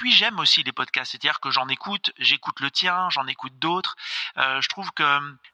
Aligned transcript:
puis 0.00 0.12
j'aime 0.12 0.38
aussi 0.38 0.62
les 0.62 0.72
podcasts, 0.72 1.10
c'est-à-dire 1.10 1.40
que 1.40 1.50
j'en 1.50 1.68
écoute, 1.68 2.10
j'écoute 2.18 2.60
le 2.60 2.70
tien, 2.70 3.10
j'en 3.10 3.26
écoute 3.26 3.52
d'autres. 3.58 3.96
Euh, 4.38 4.58
je 4.62 4.68
trouve 4.70 4.90
que 4.92 5.04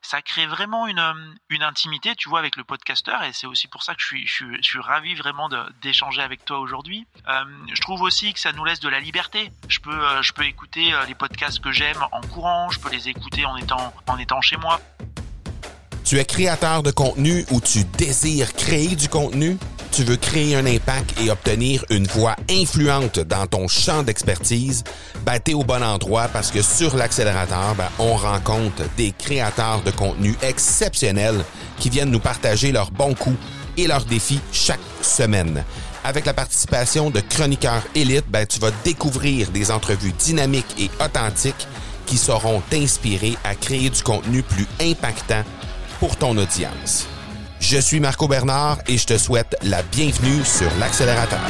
ça 0.03 0.23
crée 0.23 0.47
vraiment 0.47 0.87
une, 0.87 1.37
une 1.49 1.65
intimité, 1.65 2.15
tu 2.15 2.29
vois, 2.29 2.39
avec 2.39 2.55
le 2.55 2.63
podcasteur, 2.63 3.25
et 3.25 3.33
c'est 3.33 3.49
aussi 3.49 3.67
pour 3.67 3.83
ça 3.83 3.97
que 3.97 4.01
je 4.01 4.07
suis, 4.07 4.25
je 4.29 4.63
suis, 4.63 4.79
ravi 4.79 5.17
vraiment 5.17 5.49
d'échanger 5.83 6.23
avec 6.23 6.45
toi 6.45 6.61
aujourd'hui. 6.61 7.09
Euh, 7.27 7.45
je 7.75 7.81
trouve 7.81 8.03
aussi 8.03 8.33
que 8.35 8.39
ça 8.39 8.53
nous 8.53 8.65
laisse 8.65 8.79
de 8.79 8.89
la 8.89 9.01
liberté. 9.01 9.51
Je 9.69 9.81
peux, 9.81 9.91
euh, 9.91 10.23
je 10.23 10.33
peux 10.33 10.45
écouter 10.45 10.95
les 11.09 11.17
podcasts 11.17 11.59
que 11.59 11.73
j'aime 11.73 12.07
en 12.13 12.21
courant, 12.21 12.71
je 12.71 12.79
peux 12.79 12.91
les 12.91 13.09
écouter 13.09 13.47
en 13.47 13.57
étant, 13.57 13.93
en 14.07 14.17
étant 14.17 14.41
chez 14.41 14.59
moi. 14.59 14.81
Tu 16.07 16.21
es 16.21 16.25
créateur 16.25 16.85
de 16.85 16.93
contenu 16.93 17.45
ou 17.51 17.61
tu 17.61 17.83
désires 17.99 18.53
créer 18.53 18.95
du 18.95 19.09
contenu? 19.09 19.59
Tu 19.91 20.05
veux 20.05 20.17
créer 20.17 20.55
un 20.55 20.65
impact 20.65 21.21
et 21.21 21.33
obtenir 21.33 21.85
une 21.91 22.07
voix 22.07 22.37
influente 22.49 23.19
dans 23.19 23.49
ton 23.49 23.67
champ 23.67 24.05
d'expertise? 24.05 24.85
Ben, 25.25 25.41
t'es 25.41 25.53
au 25.53 25.65
bon 25.65 25.83
endroit 25.83 26.29
parce 26.29 26.53
que 26.53 26.63
sur 26.63 26.95
l'accélérateur, 26.95 27.75
ben, 27.75 27.89
on 27.99 28.15
rencontre 28.15 28.85
des 28.97 29.13
créateurs 29.19 29.83
de 29.83 29.91
contenu 29.91 30.37
exceptionnels 30.43 31.45
qui 31.81 31.91
viennent 31.91 32.13
nous 32.13 32.21
partager 32.21 32.71
leurs 32.71 32.93
bons 32.93 33.15
coups 33.15 33.39
et 33.77 33.89
leurs 33.89 34.05
défis 34.05 34.41
chaque 34.53 34.79
semaine. 35.03 35.65
Avec 36.05 36.25
la 36.25 36.35
participation 36.35 37.11
de 37.11 37.19
chroniqueurs 37.19 37.83
élites, 37.97 38.31
ben, 38.31 38.47
tu 38.47 38.61
vas 38.61 38.71
découvrir 38.85 39.51
des 39.51 39.73
entrevues 39.73 40.13
dynamiques 40.13 40.77
et 40.79 40.89
authentiques 41.05 41.67
qui 42.07 42.17
sauront 42.17 42.63
t'inspirer 42.71 43.37
à 43.43 43.57
créer 43.57 43.91
du 43.91 44.05
contenu 44.05 44.45
plus 44.45 44.69
impactant 44.81 45.43
pour 45.99 46.17
ton 46.17 46.37
audience. 46.37 47.07
Je 47.61 47.79
suis 47.79 48.01
Marco 48.01 48.29
Bernard 48.29 48.79
et 48.87 48.99
je 48.99 49.07
te 49.07 49.19
souhaite 49.19 49.57
la 49.63 49.83
bienvenue 49.83 50.45
sur 50.45 50.71
l'accélérateur. 50.79 51.41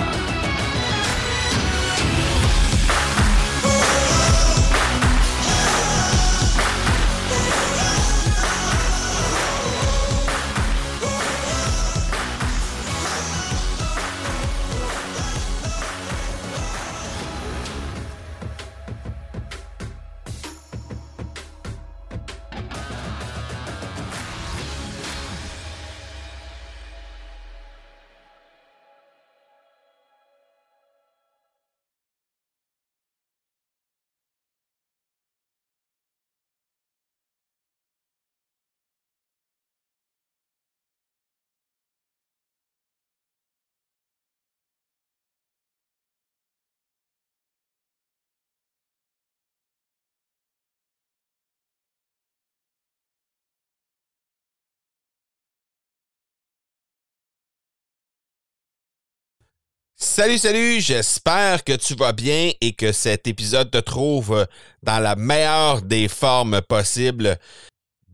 Salut, 60.17 60.39
salut, 60.39 60.81
j'espère 60.81 61.63
que 61.63 61.75
tu 61.75 61.95
vas 61.95 62.15
bien 62.15 62.51
et 62.63 62.73
que 62.73 62.91
cet 62.91 63.27
épisode 63.27 63.71
te 63.71 63.77
trouve 63.77 64.47
dans 64.83 64.99
la 64.99 65.15
meilleure 65.15 65.83
des 65.83 66.09
formes 66.09 66.63
possibles. 66.63 67.37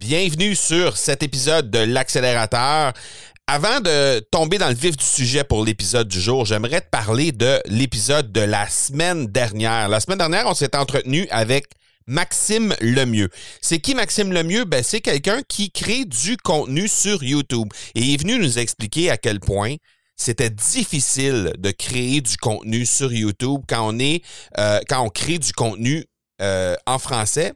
Bienvenue 0.01 0.57
sur 0.57 0.97
cet 0.97 1.23
épisode 1.23 1.71
de 1.71 1.79
l'accélérateur. 1.79 2.93
Avant 3.47 3.79
de 3.79 4.19
tomber 4.33 4.59
dans 4.59 4.69
le 4.69 4.75
vif 4.75 4.97
du 4.97 5.05
sujet 5.05 5.45
pour 5.45 5.65
l'épisode 5.65 6.09
du 6.09 6.21
jour, 6.21 6.45
j'aimerais 6.45 6.81
te 6.81 6.91
parler 6.91 7.31
de 7.31 7.61
l'épisode 7.67 8.33
de 8.33 8.41
la 8.41 8.69
semaine 8.69 9.29
dernière. 9.29 9.89
La 9.89 10.01
semaine 10.01 10.19
dernière, 10.19 10.49
on 10.49 10.55
s'est 10.55 10.75
entretenu 10.75 11.29
avec 11.31 11.67
Maxime 12.09 12.75
Lemieux. 12.81 13.31
C'est 13.61 13.79
qui 13.79 13.95
Maxime 13.95 14.33
Lemieux? 14.33 14.65
Ben, 14.65 14.83
c'est 14.83 15.03
quelqu'un 15.03 15.41
qui 15.47 15.71
crée 15.71 16.05
du 16.05 16.37
contenu 16.37 16.89
sur 16.89 17.23
YouTube 17.23 17.69
et 17.95 18.01
il 18.01 18.15
est 18.15 18.21
venu 18.21 18.41
nous 18.41 18.59
expliquer 18.59 19.09
à 19.09 19.17
quel 19.17 19.39
point 19.39 19.77
c'était 20.17 20.51
difficile 20.51 21.53
de 21.59 21.71
créer 21.71 22.21
du 22.21 22.37
contenu 22.37 22.87
sur 22.87 23.13
YouTube 23.13 23.63
quand 23.69 23.95
on 23.95 23.99
est 23.99 24.23
euh, 24.59 24.81
quand 24.89 25.03
on 25.03 25.09
crée 25.09 25.39
du 25.39 25.53
contenu 25.53 26.05
euh, 26.41 26.77
en 26.87 26.99
français. 26.99 27.53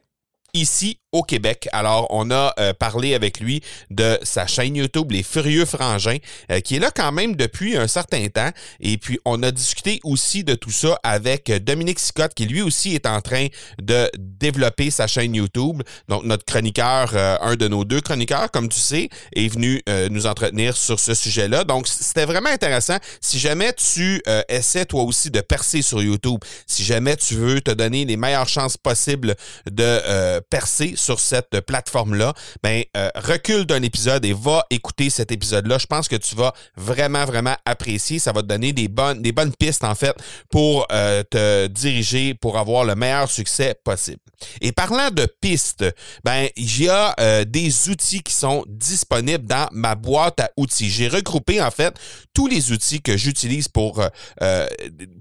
Ici 0.53 0.99
au 1.17 1.23
Québec. 1.23 1.67
Alors, 1.71 2.07
on 2.11 2.29
a 2.29 2.53
euh, 2.59 2.73
parlé 2.73 3.15
avec 3.15 3.39
lui 3.39 3.61
de 3.89 4.19
sa 4.21 4.45
chaîne 4.45 4.75
YouTube, 4.75 5.11
Les 5.11 5.23
Furieux 5.23 5.65
Frangins, 5.65 6.17
euh, 6.51 6.59
qui 6.59 6.75
est 6.75 6.79
là 6.79 6.91
quand 6.95 7.11
même 7.11 7.35
depuis 7.35 7.75
un 7.75 7.87
certain 7.87 8.27
temps. 8.27 8.51
Et 8.79 8.97
puis, 8.97 9.19
on 9.25 9.41
a 9.41 9.51
discuté 9.51 9.99
aussi 10.03 10.43
de 10.43 10.53
tout 10.53 10.71
ça 10.71 10.99
avec 11.03 11.51
Dominique 11.63 11.99
Sicotte, 11.99 12.35
qui 12.35 12.45
lui 12.45 12.61
aussi 12.61 12.93
est 12.93 13.07
en 13.07 13.19
train 13.21 13.47
de 13.81 14.09
développer 14.17 14.91
sa 14.91 15.07
chaîne 15.07 15.33
YouTube. 15.33 15.81
Donc, 16.07 16.23
notre 16.23 16.45
chroniqueur, 16.45 17.11
euh, 17.13 17.37
un 17.41 17.55
de 17.55 17.67
nos 17.67 17.83
deux 17.83 18.01
chroniqueurs, 18.01 18.51
comme 18.51 18.69
tu 18.69 18.79
sais, 18.79 19.09
est 19.35 19.47
venu 19.47 19.81
nous 20.11 20.27
entretenir 20.27 20.75
sur 20.77 20.99
ce 20.99 21.13
sujet-là. 21.13 21.63
Donc, 21.63 21.87
c'était 21.87 22.25
vraiment 22.25 22.49
intéressant. 22.49 22.97
Si 23.21 23.39
jamais 23.39 23.73
tu 23.73 24.21
essaies 24.49 24.85
toi 24.85 25.03
aussi 25.03 25.31
de 25.31 25.41
percer 25.41 25.81
sur 25.81 26.01
YouTube, 26.01 26.39
si 26.67 26.83
jamais 26.83 27.15
tu 27.15 27.35
veux 27.35 27.61
te 27.61 27.71
donner 27.71 28.05
les 28.05 28.17
meilleures 28.17 28.47
chances 28.47 28.77
possibles 28.77 29.35
de 29.69 30.39
percer 30.49 30.93
sur 31.07 31.21
cette 31.21 31.61
plateforme-là, 31.61 32.33
ben 32.63 32.83
euh, 32.97 33.09
recule 33.15 33.65
d'un 33.65 33.81
épisode 33.81 34.25
et 34.25 34.33
va 34.33 34.65
écouter 34.69 35.09
cet 35.09 35.31
épisode-là. 35.31 35.77
Je 35.77 35.85
pense 35.85 36.09
que 36.09 36.17
tu 36.17 36.35
vas 36.35 36.53
vraiment, 36.75 37.23
vraiment 37.23 37.55
apprécier. 37.65 38.19
Ça 38.19 38.33
va 38.33 38.41
te 38.41 38.47
donner 38.47 38.73
des 38.73 38.89
bonnes, 38.89 39.21
des 39.21 39.31
bonnes 39.31 39.53
pistes, 39.57 39.85
en 39.85 39.95
fait, 39.95 40.17
pour 40.49 40.85
euh, 40.91 41.23
te 41.23 41.67
diriger, 41.67 42.33
pour 42.33 42.57
avoir 42.57 42.83
le 42.83 42.95
meilleur 42.95 43.31
succès 43.31 43.73
possible. 43.85 44.19
Et 44.59 44.73
parlant 44.73 45.09
de 45.09 45.25
pistes, 45.25 45.85
ben 46.25 46.49
il 46.57 46.83
y 46.83 46.89
a 46.89 47.15
euh, 47.21 47.45
des 47.45 47.89
outils 47.89 48.21
qui 48.21 48.33
sont 48.33 48.65
disponibles 48.67 49.45
dans 49.45 49.67
ma 49.71 49.95
boîte 49.95 50.41
à 50.41 50.51
outils. 50.57 50.89
J'ai 50.89 51.07
regroupé, 51.07 51.61
en 51.61 51.71
fait, 51.71 51.95
tous 52.33 52.47
les 52.47 52.73
outils 52.73 53.01
que 53.01 53.15
j'utilise 53.15 53.69
pour, 53.69 54.03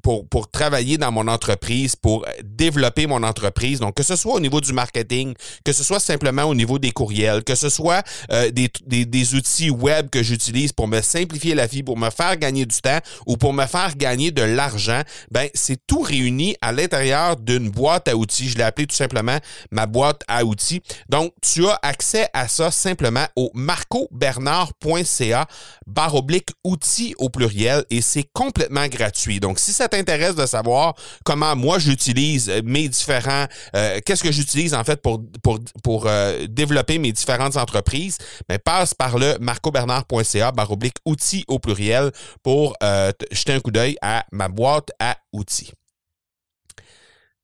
pour, 0.03 0.29
pour 0.29 0.51
travailler 0.51 0.99
dans 0.99 1.13
mon 1.13 1.29
entreprise, 1.29 1.95
pour 1.95 2.27
développer 2.43 3.07
mon 3.07 3.23
entreprise. 3.23 3.79
Donc, 3.79 3.95
que 3.95 4.03
ce 4.03 4.17
soit 4.17 4.35
au 4.35 4.41
niveau 4.41 4.61
du 4.61 4.73
marketing, 4.73 5.35
que 5.67 5.73
ce 5.73 5.83
soit 5.83 5.99
simplement 5.99 6.45
au 6.45 6.55
niveau 6.55 6.79
des 6.79 6.93
courriels, 6.93 7.43
que 7.43 7.57
ce 7.57 7.69
soit 7.69 8.05
euh, 8.31 8.53
des, 8.53 8.71
des, 8.87 9.05
des, 9.05 9.35
outils 9.35 9.69
web 9.69 10.11
que 10.11 10.23
j'utilise 10.23 10.73
pour 10.73 10.87
me 10.87 11.01
simplifier 11.01 11.57
la 11.57 11.67
vie, 11.67 11.83
pour 11.83 11.99
me 11.99 12.09
faire 12.09 12.37
gagner 12.37 12.65
du 12.67 12.81
temps 12.81 13.01
ou 13.27 13.37
pour 13.37 13.53
me 13.53 13.67
faire 13.67 13.97
gagner 13.97 14.31
de 14.31 14.43
l'argent, 14.43 15.03
ben 15.33 15.49
c'est 15.55 15.85
tout 15.89 16.03
réuni 16.03 16.57
à 16.61 16.71
l'intérieur 16.71 17.37
d'une 17.37 17.69
boîte 17.69 18.07
à 18.07 18.15
outils. 18.15 18.49
Je 18.49 18.57
l'ai 18.57 18.63
appelé 18.63 18.87
tout 18.87 18.95
simplement 18.95 19.39
ma 19.73 19.87
boîte 19.87 20.23
à 20.29 20.45
outils. 20.45 20.83
Donc, 21.09 21.33
tu 21.43 21.67
as 21.67 21.81
accès 21.83 22.29
à 22.33 22.47
ça 22.47 22.71
simplement 22.71 23.27
au 23.35 23.51
marcobernard.ca 23.53 25.49
barre 25.89 26.15
oblique 26.15 26.51
outils 26.63 27.17
au 27.19 27.29
pluriel 27.29 27.85
et 27.91 28.03
c'est 28.03 28.29
complètement 28.33 28.87
gratuit. 28.87 29.41
Donc, 29.41 29.59
si 29.59 29.73
ça 29.73 29.89
t'intéresse 29.89 30.37
de 30.37 30.47
savoir 30.47 30.95
comment 31.25 31.57
moi 31.57 31.81
j'utilise 31.81 32.53
mes 32.65 32.89
différents, 32.89 33.47
euh, 33.75 33.99
qu'est-ce 34.05 34.23
que 34.23 34.31
j'utilise 34.31 34.75
en 34.75 34.85
fait 34.85 35.03
pour, 35.03 35.23
pour, 35.43 35.56
pour 35.83 36.07
euh, 36.07 36.47
développer 36.49 36.99
mes 36.99 37.13
différentes 37.13 37.57
entreprises, 37.57 38.19
mais 38.49 38.59
passe 38.59 38.95
par 38.95 39.19
le 39.19 39.37
marcobernard.ca 39.41 40.53
baroblique 40.53 40.97
outils 41.05 41.45
au 41.49 41.59
pluriel 41.59 42.13
pour 42.43 42.75
euh, 42.83 43.13
jeter 43.31 43.53
un 43.53 43.61
coup 43.61 43.71
d'œil 43.71 43.97
à 44.03 44.25
ma 44.33 44.49
boîte 44.49 44.91
à 44.99 45.17
outils. 45.33 45.73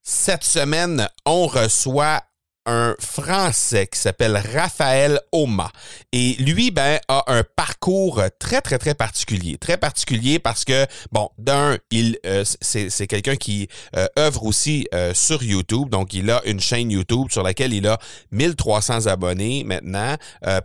Cette 0.02 0.44
semaine, 0.44 1.08
on 1.24 1.46
reçoit 1.46 2.22
un 2.66 2.94
Français 3.00 3.86
qui 3.86 3.98
s'appelle 3.98 4.40
Raphaël 4.54 5.20
Oma. 5.32 5.70
Et 6.12 6.34
lui, 6.34 6.70
ben, 6.70 7.00
a 7.08 7.24
un 7.26 7.42
parcours 7.56 8.22
très, 8.38 8.60
très, 8.60 8.78
très 8.78 8.94
particulier. 8.94 9.58
Très 9.58 9.76
particulier 9.76 10.38
parce 10.38 10.64
que, 10.64 10.86
bon, 11.10 11.28
d'un, 11.38 11.78
il 11.90 12.18
euh, 12.26 12.44
c'est 12.60 13.06
quelqu'un 13.06 13.36
qui 13.36 13.68
euh, 13.96 14.06
œuvre 14.18 14.44
aussi 14.44 14.86
euh, 14.94 15.14
sur 15.14 15.42
YouTube. 15.42 15.88
Donc, 15.88 16.14
il 16.14 16.30
a 16.30 16.42
une 16.44 16.60
chaîne 16.60 16.90
YouTube 16.90 17.28
sur 17.30 17.42
laquelle 17.42 17.72
il 17.72 17.86
a 17.86 17.98
1300 18.30 19.06
abonnés 19.06 19.64
maintenant, 19.64 20.16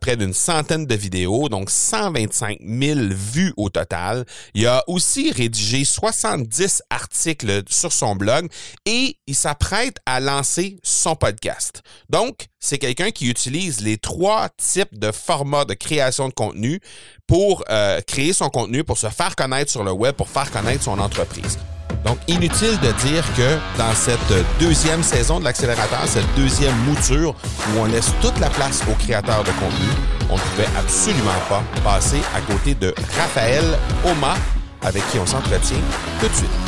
près 0.01 0.15
d'une 0.17 0.33
centaine 0.33 0.85
de 0.85 0.95
vidéos, 0.95 1.49
donc 1.49 1.69
125 1.69 2.59
000 2.61 2.99
vues 3.11 3.53
au 3.57 3.69
total. 3.69 4.25
Il 4.53 4.67
a 4.67 4.83
aussi 4.87 5.31
rédigé 5.31 5.83
70 5.85 6.83
articles 6.89 7.63
sur 7.69 7.91
son 7.91 8.15
blog 8.15 8.49
et 8.85 9.17
il 9.27 9.35
s'apprête 9.35 9.97
à 10.05 10.19
lancer 10.19 10.79
son 10.83 11.15
podcast. 11.15 11.81
Donc, 12.09 12.47
c'est 12.59 12.77
quelqu'un 12.77 13.11
qui 13.11 13.29
utilise 13.29 13.81
les 13.81 13.97
trois 13.97 14.49
types 14.57 14.97
de 14.97 15.11
formats 15.11 15.65
de 15.65 15.73
création 15.73 16.27
de 16.27 16.33
contenu 16.33 16.79
pour 17.27 17.63
euh, 17.69 18.01
créer 18.01 18.33
son 18.33 18.49
contenu, 18.49 18.83
pour 18.83 18.97
se 18.97 19.07
faire 19.07 19.35
connaître 19.35 19.71
sur 19.71 19.83
le 19.83 19.91
web, 19.91 20.15
pour 20.15 20.29
faire 20.29 20.49
connaître 20.51 20.83
son 20.83 20.99
entreprise. 20.99 21.57
Donc, 22.05 22.17
inutile 22.27 22.79
de 22.79 22.91
dire 23.05 23.25
que 23.35 23.57
dans 23.77 23.93
cette 23.93 24.45
deuxième 24.59 25.03
saison 25.03 25.39
de 25.39 25.45
l'accélérateur, 25.45 26.07
cette 26.07 26.33
deuxième 26.35 26.75
mouture 26.85 27.35
où 27.69 27.79
on 27.79 27.85
laisse 27.85 28.11
toute 28.21 28.39
la 28.39 28.49
place 28.49 28.81
aux 28.89 28.95
créateurs 28.95 29.43
de 29.43 29.51
contenu, 29.51 29.89
on 30.29 30.35
ne 30.35 30.39
pouvait 30.39 30.69
absolument 30.77 31.39
pas 31.49 31.63
passer 31.83 32.21
à 32.35 32.41
côté 32.41 32.75
de 32.75 32.93
Raphaël 33.17 33.77
Oma, 34.05 34.35
avec 34.81 35.05
qui 35.09 35.19
on 35.19 35.25
s'entretient 35.25 35.81
tout 36.21 36.27
de 36.27 36.33
suite. 36.33 36.66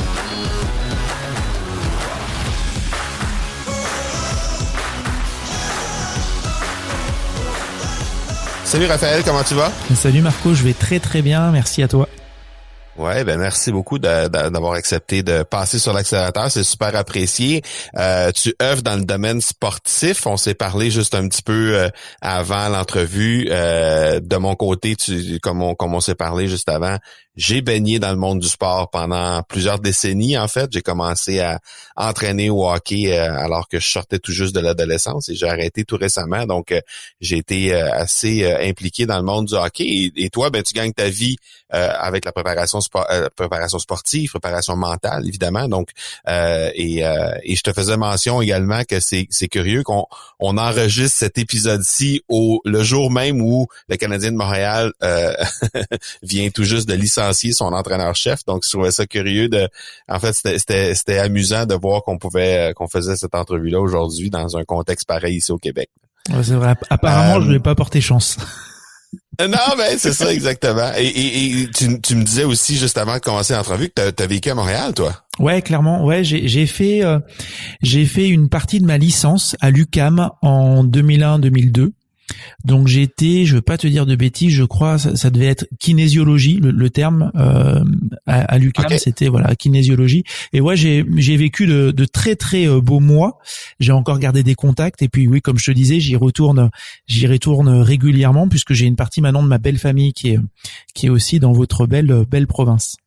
Salut 8.69 8.86
Raphaël, 8.86 9.24
comment 9.24 9.44
tu 9.44 9.56
vas? 9.56 9.71
Salut 9.95 10.21
Marco, 10.21 10.54
je 10.54 10.62
vais 10.62 10.74
très 10.75 11.00
très 11.00 11.24
bien, 11.24 11.50
merci 11.50 11.81
à 11.81 11.88
toi. 11.88 12.07
Ouais, 13.00 13.24
ben 13.24 13.39
merci 13.39 13.71
beaucoup 13.71 13.98
d'avoir 13.98 14.74
accepté 14.74 15.24
de 15.24 15.42
passer 15.42 15.80
sur 15.80 15.92
l'accélérateur, 15.92 16.51
c'est 16.51 16.63
super 16.63 16.95
apprécié. 16.95 17.63
Euh, 17.98 18.31
tu 18.31 18.54
œuvres 18.62 18.83
dans 18.83 18.95
le 18.95 19.06
domaine 19.06 19.42
sportif, 19.42 20.27
on 20.27 20.38
s'est 20.38 20.54
parlé 20.54 20.92
juste 20.92 21.16
un 21.16 21.27
petit 21.27 21.42
peu 21.42 21.77
euh, 21.77 21.89
avant 22.21 22.69
l'entrevue. 22.69 23.48
Euh, 23.50 24.19
de 24.19 24.36
mon 24.36 24.54
côté, 24.54 24.95
tu, 24.95 25.39
comme 25.39 25.63
on, 25.63 25.74
comme 25.74 25.95
on 25.95 26.01
s'est 26.01 26.13
parlé 26.13 26.48
juste 26.48 26.69
avant, 26.69 26.98
j'ai 27.39 27.62
baigné 27.62 28.00
dans 28.00 28.09
le 28.09 28.18
monde 28.18 28.39
du 28.39 28.50
sport 28.50 28.89
pendant 28.89 29.41
plusieurs 29.44 29.80
décennies, 29.80 30.38
en 30.38 30.50
fait. 30.50 30.69
J'ai 30.74 30.81
commencé 30.81 31.39
à 31.39 31.62
entraîner 31.95 32.50
au 32.50 32.69
hockey 32.69 33.18
euh, 33.18 33.33
alors 33.39 33.69
que 33.69 33.80
je 33.80 33.89
sortais 33.89 34.19
tout 34.19 34.33
juste 34.33 34.53
de 34.53 34.59
l'adolescence 34.59 35.30
et 35.30 35.36
j'ai 35.36 35.47
arrêté 35.47 35.86
tout 35.86 35.95
récemment. 35.95 36.45
Donc, 36.45 36.74
euh, 36.74 36.81
j'ai 37.21 37.38
été 37.38 37.74
euh, 37.74 37.94
assez 37.94 38.45
impliqué 38.45 39.06
dans 39.06 39.15
le 39.15 39.24
monde 39.24 39.45
du 39.45 39.53
hockey. 39.53 40.12
Et, 40.18 40.30
toi, 40.30 40.50
ben, 40.50 40.62
tu 40.63 40.74
gagnes 40.74 40.91
ta 40.91 41.07
vie 41.07 41.38
avec 41.71 42.25
la 42.25 42.31
préparation, 42.31 42.81
sportive, 42.81 44.31
préparation 44.31 44.75
mentale, 44.75 45.25
évidemment. 45.27 45.68
Donc, 45.68 45.92
et, 46.27 47.03
et 47.44 47.56
je 47.56 47.62
te 47.62 47.71
faisais 47.71 47.95
mention 47.95 48.42
également 48.42 48.83
que 48.85 49.00
c'est, 49.00 49.27
c'est 49.30 49.47
curieux 49.47 49.83
qu'on 49.83 50.07
on 50.39 50.57
enregistre 50.57 51.19
cet 51.19 51.38
épisode-ci 51.38 52.24
au 52.27 52.59
le 52.65 52.81
jour 52.81 53.12
même 53.12 53.39
où 53.42 53.68
le 53.88 53.97
Canadien 53.97 54.31
de 54.31 54.38
Montréal 54.38 54.94
vient 56.24 56.50
tout 56.50 56.63
juste 56.63 56.89
de 56.89 56.95
licencier 56.95 57.28
son 57.33 57.73
entraîneur-chef. 57.73 58.45
Donc, 58.45 58.63
je 58.65 58.69
trouvais 58.69 58.91
ça 58.91 59.05
curieux 59.05 59.49
de. 59.49 59.67
En 60.07 60.19
fait, 60.19 60.33
c'était 60.33 61.17
amusant 61.19 61.65
de 61.65 61.75
voir 61.75 62.03
qu'on 62.03 62.17
pouvait 62.17 62.69
euh, 62.69 62.73
qu'on 62.73 62.87
faisait 62.87 63.15
cette 63.15 63.35
entrevue-là 63.35 63.79
aujourd'hui 63.79 64.29
dans 64.29 64.57
un 64.57 64.63
contexte 64.63 65.07
pareil 65.07 65.37
ici 65.37 65.51
au 65.51 65.57
Québec. 65.57 65.89
c'est 66.27 66.53
vrai. 66.53 66.75
Apparemment, 66.89 67.41
je 67.41 67.47
je 67.47 67.51
vais 67.53 67.59
pas 67.59 67.75
porter 67.75 68.01
chance. 68.01 68.37
Euh, 69.41 69.47
non, 69.47 69.75
mais 69.77 69.97
c'est 69.97 70.13
ça 70.13 70.31
exactement. 70.33 70.91
Et, 70.97 71.67
tu, 71.75 72.15
me 72.15 72.23
disais 72.23 72.43
aussi 72.43 72.75
juste 72.75 72.97
avant 72.97 73.15
de 73.15 73.19
commencer 73.19 73.53
l'entrevue 73.53 73.89
que 73.89 74.09
tu 74.11 74.23
as, 74.23 74.27
vécu 74.27 74.49
à 74.49 74.55
Montréal, 74.55 74.93
toi? 74.93 75.13
Ouais, 75.39 75.61
clairement. 75.61 76.05
Ouais, 76.05 76.23
j'ai 76.23 76.65
fait 76.65 77.03
euh, 77.03 77.19
j'ai 77.81 78.05
fait 78.05 78.27
une 78.27 78.49
partie 78.49 78.79
de 78.79 78.85
ma 78.85 78.97
licence 78.97 79.55
à 79.61 79.71
l'UCAM 79.71 80.29
en 80.41 80.83
2001-2002. 80.83 81.91
Donc 82.65 82.87
j'étais, 82.87 83.45
je 83.45 83.55
veux 83.55 83.61
pas 83.61 83.77
te 83.77 83.87
dire 83.87 84.05
de 84.05 84.15
bêtises, 84.15 84.53
je 84.53 84.63
crois 84.63 84.97
ça, 84.97 85.29
devait 85.29 85.47
être 85.47 85.67
kinésiologie 85.79 86.59
le, 86.61 86.89
terme 86.89 87.31
euh, 87.35 87.83
à, 88.25 88.41
à 88.41 88.57
l'UQAM, 88.57 88.97
c'était 88.97 89.27
voilà 89.27 89.55
kinésiologie. 89.55 90.23
Et 90.53 90.61
ouais, 90.61 90.75
j'ai 90.75 91.05
j'ai 91.15 91.37
vécu 91.37 91.67
de, 91.67 91.91
de, 91.91 92.05
très 92.05 92.35
très 92.35 92.67
euh, 92.67 92.81
beaux 92.81 92.99
mois. 92.99 93.39
J'ai 93.79 93.91
encore 93.91 94.19
gardé 94.19 94.43
des 94.43 94.55
contacts 94.55 95.01
et 95.01 95.09
puis 95.09 95.27
oui, 95.27 95.41
comme 95.41 95.57
je 95.57 95.65
te 95.65 95.71
disais, 95.71 95.99
j'y 95.99 96.15
retourne, 96.15 96.69
j'y 97.07 97.27
retourne 97.27 97.69
régulièrement 97.69 98.47
puisque 98.47 98.73
j'ai 98.73 98.85
une 98.85 98.95
partie 98.95 99.21
maintenant 99.21 99.43
de 99.43 99.47
ma 99.47 99.57
belle 99.57 99.77
famille 99.77 100.13
qui 100.13 100.29
est 100.29 100.39
qui 100.93 101.07
est 101.07 101.09
aussi 101.09 101.39
dans 101.39 101.51
votre 101.51 101.87
belle 101.87 102.25
belle 102.29 102.47
province. 102.47 102.97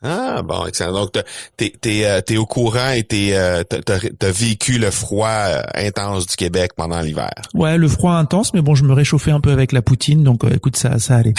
Ah 0.00 0.42
bon, 0.42 0.66
excellent. 0.66 0.92
Donc 0.92 1.12
t'es 1.56 1.72
t'es 1.80 2.04
euh, 2.04 2.20
t'es 2.20 2.36
au 2.36 2.46
courant 2.46 2.90
et 2.90 3.02
t'es 3.02 3.30
euh, 3.32 3.64
t'as 3.64 4.30
vécu 4.30 4.78
le 4.78 4.92
froid 4.92 5.28
euh, 5.28 5.62
intense 5.74 6.26
du 6.26 6.36
Québec 6.36 6.72
pendant 6.76 7.00
l'hiver. 7.00 7.32
Ouais, 7.54 7.76
le 7.76 7.88
froid 7.88 8.12
intense, 8.12 8.54
mais 8.54 8.60
bon, 8.60 8.76
je 8.76 8.84
me 8.84 8.92
réchauffais 8.92 9.32
un 9.32 9.40
peu 9.40 9.50
avec 9.50 9.72
la 9.72 9.82
poutine, 9.82 10.22
donc 10.22 10.44
écoute, 10.44 10.76
ça 10.76 11.00
ça 11.00 11.16
allait. 11.16 11.34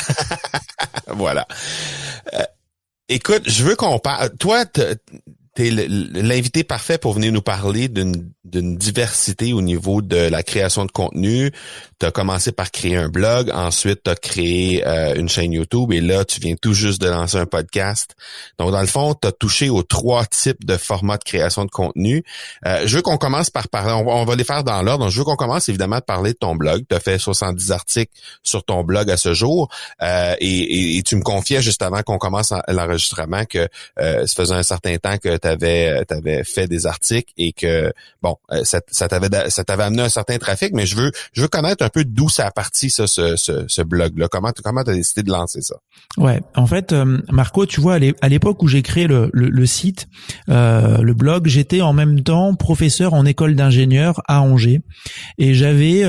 voilà. 1.08 1.48
écoute, 3.08 3.44
je 3.46 3.64
veux 3.64 3.78
qu'on 3.78 3.98
parle. 3.98 4.30
Toi, 4.38 4.66
t'es 5.60 5.72
l'invité 5.72 6.64
parfait 6.64 6.98
pour 6.98 7.12
venir 7.12 7.34
nous 7.34 7.42
parler 7.42 7.90
d'une 7.90 8.78
diversité 8.78 9.52
au 9.52 9.62
niveau 9.62 10.02
de 10.02 10.16
la 10.16 10.42
création 10.42 10.86
de 10.86 10.92
contenu. 10.92 11.52
Tu 12.00 12.06
as 12.06 12.12
commencé 12.12 12.54
par 12.54 12.72
créer 12.72 12.96
un 12.96 13.10
blog, 13.10 13.52
ensuite 13.54 14.04
tu 14.06 14.10
as 14.10 14.16
créé 14.16 14.88
euh, 14.88 15.16
une 15.16 15.28
chaîne 15.28 15.52
YouTube 15.52 15.92
et 15.92 16.00
là, 16.00 16.24
tu 16.24 16.40
viens 16.40 16.56
tout 16.56 16.72
juste 16.72 17.02
de 17.02 17.10
lancer 17.10 17.36
un 17.36 17.46
podcast. 17.46 18.16
Donc, 18.58 18.72
dans 18.72 18.80
le 18.80 18.88
fond, 18.88 19.14
tu 19.22 19.28
as 19.28 19.34
touché 19.34 19.70
aux 19.70 19.84
trois 19.84 20.26
types 20.26 20.64
de 20.64 20.78
formats 20.78 21.18
de 21.18 21.26
création 21.26 21.66
de 21.66 21.72
contenu. 21.72 22.24
Euh, 22.66 22.84
je 22.86 22.96
veux 22.96 23.02
qu'on 23.02 23.18
commence 23.18 23.50
par 23.50 23.68
parler, 23.68 23.92
on 23.92 24.24
va, 24.24 24.36
les 24.38 24.46
faire 24.46 24.64
dans 24.64 24.82
l'ordre. 24.82 25.10
Je 25.10 25.20
veux 25.20 25.26
qu'on 25.26 25.36
commence 25.36 25.68
évidemment 25.68 25.98
à 25.98 26.02
parler 26.02 26.32
de 26.32 26.38
ton 26.38 26.56
blog. 26.56 26.86
Tu 26.90 26.96
as 26.96 27.02
fait 27.02 27.20
70 27.20 27.72
articles 27.74 28.14
sur 28.44 28.64
ton 28.64 28.86
blog 28.86 29.12
à 29.12 29.18
ce 29.18 29.34
jour 29.34 29.70
euh, 30.02 30.36
et, 30.40 31.04
tu 31.06 31.18
me 31.18 31.22
confiais 31.22 31.62
juste 31.62 31.82
avant 31.82 32.02
qu'on 32.02 32.18
commence 32.18 32.54
l'enregistrement 32.70 33.44
que 33.44 33.68
ça 33.98 34.26
faisait 34.26 34.56
un 34.56 34.64
certain 34.64 34.98
temps 34.98 35.18
que 35.18 35.36
tu 35.36 35.49
avais, 35.50 36.04
avais 36.10 36.44
fait 36.44 36.68
des 36.68 36.86
articles 36.86 37.34
et 37.38 37.52
que, 37.52 37.92
bon, 38.22 38.38
euh, 38.52 38.64
ça, 38.64 38.80
t'avait 39.10 39.50
ça 39.50 39.64
t'avait 39.64 39.84
amené 39.84 40.04
un 40.04 40.10
certain 40.10 40.38
trafic, 40.38 40.74
mais 40.74 40.86
je 40.86 40.96
veux 40.96 41.12
je 41.34 41.42
veux 41.42 41.48
connaître 41.48 41.84
un 41.84 41.90
peu 41.90 42.06
d'où 42.06 42.30
ça 42.30 42.48
a 42.48 42.52
parti 42.52 42.90
ça 42.90 43.08
ce, 43.08 43.36
ce, 43.36 43.66
ce 43.68 43.82
blog 43.82 44.18
là. 44.18 44.28
Comment 44.30 44.52
comment 44.64 44.84
t'as 44.84 44.94
décidé 44.94 45.24
de 45.24 45.32
lancer 45.32 45.62
ça? 45.62 45.76
Ouais, 46.18 46.42
en 46.56 46.66
fait, 46.66 46.94
euh, 46.94 47.20
Marco, 47.30 47.66
tu 47.66 47.82
vois, 47.82 47.96
à 48.22 48.30
l'époque 48.30 48.64
où 48.64 48.68
j'ai 48.68 48.82
créé 48.82 49.08
le, 49.08 49.30
le, 49.34 49.66
site, 49.66 50.08
euh, 50.50 51.02
le 51.02 51.14
blog, 51.14 51.48
j'étais 51.48 51.82
en 51.82 51.94
même 51.94 52.22
temps 52.22 52.56
professeur 52.56 53.14
en 53.14 53.26
école 53.26 53.56
d'ingénieur 53.56 54.22
à 54.28 54.42
Angers 54.42 54.82
et 55.38 55.54
j'avais 55.54 56.04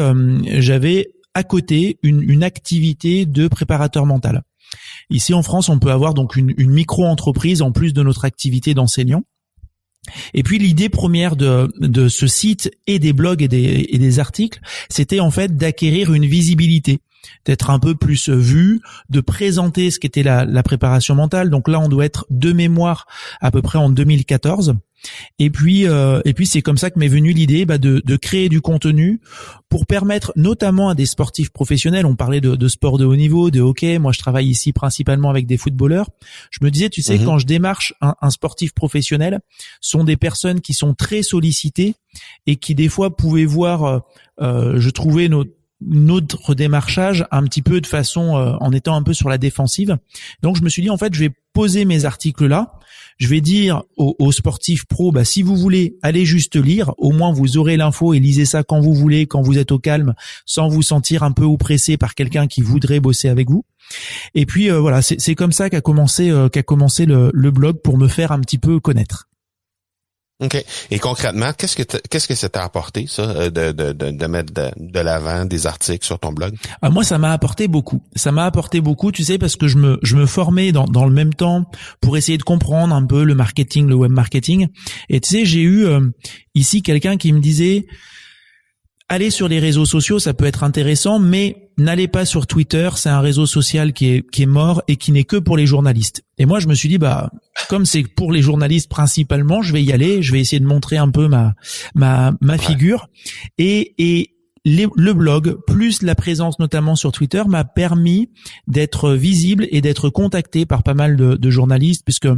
j'avais 0.61 1.13
à 1.35 1.43
côté 1.45 1.99
une, 2.03 2.23
une 2.23 2.43
activité 2.43 3.27
de 3.27 3.49
préparateur 3.49 4.07
mental. 4.07 4.43
Ici 5.11 5.35
en 5.35 5.43
France, 5.43 5.69
on 5.69 5.79
peut 5.79 5.91
avoir 5.91 6.15
donc 6.15 6.37
une, 6.37 6.55
une 6.57 6.71
micro-entreprise 6.71 7.63
en 7.63 7.73
plus 7.73 7.93
de 7.93 8.03
notre 8.03 8.25
activité 8.25 8.75
d'enseignant. 8.75 9.23
Et 10.35 10.43
puis 10.43 10.59
l'idée 10.59 10.89
première 10.89 11.37
de, 11.37 12.09
ce 12.09 12.27
site 12.27 12.71
et 12.87 12.99
des 12.99 13.13
blogs 13.13 13.43
et 13.43 13.49
des 13.99 14.19
articles, 14.19 14.61
c'était 14.89 15.21
en 15.21 15.31
fait 15.31 15.57
d'acquérir 15.57 16.13
une 16.13 16.27
visibilité 16.27 17.01
d'être 17.45 17.71
un 17.71 17.79
peu 17.79 17.95
plus 17.95 18.29
vu, 18.29 18.81
de 19.09 19.21
présenter 19.21 19.91
ce 19.91 19.99
qu'était 19.99 20.23
la, 20.23 20.45
la 20.45 20.63
préparation 20.63 21.15
mentale. 21.15 21.51
Donc 21.51 21.69
là, 21.69 21.81
on 21.81 21.89
doit 21.89 22.05
être 22.05 22.27
de 22.31 22.53
mémoire 22.53 23.07
à 23.41 23.51
peu 23.51 23.63
près 23.63 23.79
en 23.79 23.91
2014. 23.91 24.75
Et 25.39 25.51
puis, 25.51 25.87
euh, 25.87 26.21
et 26.25 26.35
puis 26.35 26.47
c'est 26.47 26.63
comme 26.63 26.77
ça 26.77 26.91
que 26.91 26.99
m'est 26.99 27.09
venue 27.09 27.33
l'idée 27.33 27.65
bah, 27.65 27.79
de, 27.79 28.03
de, 28.05 28.17
créer 28.17 28.49
du 28.49 28.61
contenu 28.61 29.21
pour 29.69 29.87
permettre 29.87 30.33
notamment 30.37 30.91
à 30.91 30.95
des 30.95 31.07
sportifs 31.07 31.51
professionnels. 31.51 32.05
On 32.05 32.17
parlait 32.17 32.41
de, 32.41 32.55
de, 32.55 32.69
sport 32.69 32.99
de 32.99 33.05
haut 33.05 33.17
niveau, 33.17 33.51
de 33.51 33.61
hockey. 33.61 33.99
Moi, 33.99 34.13
je 34.13 34.19
travaille 34.19 34.49
ici 34.49 34.73
principalement 34.73 35.31
avec 35.31 35.47
des 35.47 35.57
footballeurs. 35.57 36.11
Je 36.51 36.59
me 36.63 36.71
disais, 36.71 36.91
tu 36.91 37.03
sais, 37.03 37.19
mhm. 37.19 37.25
quand 37.25 37.39
je 37.39 37.47
démarche 37.47 37.95
un, 38.01 38.15
un, 38.21 38.31
sportif 38.31 38.75
professionnel, 38.75 39.41
sont 39.81 40.05
des 40.05 40.17
personnes 40.17 40.61
qui 40.61 40.75
sont 40.75 40.95
très 40.95 41.23
sollicitées 41.23 41.95
et 42.47 42.57
qui 42.57 42.75
des 42.75 42.89
fois 42.89 43.17
pouvaient 43.17 43.45
voir, 43.47 43.85
euh, 43.85 43.99
euh 44.43 44.81
je 44.81 44.91
trouvais 44.91 45.29
notre 45.29 45.51
notre 45.81 46.55
démarchage 46.55 47.27
un 47.31 47.43
petit 47.45 47.63
peu 47.63 47.81
de 47.81 47.87
façon 47.87 48.37
euh, 48.37 48.53
en 48.61 48.73
étant 48.73 48.95
un 48.95 49.03
peu 49.03 49.13
sur 49.13 49.29
la 49.29 49.39
défensive. 49.39 49.97
Donc 50.43 50.57
je 50.57 50.63
me 50.63 50.69
suis 50.69 50.83
dit 50.83 50.91
en 50.91 50.99
fait 50.99 51.15
je 51.15 51.21
vais 51.21 51.31
poser 51.53 51.85
mes 51.85 52.05
articles 52.05 52.47
là 52.47 52.75
je 53.21 53.29
vais 53.29 53.43
dire 53.43 53.83
aux, 53.99 54.33
sportifs 54.33 54.87
pro, 54.87 55.13
bah, 55.13 55.27
si 55.27 55.43
vous 55.43 55.55
voulez, 55.55 55.99
allez 56.03 56.25
juste 56.25 56.57
lire. 56.57 56.95
Au 56.97 57.13
moins, 57.13 57.33
vous 57.33 57.59
aurez 57.59 57.77
l'info 57.77 58.15
et 58.15 58.19
lisez 58.19 58.47
ça 58.47 58.63
quand 58.63 58.81
vous 58.81 58.95
voulez, 58.95 59.27
quand 59.27 59.43
vous 59.43 59.59
êtes 59.59 59.73
au 59.73 59.79
calme, 59.79 60.15
sans 60.47 60.69
vous 60.69 60.81
sentir 60.81 61.23
un 61.23 61.33
peu 61.33 61.45
oppressé 61.45 61.99
par 61.99 62.15
quelqu'un 62.15 62.47
qui 62.47 62.63
voudrait 62.63 62.99
bosser 62.99 63.29
avec 63.29 63.51
vous. 63.51 63.67
Et 64.35 64.47
puis 64.47 64.71
euh, 64.71 64.81
voilà, 64.81 65.03
c'est 65.03 65.35
comme 65.35 65.53
ça 65.53 65.69
qu'a 65.69 65.83
commencé 65.83 66.31
euh, 66.31 66.49
qu'a 66.49 66.63
commencé 66.63 67.05
le, 67.05 67.31
le 67.35 67.51
blog 67.51 67.83
pour 67.83 67.99
me 67.99 68.09
faire 68.09 68.33
un 68.33 68.41
petit 68.41 68.59
peu 68.59 68.81
connaître. 68.81 69.29
OK. 70.41 70.65
Et 70.91 70.99
concrètement, 70.99 71.53
qu'est-ce 71.57 71.77
que 71.77 71.83
qu'est-ce 71.83 72.27
que 72.27 72.35
ça 72.35 72.49
t'a 72.49 72.65
apporté, 72.65 73.07
ça, 73.07 73.23
euh, 73.23 73.51
de, 73.51 73.73
de, 73.73 73.93
de, 73.93 74.27
mettre 74.27 74.53
de, 74.55 75.01
l'avant 75.01 75.45
des 75.45 75.67
articles 75.67 76.05
sur 76.05 76.19
ton 76.19 76.33
blog? 76.33 76.55
Ah, 76.81 76.89
moi, 76.89 77.05
ça 77.05 77.19
m'a 77.19 77.33
apporté 77.33 77.69
beaucoup. 77.69 78.03
Ça 78.17 78.33
m'a 78.33 78.47
apporté 78.47 78.81
beaucoup, 78.81 79.13
tu 79.13 79.23
sais, 79.23 79.37
parce 79.37 79.57
que 79.57 79.69
je 79.69 79.77
me, 79.77 79.99
je 80.03 80.17
me 80.17 80.25
formais 80.25 80.73
dans, 80.73 80.87
dans 80.87 81.05
le 81.05 81.13
même 81.13 81.35
temps 81.35 81.65
pour 82.01 82.17
essayer 82.17 82.39
de 82.39 82.43
comprendre 82.43 82.95
un 82.95 83.05
peu 83.05 83.25
le 83.25 83.35
marketing, 83.35 83.87
le 83.87 83.95
web 83.95 84.13
marketing. 84.13 84.69
Et 85.11 85.21
tu 85.21 85.29
sais, 85.29 85.45
j'ai 85.45 85.61
eu 85.61 85.85
euh, 85.85 86.01
ici 86.55 86.81
quelqu'un 86.81 87.19
qui 87.19 87.33
me 87.33 87.41
disait 87.41 87.87
Allez 89.13 89.31
sur 89.31 89.49
les 89.49 89.59
réseaux 89.59 89.87
sociaux, 89.87 90.21
ça 90.21 90.35
peut 90.35 90.45
être 90.45 90.63
intéressant, 90.63 91.19
mais 91.19 91.73
n'allez 91.77 92.07
pas 92.07 92.25
sur 92.25 92.47
Twitter, 92.47 92.91
c'est 92.95 93.09
un 93.09 93.19
réseau 93.19 93.45
social 93.45 93.93
qui 93.93 94.07
est, 94.07 94.31
qui 94.31 94.45
est 94.45 94.47
mort 94.47 94.85
et 94.87 94.95
qui 94.95 95.11
n'est 95.11 95.25
que 95.25 95.37
pour 95.37 95.57
les 95.57 95.67
journalistes. 95.67 96.23
Et 96.39 96.47
moi, 96.47 96.61
je 96.61 96.69
me 96.69 96.75
suis 96.75 96.89
dit, 96.89 96.99
bah, 96.99 97.29
comme 97.69 97.87
c'est 97.87 98.05
pour 98.05 98.31
les 98.31 98.41
journalistes 98.41 98.89
principalement, 98.89 99.63
je 99.63 99.73
vais 99.73 99.83
y 99.83 99.93
aller, 99.93 100.23
je 100.23 100.31
vais 100.31 100.39
essayer 100.39 100.61
de 100.61 100.67
montrer 100.67 100.97
un 100.97 101.11
peu 101.11 101.27
ma, 101.27 101.55
ma, 101.97 102.35
ma 102.41 102.57
figure. 102.57 103.09
Et, 103.59 103.97
et 103.99 104.37
le 104.65 105.13
blog, 105.13 105.57
plus 105.67 106.03
la 106.03 106.15
présence 106.15 106.61
notamment 106.61 106.95
sur 106.95 107.11
Twitter, 107.11 107.43
m'a 107.49 107.65
permis 107.65 108.31
d'être 108.69 109.15
visible 109.15 109.67
et 109.73 109.81
d'être 109.81 110.09
contacté 110.09 110.67
par 110.67 110.85
pas 110.85 110.95
mal 110.95 111.17
de, 111.17 111.35
de 111.35 111.51
journalistes, 111.51 112.05
puisque 112.05 112.29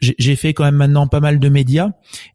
j'ai 0.00 0.36
fait 0.36 0.54
quand 0.54 0.64
même 0.64 0.76
maintenant 0.76 1.08
pas 1.08 1.20
mal 1.20 1.40
de 1.40 1.48
médias 1.48 1.90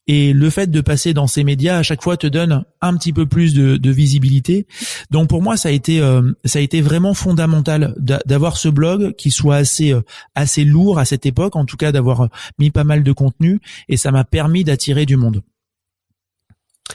et 0.08 0.34
le 0.34 0.50
fait 0.50 0.68
de 0.68 0.82
passer 0.82 1.14
dans 1.14 1.28
ces 1.28 1.44
médias 1.44 1.78
à 1.78 1.84
chaque 1.84 2.04
fois 2.04 2.18
te 2.18 2.28
donne 2.28 2.66
un 2.82 2.98
petit 2.98 3.14
peu 3.14 3.26
plus 3.26 3.54
de, 3.54 3.78
de 3.78 3.90
visibilité. 3.90 4.68
Donc 5.12 5.30
pour 5.30 5.42
moi 5.42 5.56
ça 5.56 5.70
a 5.70 5.72
été 5.72 6.02
euh, 6.02 6.34
ça 6.44 6.60
a 6.60 6.62
été 6.62 6.82
vraiment 6.82 7.14
fondamental 7.14 7.96
d'avoir 8.26 8.58
ce 8.58 8.68
blog 8.68 9.16
qui 9.16 9.32
soit 9.32 9.56
assez 9.56 9.94
euh, 9.94 10.02
assez 10.36 10.66
lourd 10.66 11.00
à 11.00 11.06
cette 11.06 11.26
époque 11.26 11.56
en 11.56 11.66
tout 11.66 11.78
cas 11.78 11.92
d'avoir 11.92 12.30
mis 12.60 12.70
pas 12.70 12.84
mal 12.84 13.04
de 13.04 13.12
contenu 13.12 13.60
et 13.88 13.98
ça 13.98 14.12
m'a 14.12 14.26
permis 14.26 14.64
d'attirer 14.64 15.06
du 15.06 15.16
monde. 15.16 15.42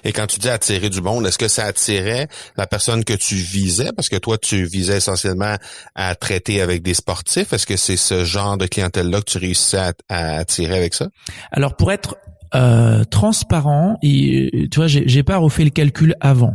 Et 0.04 0.12
quand 0.12 0.26
tu 0.26 0.38
dis 0.38 0.48
attirer 0.48 0.90
du 0.90 1.00
monde, 1.00 1.26
est-ce 1.26 1.38
que 1.38 1.48
ça 1.48 1.64
attirait 1.64 2.28
la 2.56 2.66
personne 2.66 3.04
que 3.04 3.14
tu 3.14 3.36
visais? 3.36 3.90
Parce 3.96 4.08
que 4.08 4.16
toi, 4.16 4.38
tu 4.38 4.64
visais 4.64 4.98
essentiellement 4.98 5.56
à 5.94 6.14
traiter 6.14 6.60
avec 6.60 6.82
des 6.82 6.94
sportifs. 6.94 7.52
Est-ce 7.52 7.66
que 7.66 7.76
c'est 7.76 7.96
ce 7.96 8.24
genre 8.24 8.58
de 8.58 8.66
clientèle-là 8.66 9.20
que 9.20 9.30
tu 9.30 9.38
réussissais 9.38 9.92
à, 10.08 10.36
attirer 10.36 10.76
avec 10.76 10.94
ça? 10.94 11.08
Alors, 11.52 11.74
pour 11.74 11.90
être 11.90 12.16
euh, 12.54 13.04
transparent, 13.04 13.98
et, 14.02 14.68
tu 14.70 14.76
vois, 14.76 14.88
j'ai 14.88 15.22
pas 15.22 15.38
refait 15.38 15.64
le 15.64 15.70
calcul 15.70 16.14
avant. 16.20 16.54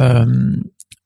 Euh, 0.00 0.56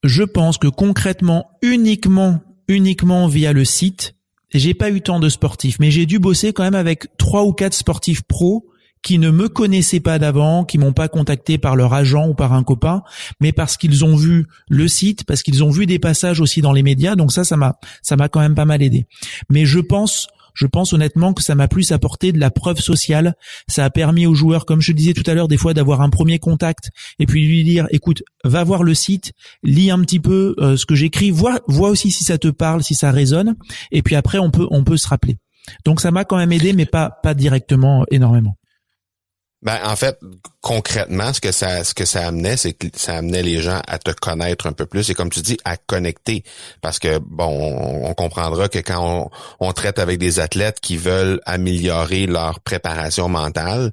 je 0.04 0.22
pense 0.22 0.58
que 0.58 0.68
concrètement, 0.68 1.50
uniquement, 1.62 2.40
uniquement 2.68 3.26
via 3.26 3.52
le 3.52 3.64
site, 3.64 4.14
j'ai 4.52 4.74
pas 4.74 4.90
eu 4.90 5.00
tant 5.00 5.18
de 5.18 5.30
sportifs, 5.30 5.78
mais 5.80 5.90
j'ai 5.90 6.04
dû 6.04 6.18
bosser 6.18 6.52
quand 6.52 6.64
même 6.64 6.74
avec 6.74 7.16
trois 7.16 7.44
ou 7.44 7.52
quatre 7.52 7.74
sportifs 7.74 8.22
pros 8.22 8.66
qui 9.02 9.18
ne 9.18 9.30
me 9.30 9.48
connaissaient 9.48 10.00
pas 10.00 10.18
d'avant, 10.18 10.64
qui 10.64 10.78
m'ont 10.78 10.92
pas 10.92 11.08
contacté 11.08 11.58
par 11.58 11.76
leur 11.76 11.92
agent 11.92 12.28
ou 12.28 12.34
par 12.34 12.52
un 12.52 12.62
copain, 12.62 13.02
mais 13.40 13.52
parce 13.52 13.76
qu'ils 13.76 14.04
ont 14.04 14.16
vu 14.16 14.46
le 14.68 14.88
site, 14.88 15.24
parce 15.24 15.42
qu'ils 15.42 15.64
ont 15.64 15.70
vu 15.70 15.86
des 15.86 15.98
passages 15.98 16.40
aussi 16.40 16.60
dans 16.60 16.72
les 16.72 16.82
médias. 16.82 17.16
Donc 17.16 17.32
ça, 17.32 17.44
ça 17.44 17.56
m'a, 17.56 17.76
ça 18.02 18.16
m'a 18.16 18.28
quand 18.28 18.40
même 18.40 18.54
pas 18.54 18.64
mal 18.64 18.82
aidé. 18.82 19.06
Mais 19.50 19.64
je 19.66 19.80
pense, 19.80 20.28
je 20.54 20.66
pense 20.66 20.92
honnêtement 20.92 21.34
que 21.34 21.42
ça 21.42 21.54
m'a 21.54 21.66
plus 21.66 21.90
apporté 21.90 22.32
de 22.32 22.38
la 22.38 22.50
preuve 22.50 22.78
sociale. 22.78 23.34
Ça 23.68 23.84
a 23.84 23.90
permis 23.90 24.26
aux 24.26 24.34
joueurs, 24.34 24.66
comme 24.66 24.80
je 24.80 24.92
disais 24.92 25.14
tout 25.14 25.28
à 25.28 25.34
l'heure, 25.34 25.48
des 25.48 25.56
fois 25.56 25.74
d'avoir 25.74 26.00
un 26.00 26.10
premier 26.10 26.38
contact 26.38 26.90
et 27.18 27.26
puis 27.26 27.46
lui 27.46 27.64
dire, 27.64 27.86
écoute, 27.90 28.22
va 28.44 28.62
voir 28.62 28.84
le 28.84 28.94
site, 28.94 29.32
lis 29.64 29.90
un 29.90 30.00
petit 30.00 30.20
peu 30.20 30.54
euh, 30.58 30.76
ce 30.76 30.86
que 30.86 30.94
j'écris, 30.94 31.30
vois, 31.30 31.60
vois 31.66 31.90
aussi 31.90 32.12
si 32.12 32.22
ça 32.22 32.38
te 32.38 32.48
parle, 32.48 32.84
si 32.84 32.94
ça 32.94 33.10
résonne, 33.10 33.56
et 33.90 34.02
puis 34.02 34.14
après 34.14 34.38
on 34.38 34.50
peut, 34.50 34.66
on 34.70 34.84
peut 34.84 34.96
se 34.96 35.08
rappeler. 35.08 35.38
Donc 35.84 36.00
ça 36.00 36.10
m'a 36.10 36.24
quand 36.24 36.36
même 36.36 36.52
aidé, 36.52 36.72
mais 36.72 36.86
pas, 36.86 37.10
pas 37.22 37.34
directement 37.34 38.04
énormément. 38.10 38.56
Ben, 39.62 39.78
en 39.84 39.94
fait, 39.94 40.18
concrètement, 40.60 41.32
ce 41.32 41.40
que 41.40 41.52
ça, 41.52 41.84
ce 41.84 41.94
que 41.94 42.04
ça 42.04 42.26
amenait, 42.26 42.56
c'est 42.56 42.72
que 42.72 42.88
ça 42.96 43.16
amenait 43.18 43.44
les 43.44 43.62
gens 43.62 43.80
à 43.86 44.00
te 44.00 44.10
connaître 44.10 44.66
un 44.66 44.72
peu 44.72 44.86
plus 44.86 45.08
et 45.08 45.14
comme 45.14 45.30
tu 45.30 45.40
dis, 45.40 45.56
à 45.64 45.76
connecter. 45.76 46.42
Parce 46.80 46.98
que, 46.98 47.18
bon, 47.18 48.02
on, 48.04 48.12
comprendra 48.14 48.68
que 48.68 48.80
quand 48.80 49.30
on, 49.60 49.72
traite 49.72 50.00
avec 50.00 50.18
des 50.18 50.40
athlètes 50.40 50.80
qui 50.80 50.96
veulent 50.96 51.40
améliorer 51.46 52.26
leur 52.26 52.58
préparation 52.60 53.28
mentale, 53.28 53.92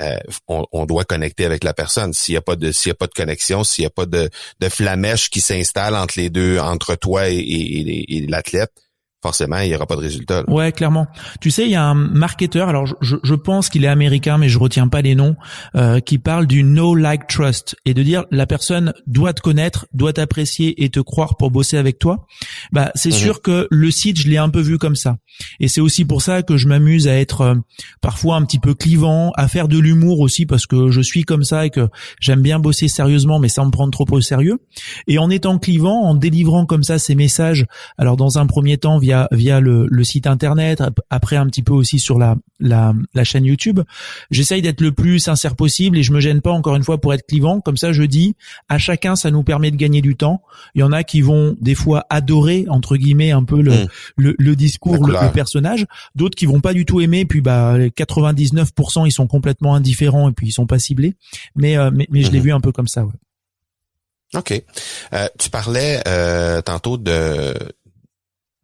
euh, 0.00 0.16
on, 0.46 0.86
doit 0.86 1.04
connecter 1.04 1.44
avec 1.44 1.64
la 1.64 1.74
personne. 1.74 2.12
S'il 2.12 2.34
n'y 2.34 2.38
a 2.38 2.42
pas 2.42 2.56
de, 2.56 2.70
s'il 2.70 2.90
y 2.90 2.92
a 2.92 2.94
pas 2.94 3.08
de 3.08 3.12
connexion, 3.12 3.64
s'il 3.64 3.82
n'y 3.82 3.86
a 3.86 3.90
pas 3.90 4.06
de, 4.06 4.30
de 4.60 4.68
flamèche 4.68 5.28
qui 5.28 5.40
s'installe 5.40 5.96
entre 5.96 6.14
les 6.18 6.30
deux, 6.30 6.58
entre 6.60 6.94
toi 6.94 7.28
et 7.28 8.26
l'athlète, 8.28 8.72
forcément, 9.22 9.58
il 9.58 9.68
n'y 9.68 9.74
aura 9.74 9.86
pas 9.86 9.96
de 9.96 10.00
résultat. 10.00 10.44
Ouais, 10.48 10.72
clairement. 10.72 11.06
Tu 11.40 11.50
sais, 11.50 11.64
il 11.64 11.70
y 11.70 11.74
a 11.74 11.84
un 11.84 11.94
marketeur, 11.94 12.68
alors 12.68 12.86
je, 12.86 13.16
je 13.22 13.34
pense 13.34 13.68
qu'il 13.68 13.84
est 13.84 13.88
américain, 13.88 14.38
mais 14.38 14.48
je 14.48 14.58
retiens 14.58 14.88
pas 14.88 15.02
les 15.02 15.14
noms, 15.14 15.36
euh, 15.76 16.00
qui 16.00 16.18
parle 16.18 16.46
du 16.46 16.62
no 16.62 16.94
like 16.94 17.26
trust 17.26 17.76
et 17.84 17.92
de 17.92 18.02
dire 18.02 18.24
la 18.30 18.46
personne 18.46 18.94
doit 19.06 19.34
te 19.34 19.42
connaître, 19.42 19.86
doit 19.92 20.14
t'apprécier 20.14 20.82
et 20.82 20.88
te 20.88 21.00
croire 21.00 21.36
pour 21.36 21.50
bosser 21.50 21.76
avec 21.76 21.98
toi. 21.98 22.26
Bah, 22.72 22.92
c'est 22.94 23.10
mhm. 23.10 23.14
sûr 23.14 23.42
que 23.42 23.68
le 23.70 23.90
site, 23.90 24.18
je 24.20 24.28
l'ai 24.28 24.38
un 24.38 24.48
peu 24.48 24.60
vu 24.60 24.78
comme 24.78 24.96
ça. 24.96 25.18
Et 25.58 25.68
c'est 25.68 25.80
aussi 25.80 26.04
pour 26.04 26.22
ça 26.22 26.42
que 26.42 26.56
je 26.56 26.66
m'amuse 26.66 27.06
à 27.06 27.18
être 27.18 27.42
euh, 27.42 27.54
parfois 28.00 28.36
un 28.36 28.44
petit 28.44 28.58
peu 28.58 28.74
clivant, 28.74 29.32
à 29.36 29.48
faire 29.48 29.68
de 29.68 29.78
l'humour 29.78 30.20
aussi 30.20 30.46
parce 30.46 30.66
que 30.66 30.90
je 30.90 31.00
suis 31.00 31.24
comme 31.24 31.44
ça 31.44 31.66
et 31.66 31.70
que 31.70 31.88
j'aime 32.20 32.40
bien 32.40 32.58
bosser 32.58 32.88
sérieusement, 32.88 33.38
mais 33.38 33.48
sans 33.48 33.66
me 33.66 33.70
prendre 33.70 33.92
trop 33.92 34.06
au 34.10 34.20
sérieux. 34.20 34.58
Et 35.06 35.18
en 35.18 35.28
étant 35.28 35.58
clivant, 35.58 36.04
en 36.04 36.14
délivrant 36.14 36.64
comme 36.64 36.82
ça 36.82 36.98
ces 36.98 37.14
messages, 37.14 37.66
alors 37.98 38.16
dans 38.16 38.38
un 38.38 38.46
premier 38.46 38.78
temps 38.78 38.98
via 38.98 39.09
via 39.32 39.60
le, 39.60 40.04
site 40.04 40.26
internet, 40.26 40.82
après 41.10 41.36
un 41.36 41.46
petit 41.46 41.62
peu 41.62 41.72
aussi 41.72 41.98
sur 41.98 42.18
la 42.18 42.36
la, 42.60 43.24
chaîne 43.24 43.44
YouTube. 43.44 43.80
J'essaye 44.30 44.62
d'être 44.62 44.80
le 44.80 44.92
plus 44.92 45.18
sincère 45.18 45.56
possible 45.56 45.98
et 45.98 46.02
je 46.02 46.12
me 46.12 46.20
gêne 46.20 46.40
pas 46.40 46.52
encore 46.52 46.76
une 46.76 46.82
fois 46.82 47.00
pour 47.00 47.12
être 47.14 47.26
clivant. 47.26 47.60
Comme 47.60 47.76
ça, 47.76 47.92
je 47.92 48.02
dis 48.02 48.34
à 48.68 48.78
chacun, 48.78 49.16
ça 49.16 49.30
nous 49.30 49.42
permet 49.42 49.70
de 49.70 49.76
gagner 49.76 50.02
du 50.02 50.16
temps. 50.16 50.42
Il 50.74 50.80
y 50.80 50.82
en 50.82 50.92
a 50.92 51.02
qui 51.04 51.20
vont 51.20 51.56
des 51.60 51.74
fois 51.74 52.06
adorer 52.10 52.66
entre 52.68 52.96
guillemets 52.96 53.30
un 53.30 53.44
peu 53.44 53.60
le 53.60 53.72
mmh. 53.72 54.34
le, 54.38 54.56
discours, 54.56 55.06
le, 55.06 55.32
personnage. 55.32 55.86
D'autres 56.14 56.36
qui 56.36 56.46
vont 56.46 56.60
pas 56.60 56.74
du 56.74 56.84
tout 56.84 57.00
aimer. 57.00 57.24
Puis 57.24 57.40
bah 57.40 57.78
99% 57.78 59.06
ils 59.06 59.12
sont 59.12 59.26
complètement 59.26 59.74
indifférents 59.74 60.28
et 60.28 60.32
puis 60.32 60.48
ils 60.48 60.52
sont 60.52 60.66
pas 60.66 60.78
ciblés. 60.78 61.14
Mais 61.54 61.76
euh, 61.76 61.90
mais, 61.92 62.06
je 62.22 62.30
l'ai 62.30 62.40
mmh. 62.40 62.42
vu 62.42 62.52
un 62.52 62.60
peu 62.60 62.72
comme 62.72 62.88
ça. 62.88 63.04
Ouais. 63.04 63.12
OK. 64.34 64.62
Euh, 65.12 65.28
tu 65.38 65.50
parlais 65.50 66.00
euh, 66.06 66.62
tantôt 66.62 66.96
de 66.96 67.54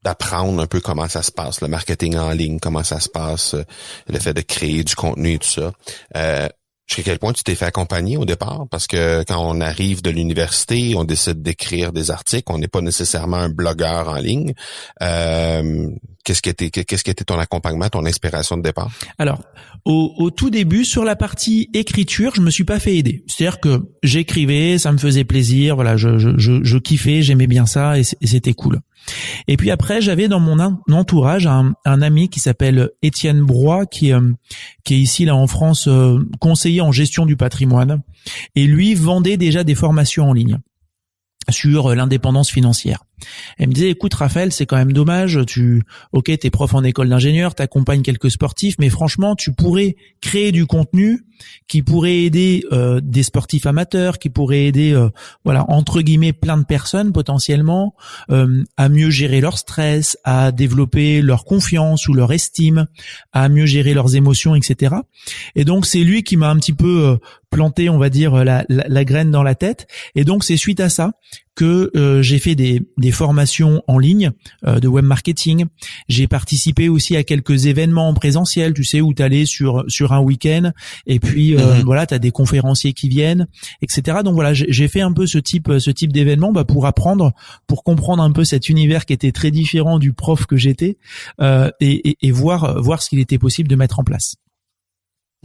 d'apprendre 0.06 0.62
un 0.62 0.68
peu 0.68 0.78
comment 0.78 1.08
ça 1.08 1.20
se 1.20 1.32
passe, 1.32 1.60
le 1.60 1.66
marketing 1.66 2.16
en 2.16 2.30
ligne, 2.30 2.60
comment 2.60 2.84
ça 2.84 3.00
se 3.00 3.08
passe, 3.08 3.54
euh, 3.54 3.64
le 4.08 4.20
fait 4.20 4.34
de 4.34 4.40
créer 4.40 4.84
du 4.84 4.94
contenu 4.94 5.32
et 5.32 5.38
tout 5.40 5.48
ça. 5.48 5.72
Euh, 6.16 6.48
jusqu'à 6.86 7.02
quel 7.02 7.18
point 7.18 7.32
tu 7.32 7.42
t'es 7.42 7.56
fait 7.56 7.64
accompagner 7.64 8.16
au 8.16 8.25
départ? 8.25 8.66
Parce 8.70 8.86
que 8.86 9.25
quand 9.25 9.44
on 9.44 9.60
arrive 9.60 10.02
de 10.02 10.10
l'université, 10.10 10.94
on 10.94 11.02
décide 11.02 11.42
d'écrire 11.42 11.92
des 11.92 12.12
articles, 12.12 12.44
on 12.52 12.58
n'est 12.58 12.68
pas 12.68 12.82
nécessairement 12.82 13.38
un 13.38 13.48
blogueur 13.48 14.08
en 14.08 14.18
ligne. 14.18 14.54
Euh, 15.02 15.90
qu'est-ce 16.25 16.40
qui 16.40 16.50
était 16.50 16.70
qu'est-ce 16.70 17.02
qui 17.02 17.10
était 17.10 17.25
ton 17.25 17.40
accompagnement, 17.40 17.88
ton 17.88 18.06
inspiration 18.06 18.56
de 18.56 18.62
départ? 18.62 18.92
Alors, 19.18 19.42
au, 19.84 20.30
tout 20.30 20.50
début, 20.50 20.84
sur 20.84 21.02
la 21.02 21.16
partie 21.16 21.68
écriture, 21.75 22.32
je 22.36 22.42
me 22.42 22.50
suis 22.50 22.64
pas 22.64 22.78
fait 22.78 22.94
aider. 22.94 23.25
C'est-à-dire 23.26 23.58
que 23.58 23.82
j'écrivais, 24.04 24.78
ça 24.78 24.92
me 24.92 24.98
faisait 24.98 25.25
plaisir, 25.25 25.75
voilà, 25.75 25.96
je 25.96 26.18
je, 26.18 26.30
je, 26.38 26.62
je 26.62 26.78
kiffais, 26.78 27.22
j'aimais 27.22 27.48
bien 27.48 27.66
ça 27.66 27.98
et 27.98 28.04
c'était 28.04 28.54
cool. 28.54 28.80
Et 29.48 29.56
puis 29.56 29.70
après, 29.70 30.00
j'avais 30.00 30.28
dans 30.28 30.40
mon 30.40 30.58
entourage 30.90 31.46
un, 31.46 31.75
ami 31.84 32.28
qui 32.28 32.40
s'appelle 32.40 32.90
Étienne 33.02 33.42
Broy, 33.42 33.86
qui, 33.86 34.12
euh, 34.12 34.32
est 34.90 34.94
ici 34.94 35.25
là 35.25 35.34
en 35.34 35.46
France 35.46 35.88
euh, 35.88 36.18
conseiller 36.40 36.80
en 36.80 36.92
gestion 36.92 37.26
du 37.26 37.36
patrimoine, 37.36 38.02
et 38.54 38.66
lui 38.66 38.94
vendait 38.94 39.36
déjà 39.36 39.64
des 39.64 39.75
formations 39.75 40.28
en 40.28 40.32
ligne 40.32 40.58
sur 41.50 41.94
l'indépendance 41.94 42.50
financière. 42.50 43.05
Elle 43.58 43.68
me 43.68 43.73
disait, 43.73 43.90
écoute 43.90 44.14
Raphaël, 44.14 44.52
c'est 44.52 44.66
quand 44.66 44.76
même 44.76 44.92
dommage, 44.92 45.40
tu, 45.46 45.82
ok, 46.12 46.37
t'es 46.38 46.50
prof 46.50 46.75
en 46.75 46.85
école 46.85 47.08
d'ingénieur, 47.08 47.54
t'accompagnes 47.54 48.02
quelques 48.02 48.30
sportifs, 48.30 48.76
mais 48.78 48.90
franchement, 48.90 49.35
tu 49.37 49.52
pourrais 49.52 49.96
créer 50.20 50.52
du 50.52 50.66
contenu 50.66 51.23
qui 51.68 51.82
pourrait 51.82 52.18
aider 52.18 52.64
euh, 52.73 53.00
des 53.02 53.23
sportifs 53.23 53.66
amateurs, 53.66 54.18
qui 54.18 54.30
pourrait 54.30 54.64
aider, 54.64 54.92
euh, 54.92 55.11
voilà, 55.44 55.64
entre 55.68 56.00
guillemets, 56.00 56.32
plein 56.32 56.56
de 56.56 56.64
personnes 56.64 57.12
potentiellement 57.12 57.94
euh, 58.30 58.64
à 58.76 58.88
mieux 58.88 59.11
gérer 59.11 59.40
leur 59.40 59.58
stress, 59.58 60.16
à 60.25 60.52
développer 60.52 61.23
leur 61.23 61.44
confiance 61.44 62.08
ou 62.08 62.14
leur 62.14 62.32
estime, 62.32 62.87
à 63.32 63.49
mieux 63.49 63.66
gérer 63.66 63.94
leurs 63.94 64.16
émotions, 64.16 64.54
etc. 64.54 64.96
Et 65.54 65.64
donc 65.64 65.87
c'est 65.87 66.04
lui 66.04 66.23
qui 66.23 66.37
m'a 66.37 66.50
un 66.50 66.56
petit 66.56 66.73
peu 66.73 67.18
planté, 67.50 67.88
on 67.88 67.99
va 67.99 68.11
dire, 68.11 68.44
la, 68.44 68.64
la, 68.68 69.04
graine 69.04 69.30
dans 69.30 69.42
la 69.42 69.54
tête. 69.54 69.87
Et 70.14 70.25
donc 70.25 70.44
c'est 70.44 70.56
suite 70.56 70.80
à 70.80 70.88
ça 70.88 71.12
que 71.56 71.90
j'ai 72.22 72.38
fait 72.38 72.54
des 72.54 72.82
des 72.96 73.10
formations 73.10 73.82
en 73.88 73.98
ligne 73.98 74.30
euh, 74.66 74.78
de 74.78 74.88
web 74.88 75.04
marketing. 75.04 75.66
J'ai 76.08 76.26
participé 76.26 76.88
aussi 76.88 77.16
à 77.16 77.25
quelques 77.25 77.66
événements 77.66 78.08
en 78.08 78.14
présentiel, 78.14 78.75
tu 78.75 78.84
sais, 78.84 79.00
où 79.00 79.12
tu 79.14 79.22
allais 79.22 79.46
sur 79.46 79.84
sur 79.88 80.12
un 80.12 80.20
week-end 80.20 80.72
et 81.06 81.18
puis 81.18 81.56
euh, 81.56 81.76
mhm. 81.76 81.82
voilà, 81.82 82.06
tu 82.06 82.14
as 82.14 82.18
des 82.18 82.30
conférenciers 82.30 82.92
qui 82.92 83.08
viennent, 83.08 83.48
etc. 83.82 84.18
Donc 84.25 84.34
voilà, 84.34 84.54
j'ai 84.54 84.88
fait 84.88 85.00
un 85.00 85.12
peu 85.12 85.26
ce 85.26 85.38
type 85.38 85.70
ce 85.78 85.90
type 85.90 86.12
d'événement 86.12 86.52
bah, 86.52 86.64
pour 86.64 86.86
apprendre, 86.86 87.32
pour 87.66 87.82
comprendre 87.82 88.22
un 88.22 88.32
peu 88.32 88.44
cet 88.44 88.68
univers 88.68 89.06
qui 89.06 89.12
était 89.12 89.32
très 89.32 89.50
différent 89.50 89.98
du 89.98 90.12
prof 90.12 90.46
que 90.46 90.56
j'étais 90.56 90.98
euh, 91.40 91.70
et, 91.80 92.16
et 92.20 92.30
voir 92.30 92.80
voir 92.82 93.02
ce 93.02 93.10
qu'il 93.10 93.18
était 93.18 93.38
possible 93.38 93.68
de 93.68 93.76
mettre 93.76 93.98
en 93.98 94.04
place. 94.04 94.36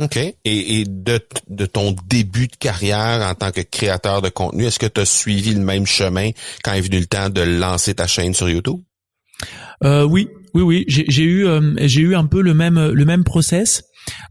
OK. 0.01 0.17
Et, 0.45 0.83
de, 0.87 1.65
ton 1.65 1.95
début 2.07 2.47
de 2.47 2.55
carrière 2.55 3.21
en 3.21 3.35
tant 3.35 3.51
que 3.51 3.61
créateur 3.61 4.21
de 4.21 4.29
contenu, 4.29 4.65
est-ce 4.65 4.79
que 4.79 4.87
tu 4.87 5.01
as 5.01 5.05
suivi 5.05 5.53
le 5.53 5.61
même 5.61 5.85
chemin 5.85 6.31
quand 6.63 6.73
est 6.73 6.81
venu 6.81 6.99
le 6.99 7.05
temps 7.05 7.29
de 7.29 7.41
lancer 7.41 7.93
ta 7.95 8.07
chaîne 8.07 8.33
sur 8.33 8.49
YouTube? 8.49 8.79
Euh, 9.83 10.03
oui, 10.03 10.29
oui, 10.53 10.61
oui. 10.61 10.85
J'ai 10.87 11.23
eu, 11.23 11.47
euh, 11.47 11.87
eu 11.87 12.15
un 12.15 12.25
peu 12.25 12.41
le 12.41 12.53
même, 12.53 12.79
le 12.79 13.05
même 13.05 13.23
process. 13.23 13.83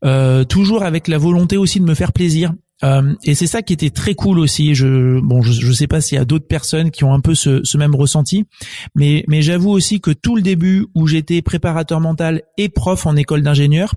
Euh, 0.05 0.45
toujours 0.45 0.83
avec 0.83 1.09
la 1.09 1.19
volonté 1.19 1.57
aussi 1.57 1.81
de 1.81 1.85
me 1.85 1.95
faire 1.95 2.13
plaisir. 2.13 2.53
Euh, 2.83 3.15
et 3.25 3.35
c'est 3.35 3.47
ça 3.47 3.63
qui 3.63 3.73
était 3.73 3.91
très 3.91 4.15
cool 4.15 4.39
aussi. 4.39 4.75
Je 4.75 5.21
bon, 5.21 5.43
je, 5.43 5.53
je 5.53 5.73
sais 5.73 5.87
pas 5.87 6.01
s'il 6.01 6.17
y 6.17 6.21
a 6.21 6.25
d'autres 6.25 6.47
personnes 6.47 6.91
qui 6.91 7.05
ont 7.05 7.13
un 7.13 7.21
peu 7.21 7.35
ce, 7.35 7.61
ce 7.63 7.77
même 7.77 7.95
ressenti, 7.95 8.47
mais 8.95 9.25
mais 9.29 9.43
j'avoue 9.43 9.71
aussi 9.71 10.01
que 10.01 10.11
tout 10.11 10.37
le 10.37 10.43
début 10.43 10.87
où 10.95 11.07
j'étais 11.07 11.43
préparateur 11.43 12.01
mental 12.01 12.43
et 12.57 12.69
prof 12.69 13.07
en 13.07 13.17
école 13.17 13.43
d'ingénieur, 13.43 13.95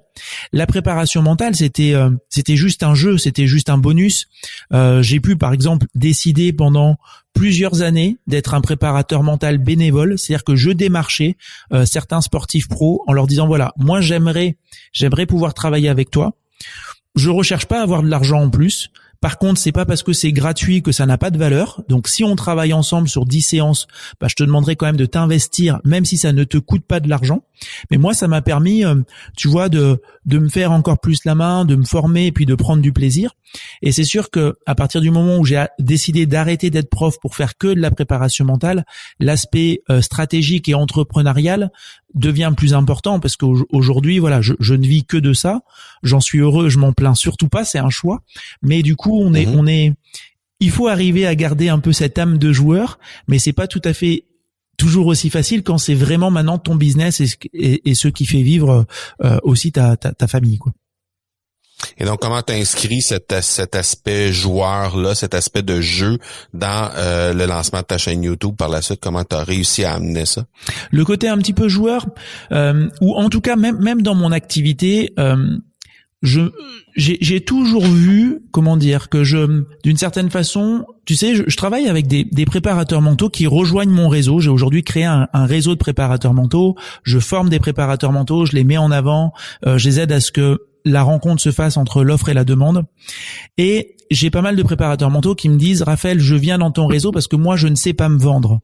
la 0.51 0.65
préparation 0.65 1.21
mentale 1.21 1.55
c'était 1.55 1.93
euh, 1.93 2.09
c'était 2.29 2.55
juste 2.55 2.83
un 2.83 2.95
jeu, 2.95 3.17
c'était 3.17 3.47
juste 3.47 3.69
un 3.69 3.77
bonus. 3.77 4.27
Euh, 4.73 5.01
j'ai 5.01 5.19
pu 5.19 5.37
par 5.37 5.53
exemple 5.53 5.87
décider 5.95 6.51
pendant 6.53 6.97
plusieurs 7.33 7.81
années 7.81 8.17
d'être 8.27 8.53
un 8.53 8.61
préparateur 8.61 9.23
mental 9.23 9.57
bénévole, 9.57 10.19
c'est-à-dire 10.19 10.43
que 10.43 10.55
je 10.55 10.71
démarchais 10.71 11.35
euh, 11.73 11.85
certains 11.85 12.21
sportifs 12.21 12.67
pros 12.67 13.03
en 13.07 13.13
leur 13.13 13.27
disant 13.27 13.47
voilà, 13.47 13.73
moi 13.77 14.01
j'aimerais 14.01 14.57
j'aimerais 14.91 15.25
pouvoir 15.25 15.53
travailler 15.53 15.89
avec 15.89 16.11
toi 16.11 16.33
je 17.15 17.29
recherche 17.29 17.65
pas 17.65 17.79
à 17.79 17.83
avoir 17.83 18.03
de 18.03 18.09
l'argent 18.09 18.41
en 18.41 18.49
plus. 18.49 18.89
Par 19.23 19.37
contre, 19.37 19.57
c'est 19.57 19.71
pas 19.71 19.85
parce 19.85 20.03
que 20.03 20.11
c'est 20.11 20.33
gratuit 20.33 20.81
que 20.81 20.91
ça 20.91 21.05
n'a 21.05 21.17
pas 21.17 21.29
de 21.29 21.37
valeur. 21.37 21.81
Donc, 21.87 22.09
si 22.09 22.25
on 22.25 22.35
travaille 22.35 22.73
ensemble 22.73 23.07
sur 23.07 23.25
10 23.25 23.41
séances, 23.41 23.87
bah, 24.19 24.27
je 24.29 24.35
te 24.35 24.43
demanderai 24.43 24.75
quand 24.75 24.85
même 24.85 24.97
de 24.97 25.05
t'investir, 25.05 25.79
même 25.85 26.03
si 26.03 26.17
ça 26.17 26.33
ne 26.33 26.43
te 26.43 26.57
coûte 26.57 26.85
pas 26.85 26.99
de 26.99 27.07
l'argent. 27.07 27.41
Mais 27.89 27.95
moi, 27.95 28.13
ça 28.13 28.27
m'a 28.27 28.41
permis, 28.41 28.83
euh, 28.83 28.95
tu 29.37 29.47
vois, 29.47 29.69
de 29.69 30.01
de 30.25 30.39
me 30.39 30.47
faire 30.47 30.71
encore 30.71 30.99
plus 30.99 31.25
la 31.25 31.35
main, 31.35 31.65
de 31.65 31.75
me 31.75 31.83
former 31.83 32.27
et 32.27 32.31
puis 32.31 32.45
de 32.45 32.55
prendre 32.55 32.81
du 32.81 32.93
plaisir. 32.93 33.31
Et 33.81 33.91
c'est 33.91 34.03
sûr 34.03 34.29
que 34.29 34.55
à 34.65 34.73
partir 34.75 35.01
du 35.01 35.11
moment 35.11 35.37
où 35.37 35.45
j'ai 35.45 35.65
décidé 35.79 36.25
d'arrêter 36.25 36.69
d'être 36.69 36.89
prof 36.89 37.19
pour 37.19 37.35
faire 37.35 37.57
que 37.57 37.67
de 37.67 37.79
la 37.79 37.91
préparation 37.91 38.45
mentale, 38.45 38.85
l'aspect 39.19 39.83
euh, 39.89 40.01
stratégique 40.01 40.69
et 40.69 40.73
entrepreneurial 40.73 41.71
devient 42.13 42.53
plus 42.55 42.73
important 42.73 43.19
parce 43.19 43.35
qu'aujourd'hui, 43.37 44.19
voilà, 44.19 44.41
je, 44.41 44.53
je, 44.59 44.73
ne 44.75 44.85
vis 44.85 45.03
que 45.03 45.17
de 45.17 45.33
ça. 45.33 45.61
J'en 46.03 46.19
suis 46.19 46.39
heureux, 46.39 46.69
je 46.69 46.77
m'en 46.79 46.93
plains 46.93 47.15
surtout 47.15 47.47
pas, 47.47 47.65
c'est 47.65 47.79
un 47.79 47.89
choix. 47.89 48.21
Mais 48.61 48.83
du 48.83 48.95
coup, 48.95 49.19
on 49.19 49.33
est, 49.33 49.45
mhm. 49.45 49.59
on 49.59 49.67
est, 49.67 49.93
il 50.59 50.71
faut 50.71 50.87
arriver 50.87 51.25
à 51.25 51.35
garder 51.35 51.69
un 51.69 51.79
peu 51.79 51.93
cette 51.93 52.17
âme 52.17 52.37
de 52.37 52.53
joueur, 52.53 52.99
mais 53.27 53.39
c'est 53.39 53.53
pas 53.53 53.67
tout 53.67 53.81
à 53.83 53.93
fait 53.93 54.25
toujours 54.77 55.07
aussi 55.07 55.29
facile 55.29 55.63
quand 55.63 55.77
c'est 55.77 55.93
vraiment 55.93 56.31
maintenant 56.31 56.57
ton 56.57 56.75
business 56.75 57.21
et, 57.21 57.27
et, 57.53 57.89
et 57.89 57.95
ce 57.95 58.07
qui 58.07 58.25
fait 58.25 58.41
vivre 58.41 58.85
euh, 59.23 59.37
aussi 59.43 59.71
ta, 59.71 59.97
ta, 59.97 60.13
ta 60.13 60.27
famille, 60.27 60.57
quoi. 60.57 60.73
Et 61.97 62.05
donc, 62.05 62.19
comment 62.19 62.41
t'inscris 62.41 63.01
cet, 63.01 63.33
cet 63.41 63.75
aspect 63.75 64.31
joueur-là, 64.31 65.15
cet 65.15 65.33
aspect 65.33 65.61
de 65.63 65.81
jeu 65.81 66.17
dans 66.53 66.89
euh, 66.95 67.33
le 67.33 67.45
lancement 67.45 67.79
de 67.79 67.85
ta 67.85 67.97
chaîne 67.97 68.23
YouTube 68.23 68.55
par 68.57 68.69
la 68.69 68.81
suite? 68.81 68.99
Comment 69.01 69.23
tu 69.23 69.35
as 69.35 69.43
réussi 69.43 69.83
à 69.83 69.95
amener 69.95 70.25
ça? 70.25 70.45
Le 70.91 71.05
côté 71.05 71.27
un 71.27 71.37
petit 71.37 71.53
peu 71.53 71.67
joueur, 71.67 72.05
euh, 72.51 72.89
ou 73.01 73.15
en 73.15 73.29
tout 73.29 73.41
cas 73.41 73.55
même, 73.55 73.79
même 73.79 74.01
dans 74.01 74.15
mon 74.15 74.31
activité, 74.31 75.13
euh, 75.19 75.57
je 76.23 76.41
j'ai 76.95 77.41
toujours 77.41 77.85
vu 77.85 78.39
comment 78.51 78.77
dire 78.77 79.09
que 79.09 79.25
je 79.25 79.63
d'une 79.83 79.97
certaine 79.97 80.29
façon 80.29 80.85
tu 81.05 81.15
sais 81.15 81.35
je, 81.35 81.57
travaille 81.57 81.89
avec 81.89 82.07
des, 82.07 82.23
des, 82.23 82.45
préparateurs 82.45 83.01
mentaux 83.01 83.29
qui 83.29 83.45
rejoignent 83.45 83.91
mon 83.91 84.07
réseau 84.07 84.39
j'ai 84.39 84.49
aujourd'hui 84.49 84.83
créé 84.83 85.03
un, 85.03 85.27
un, 85.33 85.45
réseau 85.45 85.73
de 85.73 85.79
préparateurs 85.79 86.33
mentaux 86.33 86.75
je 87.03 87.19
forme 87.19 87.49
des 87.49 87.59
préparateurs 87.59 88.13
mentaux 88.13 88.45
je 88.45 88.53
les 88.53 88.63
mets 88.63 88.77
en 88.77 88.89
avant 88.89 89.33
euh, 89.65 89.77
je 89.77 89.89
les 89.89 89.99
aide 89.99 90.13
à 90.13 90.21
ce 90.21 90.31
que 90.31 90.61
la 90.85 91.03
rencontre 91.03 91.41
se 91.41 91.51
fasse 91.51 91.77
entre 91.77 92.03
l'offre 92.03 92.29
et 92.29 92.33
la 92.33 92.43
demande. 92.43 92.85
Et 93.57 93.95
j'ai 94.11 94.29
pas 94.29 94.41
mal 94.41 94.55
de 94.55 94.63
préparateurs 94.63 95.09
mentaux 95.09 95.35
qui 95.35 95.49
me 95.49 95.57
disent, 95.57 95.81
Raphaël, 95.81 96.19
je 96.19 96.35
viens 96.35 96.57
dans 96.57 96.71
ton 96.71 96.87
réseau 96.87 97.11
parce 97.11 97.27
que 97.27 97.35
moi, 97.35 97.55
je 97.55 97.67
ne 97.67 97.75
sais 97.75 97.93
pas 97.93 98.09
me 98.09 98.19
vendre. 98.19 98.59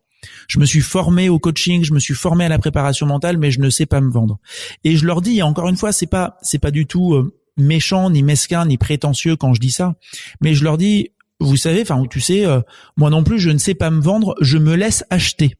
Je 0.47 0.59
me 0.59 0.65
suis 0.65 0.81
formé 0.81 1.29
au 1.29 1.39
coaching, 1.39 1.83
je 1.83 1.93
me 1.93 1.99
suis 1.99 2.13
formé 2.13 2.45
à 2.45 2.49
la 2.49 2.59
préparation 2.59 3.05
mentale, 3.05 3.38
mais 3.38 3.51
je 3.51 3.61
ne 3.61 3.69
sais 3.69 3.85
pas 3.85 4.01
me 4.01 4.11
vendre. 4.11 4.39
Et 4.83 4.97
je 4.97 5.05
leur 5.05 5.21
dis, 5.21 5.41
encore 5.41 5.69
une 5.69 5.77
fois, 5.77 5.91
c'est 5.91 6.07
pas, 6.07 6.38
c'est 6.41 6.59
pas 6.59 6.71
du 6.71 6.85
tout 6.85 7.13
euh, 7.13 7.33
méchant, 7.57 8.09
ni 8.09 8.21
mesquin, 8.21 8.65
ni 8.65 8.77
prétentieux 8.77 9.35
quand 9.35 9.53
je 9.53 9.61
dis 9.61 9.71
ça, 9.71 9.95
mais 10.41 10.53
je 10.53 10.63
leur 10.63 10.77
dis, 10.77 11.09
vous 11.39 11.55
savez, 11.55 11.81
enfin, 11.81 12.03
tu 12.09 12.19
sais, 12.19 12.45
euh, 12.45 12.61
moi 12.97 13.09
non 13.09 13.23
plus, 13.23 13.39
je 13.39 13.49
ne 13.49 13.57
sais 13.57 13.75
pas 13.75 13.89
me 13.91 14.01
vendre, 14.01 14.35
je 14.41 14.57
me 14.57 14.75
laisse 14.75 15.05
acheter. 15.09 15.55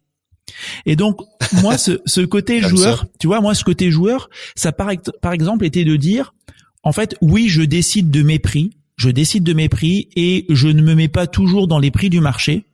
Et 0.86 0.96
donc, 0.96 1.20
moi, 1.62 1.77
ce, 1.77 2.00
ce 2.06 2.22
côté 2.22 2.62
joueur, 2.62 3.06
tu 3.20 3.27
vois, 3.27 3.41
moi, 3.41 3.53
ce 3.56 3.63
côté 3.63 3.91
joueur, 3.91 4.29
ça 4.56 4.72
par, 4.72 4.91
par 5.22 5.34
exemple 5.34 5.65
était 5.65 5.86
de 5.86 5.96
dire, 5.96 6.34
en 6.84 6.91
fait, 6.91 7.15
oui, 7.22 7.50
je 7.50 7.62
décide 7.62 8.12
de 8.12 8.24
mes 8.24 8.39
prix, 8.39 8.72
je 8.98 9.10
décide 9.10 9.44
de 9.44 9.53
mes 9.53 9.70
prix 9.70 10.10
et 10.15 10.46
je 10.50 10.68
ne 10.68 10.82
me 10.82 10.96
mets 10.96 11.08
pas 11.08 11.27
toujours 11.27 11.68
dans 11.68 11.79
les 11.79 11.91
prix 11.91 12.10
du 12.10 12.20
marché. 12.20 12.65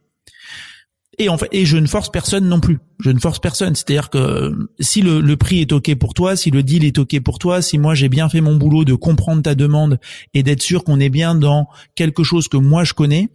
Et 1.17 1.29
en 1.29 1.37
fait, 1.37 1.47
et 1.51 1.65
je 1.65 1.77
ne 1.77 1.87
force 1.87 2.11
personne 2.11 2.47
non 2.47 2.59
plus. 2.59 2.79
Je 2.99 3.09
ne 3.09 3.19
force 3.19 3.39
personne. 3.39 3.73
C'est-à-dire 3.73 4.09
que 4.09 4.53
si 4.79 5.01
le, 5.01 5.21
le, 5.21 5.37
prix 5.37 5.61
est 5.61 5.71
ok 5.71 5.95
pour 5.95 6.13
toi, 6.13 6.35
si 6.35 6.51
le 6.51 6.61
deal 6.61 6.83
est 6.83 6.97
ok 6.97 7.19
pour 7.21 7.39
toi, 7.39 7.61
si 7.61 7.77
moi 7.77 7.95
j'ai 7.95 8.09
bien 8.09 8.27
fait 8.27 8.41
mon 8.41 8.57
boulot 8.57 8.83
de 8.83 8.95
comprendre 8.95 9.41
ta 9.41 9.55
demande 9.55 9.99
et 10.33 10.43
d'être 10.43 10.61
sûr 10.61 10.83
qu'on 10.83 10.99
est 10.99 11.09
bien 11.09 11.35
dans 11.35 11.67
quelque 11.95 12.23
chose 12.23 12.49
que 12.49 12.57
moi 12.57 12.83
je 12.83 12.93
connais, 12.93 13.29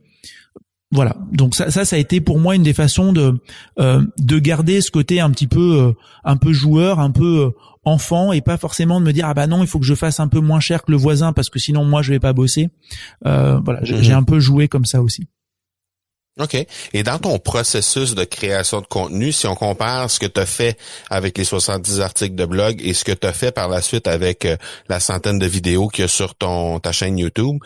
voilà. 0.93 1.17
Donc 1.31 1.55
ça, 1.55 1.71
ça, 1.71 1.85
ça 1.85 1.97
a 1.97 1.99
été 1.99 2.21
pour 2.21 2.41
moi 2.41 2.57
une 2.57 2.65
des 2.65 2.75
façons 2.75 3.13
de 3.13 3.39
euh, 3.79 4.05
de 4.19 4.39
garder 4.41 4.81
ce 4.81 4.91
côté 4.91 5.21
un 5.21 5.31
petit 5.31 5.47
peu 5.47 5.79
euh, 5.79 5.93
un 6.25 6.37
peu 6.37 6.53
joueur, 6.53 6.99
un 6.99 7.13
peu 7.13 7.47
euh, 7.47 7.51
enfant, 7.85 8.33
et 8.33 8.41
pas 8.41 8.57
forcément 8.57 9.01
de 9.01 9.07
me 9.07 9.13
dire 9.13 9.27
ah 9.27 9.35
bah 9.35 9.47
non, 9.47 9.63
il 9.63 9.69
faut 9.69 9.79
que 9.79 9.87
je 9.87 9.95
fasse 9.95 10.19
un 10.19 10.27
peu 10.27 10.41
moins 10.41 10.59
cher 10.59 10.83
que 10.83 10.91
le 10.91 10.97
voisin 10.97 11.33
parce 11.33 11.49
que 11.49 11.61
sinon 11.61 11.85
moi 11.85 12.03
je 12.03 12.13
vais 12.13 12.19
pas 12.19 12.33
bosser. 12.33 12.71
voilà, 13.23 13.81
j'ai 13.83 14.11
mhm. 14.11 14.19
un 14.19 14.23
peu 14.25 14.41
joué 14.41 14.67
comme 14.67 14.85
ça 14.85 15.01
aussi. 15.01 15.29
OK. 16.39 16.57
Et 16.95 17.03
dans 17.03 17.19
ton 17.19 17.39
processus 17.39 18.15
de 18.15 18.25
création 18.25 18.81
de 18.81 18.87
contenu, 18.87 19.31
si 19.31 19.47
on 19.47 19.55
compare 19.55 20.11
ce 20.11 20.19
que 20.19 20.27
tu 20.27 20.41
as 20.41 20.47
fait 20.47 20.79
avec 21.11 21.37
les 21.37 21.45
70 21.45 22.01
articles 22.01 22.35
de 22.35 22.47
blog 22.47 22.81
et 22.83 22.95
ce 22.95 23.05
que 23.05 23.13
tu 23.13 23.27
as 23.27 23.33
fait 23.33 23.53
par 23.53 23.69
la 23.69 23.83
suite 23.83 24.07
avec 24.07 24.49
la 24.89 25.01
centaine 25.01 25.39
de 25.39 25.47
vidéos 25.47 25.89
qu'il 25.89 26.03
y 26.03 26.05
a 26.07 26.09
sur 26.09 26.35
ton 26.35 26.81
ta 26.81 26.93
chaîne 26.93 27.19
YouTube, 27.19 27.59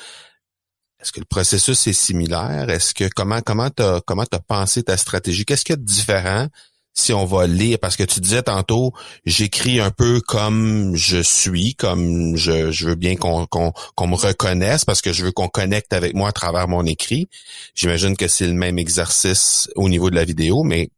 est-ce 1.04 1.12
que 1.12 1.20
le 1.20 1.26
processus 1.26 1.86
est 1.86 1.92
similaire? 1.92 2.70
Est-ce 2.70 2.94
que 2.94 3.10
comment 3.14 3.42
comment 3.42 3.68
t'as 3.68 4.00
comment 4.00 4.24
t'as 4.24 4.38
pensé 4.38 4.82
ta 4.82 4.96
stratégie? 4.96 5.44
Qu'est-ce 5.44 5.62
qu'il 5.62 5.74
y 5.74 5.78
a 5.78 5.80
de 5.80 5.84
différent 5.84 6.46
si 6.94 7.12
on 7.12 7.26
va 7.26 7.46
lire? 7.46 7.78
Parce 7.78 7.96
que 7.96 8.04
tu 8.04 8.20
disais 8.20 8.42
tantôt, 8.42 8.94
j'écris 9.26 9.80
un 9.80 9.90
peu 9.90 10.22
comme 10.22 10.96
je 10.96 11.20
suis, 11.20 11.74
comme 11.74 12.36
je, 12.36 12.70
je 12.70 12.88
veux 12.88 12.94
bien 12.94 13.16
qu'on 13.16 13.44
qu'on 13.46 14.06
me 14.06 14.16
reconnaisse 14.16 14.86
parce 14.86 15.02
que 15.02 15.12
je 15.12 15.26
veux 15.26 15.32
qu'on 15.32 15.48
connecte 15.48 15.92
avec 15.92 16.14
moi 16.14 16.30
à 16.30 16.32
travers 16.32 16.68
mon 16.68 16.86
écrit. 16.86 17.28
J'imagine 17.74 18.16
que 18.16 18.26
c'est 18.26 18.46
le 18.46 18.54
même 18.54 18.78
exercice 18.78 19.68
au 19.76 19.90
niveau 19.90 20.08
de 20.08 20.14
la 20.14 20.24
vidéo, 20.24 20.62
mais 20.62 20.88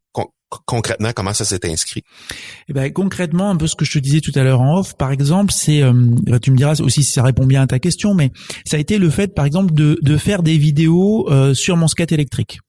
concrètement, 0.64 1.10
comment 1.14 1.32
ça 1.32 1.44
s'est 1.44 1.70
inscrit? 1.70 2.02
Eh 2.68 2.72
ben, 2.72 2.92
Concrètement, 2.92 3.50
un 3.50 3.56
peu 3.56 3.66
ce 3.66 3.74
que 3.74 3.84
je 3.84 3.92
te 3.92 3.98
disais 3.98 4.20
tout 4.20 4.32
à 4.34 4.42
l'heure 4.42 4.60
en 4.60 4.78
off, 4.78 4.96
par 4.96 5.10
exemple, 5.10 5.52
c'est, 5.52 5.82
euh, 5.82 5.92
tu 6.42 6.50
me 6.50 6.56
diras 6.56 6.80
aussi 6.80 7.02
si 7.02 7.12
ça 7.12 7.22
répond 7.22 7.46
bien 7.46 7.62
à 7.62 7.66
ta 7.66 7.78
question, 7.78 8.14
mais 8.14 8.30
ça 8.64 8.76
a 8.76 8.80
été 8.80 8.98
le 8.98 9.10
fait, 9.10 9.34
par 9.34 9.44
exemple, 9.44 9.74
de, 9.74 9.98
de 10.02 10.16
faire 10.16 10.42
des 10.42 10.58
vidéos 10.58 11.28
euh, 11.30 11.54
sur 11.54 11.76
mon 11.76 11.88
skate 11.88 12.12
électrique. 12.12 12.60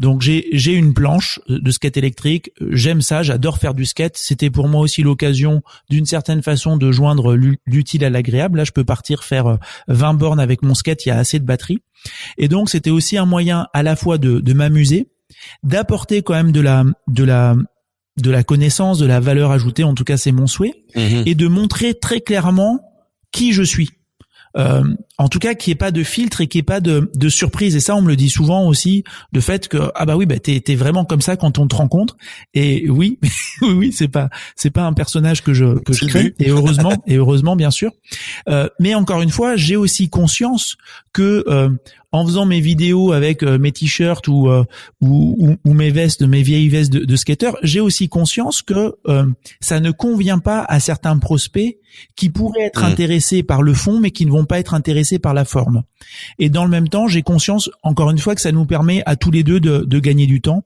Donc 0.00 0.22
j'ai 0.22 0.48
j'ai 0.52 0.72
une 0.72 0.94
planche 0.94 1.40
de 1.46 1.70
skate 1.70 1.98
électrique, 1.98 2.52
j'aime 2.70 3.02
ça, 3.02 3.22
j'adore 3.22 3.58
faire 3.58 3.74
du 3.74 3.84
skate. 3.84 4.16
C'était 4.16 4.48
pour 4.48 4.66
moi 4.66 4.80
aussi 4.80 5.02
l'occasion 5.02 5.62
d'une 5.90 6.06
certaine 6.06 6.42
façon 6.42 6.78
de 6.78 6.90
joindre 6.90 7.36
l'utile 7.66 8.04
à 8.06 8.10
l'agréable. 8.10 8.58
Là, 8.58 8.64
je 8.64 8.72
peux 8.72 8.84
partir 8.84 9.22
faire 9.22 9.58
20 9.88 10.14
euh, 10.14 10.16
bornes 10.16 10.40
avec 10.40 10.62
mon 10.62 10.74
skate, 10.74 11.04
il 11.04 11.10
y 11.10 11.12
a 11.12 11.18
assez 11.18 11.38
de 11.38 11.44
batterie. 11.44 11.80
Et 12.38 12.48
donc 12.48 12.70
c'était 12.70 12.90
aussi 12.90 13.18
un 13.18 13.26
moyen 13.26 13.66
à 13.74 13.82
la 13.82 13.94
fois 13.94 14.16
de, 14.16 14.40
de 14.40 14.52
m'amuser, 14.54 15.08
d'apporter 15.62 16.22
quand 16.22 16.34
même 16.34 16.52
de 16.52 16.60
la 16.60 16.84
de 17.08 17.24
la 17.24 17.56
de 18.16 18.30
la 18.30 18.42
connaissance, 18.42 18.98
de 18.98 19.06
la 19.06 19.20
valeur 19.20 19.50
ajoutée, 19.50 19.84
en 19.84 19.94
tout 19.94 20.04
cas 20.04 20.16
c'est 20.16 20.32
mon 20.32 20.46
souhait, 20.46 20.84
mhm. 20.94 21.22
et 21.26 21.34
de 21.34 21.48
montrer 21.48 21.94
très 21.94 22.20
clairement 22.20 22.80
qui 23.32 23.52
je 23.52 23.62
suis. 23.62 23.90
Euh, 24.56 24.82
en 25.20 25.28
tout 25.28 25.38
cas, 25.38 25.54
qu'il 25.54 25.70
n'y 25.70 25.72
ait 25.72 25.76
pas 25.76 25.90
de 25.90 26.02
filtre 26.02 26.40
et 26.40 26.46
qu'il 26.46 26.58
n'y 26.58 26.60
ait 26.60 26.62
pas 26.62 26.80
de, 26.80 27.10
de, 27.14 27.28
surprise. 27.28 27.76
Et 27.76 27.80
ça, 27.80 27.94
on 27.94 28.00
me 28.00 28.08
le 28.08 28.16
dit 28.16 28.30
souvent 28.30 28.66
aussi, 28.66 29.04
le 29.34 29.42
fait 29.42 29.68
que 29.68 29.92
ah 29.94 30.06
bah 30.06 30.16
oui, 30.16 30.24
bah 30.24 30.38
t'es 30.38 30.62
es 30.66 30.74
vraiment 30.74 31.04
comme 31.04 31.20
ça 31.20 31.36
quand 31.36 31.58
on 31.58 31.66
te 31.66 31.76
rencontre. 31.76 32.16
Et 32.54 32.88
oui, 32.88 33.18
oui, 33.60 33.72
oui, 33.72 33.92
c'est 33.92 34.08
pas 34.08 34.30
c'est 34.56 34.70
pas 34.70 34.84
un 34.84 34.94
personnage 34.94 35.42
que 35.42 35.52
je 35.52 35.78
que 35.80 35.92
je 35.92 36.06
crée. 36.06 36.34
Et 36.38 36.48
heureusement, 36.48 37.02
et 37.06 37.16
heureusement 37.16 37.54
bien 37.54 37.70
sûr. 37.70 37.92
Euh, 38.48 38.66
mais 38.78 38.94
encore 38.94 39.20
une 39.20 39.28
fois, 39.28 39.56
j'ai 39.56 39.76
aussi 39.76 40.08
conscience 40.08 40.78
que 41.12 41.44
euh, 41.48 41.68
en 42.12 42.26
faisant 42.26 42.44
mes 42.44 42.60
vidéos 42.60 43.12
avec 43.12 43.42
euh, 43.42 43.58
mes 43.58 43.72
t-shirts 43.72 44.28
euh, 44.28 44.64
ou, 45.00 45.36
ou, 45.38 45.56
ou, 45.64 45.74
mes 45.74 45.90
vestes, 45.90 46.22
mes 46.22 46.42
vieilles 46.42 46.68
vestes 46.68 46.92
de, 46.92 47.04
de 47.04 47.16
skater, 47.16 47.52
j'ai 47.62 47.80
aussi 47.80 48.08
conscience 48.08 48.62
que 48.62 48.96
euh, 49.06 49.26
ça 49.60 49.80
ne 49.80 49.90
convient 49.90 50.38
pas 50.38 50.64
à 50.68 50.80
certains 50.80 51.16
prospects 51.18 51.78
qui 52.16 52.30
pourraient 52.30 52.64
être 52.64 52.82
mmh. 52.82 52.86
intéressés 52.86 53.42
par 53.42 53.62
le 53.62 53.74
fond, 53.74 54.00
mais 54.00 54.10
qui 54.10 54.26
ne 54.26 54.30
vont 54.30 54.44
pas 54.44 54.58
être 54.58 54.74
intéressés 54.74 55.09
par 55.18 55.34
la 55.34 55.44
forme. 55.44 55.82
Et 56.38 56.48
dans 56.48 56.64
le 56.64 56.70
même 56.70 56.88
temps, 56.88 57.08
j'ai 57.08 57.22
conscience, 57.22 57.70
encore 57.82 58.10
une 58.10 58.18
fois, 58.18 58.34
que 58.34 58.40
ça 58.40 58.52
nous 58.52 58.66
permet 58.66 59.02
à 59.06 59.16
tous 59.16 59.30
les 59.30 59.42
deux 59.42 59.60
de, 59.60 59.78
de 59.78 59.98
gagner 59.98 60.26
du 60.26 60.40
temps. 60.40 60.64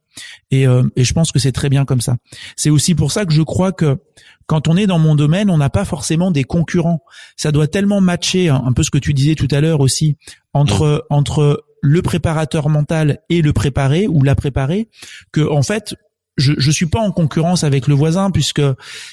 Et, 0.50 0.64
et 0.96 1.04
je 1.04 1.12
pense 1.12 1.32
que 1.32 1.38
c'est 1.38 1.52
très 1.52 1.68
bien 1.68 1.84
comme 1.84 2.00
ça. 2.00 2.16
C'est 2.56 2.70
aussi 2.70 2.94
pour 2.94 3.10
ça 3.10 3.24
que 3.24 3.32
je 3.32 3.42
crois 3.42 3.72
que 3.72 3.98
quand 4.46 4.68
on 4.68 4.76
est 4.76 4.86
dans 4.86 4.98
mon 4.98 5.14
domaine, 5.14 5.50
on 5.50 5.58
n'a 5.58 5.70
pas 5.70 5.84
forcément 5.84 6.30
des 6.30 6.44
concurrents. 6.44 7.02
Ça 7.36 7.50
doit 7.52 7.66
tellement 7.66 8.00
matcher, 8.00 8.48
hein, 8.48 8.62
un 8.64 8.72
peu 8.72 8.82
ce 8.82 8.90
que 8.90 8.98
tu 8.98 9.14
disais 9.14 9.34
tout 9.34 9.48
à 9.50 9.60
l'heure 9.60 9.80
aussi, 9.80 10.16
entre 10.52 11.06
entre 11.10 11.64
le 11.80 12.00
préparateur 12.02 12.68
mental 12.68 13.20
et 13.28 13.42
le 13.42 13.52
préparé 13.52 14.06
ou 14.06 14.22
la 14.22 14.34
préparée, 14.34 14.88
que 15.32 15.46
en 15.46 15.62
fait, 15.62 15.94
je 16.36 16.52
je 16.58 16.70
suis 16.70 16.86
pas 16.86 17.00
en 17.00 17.12
concurrence 17.12 17.64
avec 17.64 17.86
le 17.86 17.94
voisin 17.94 18.30
puisque 18.30 18.62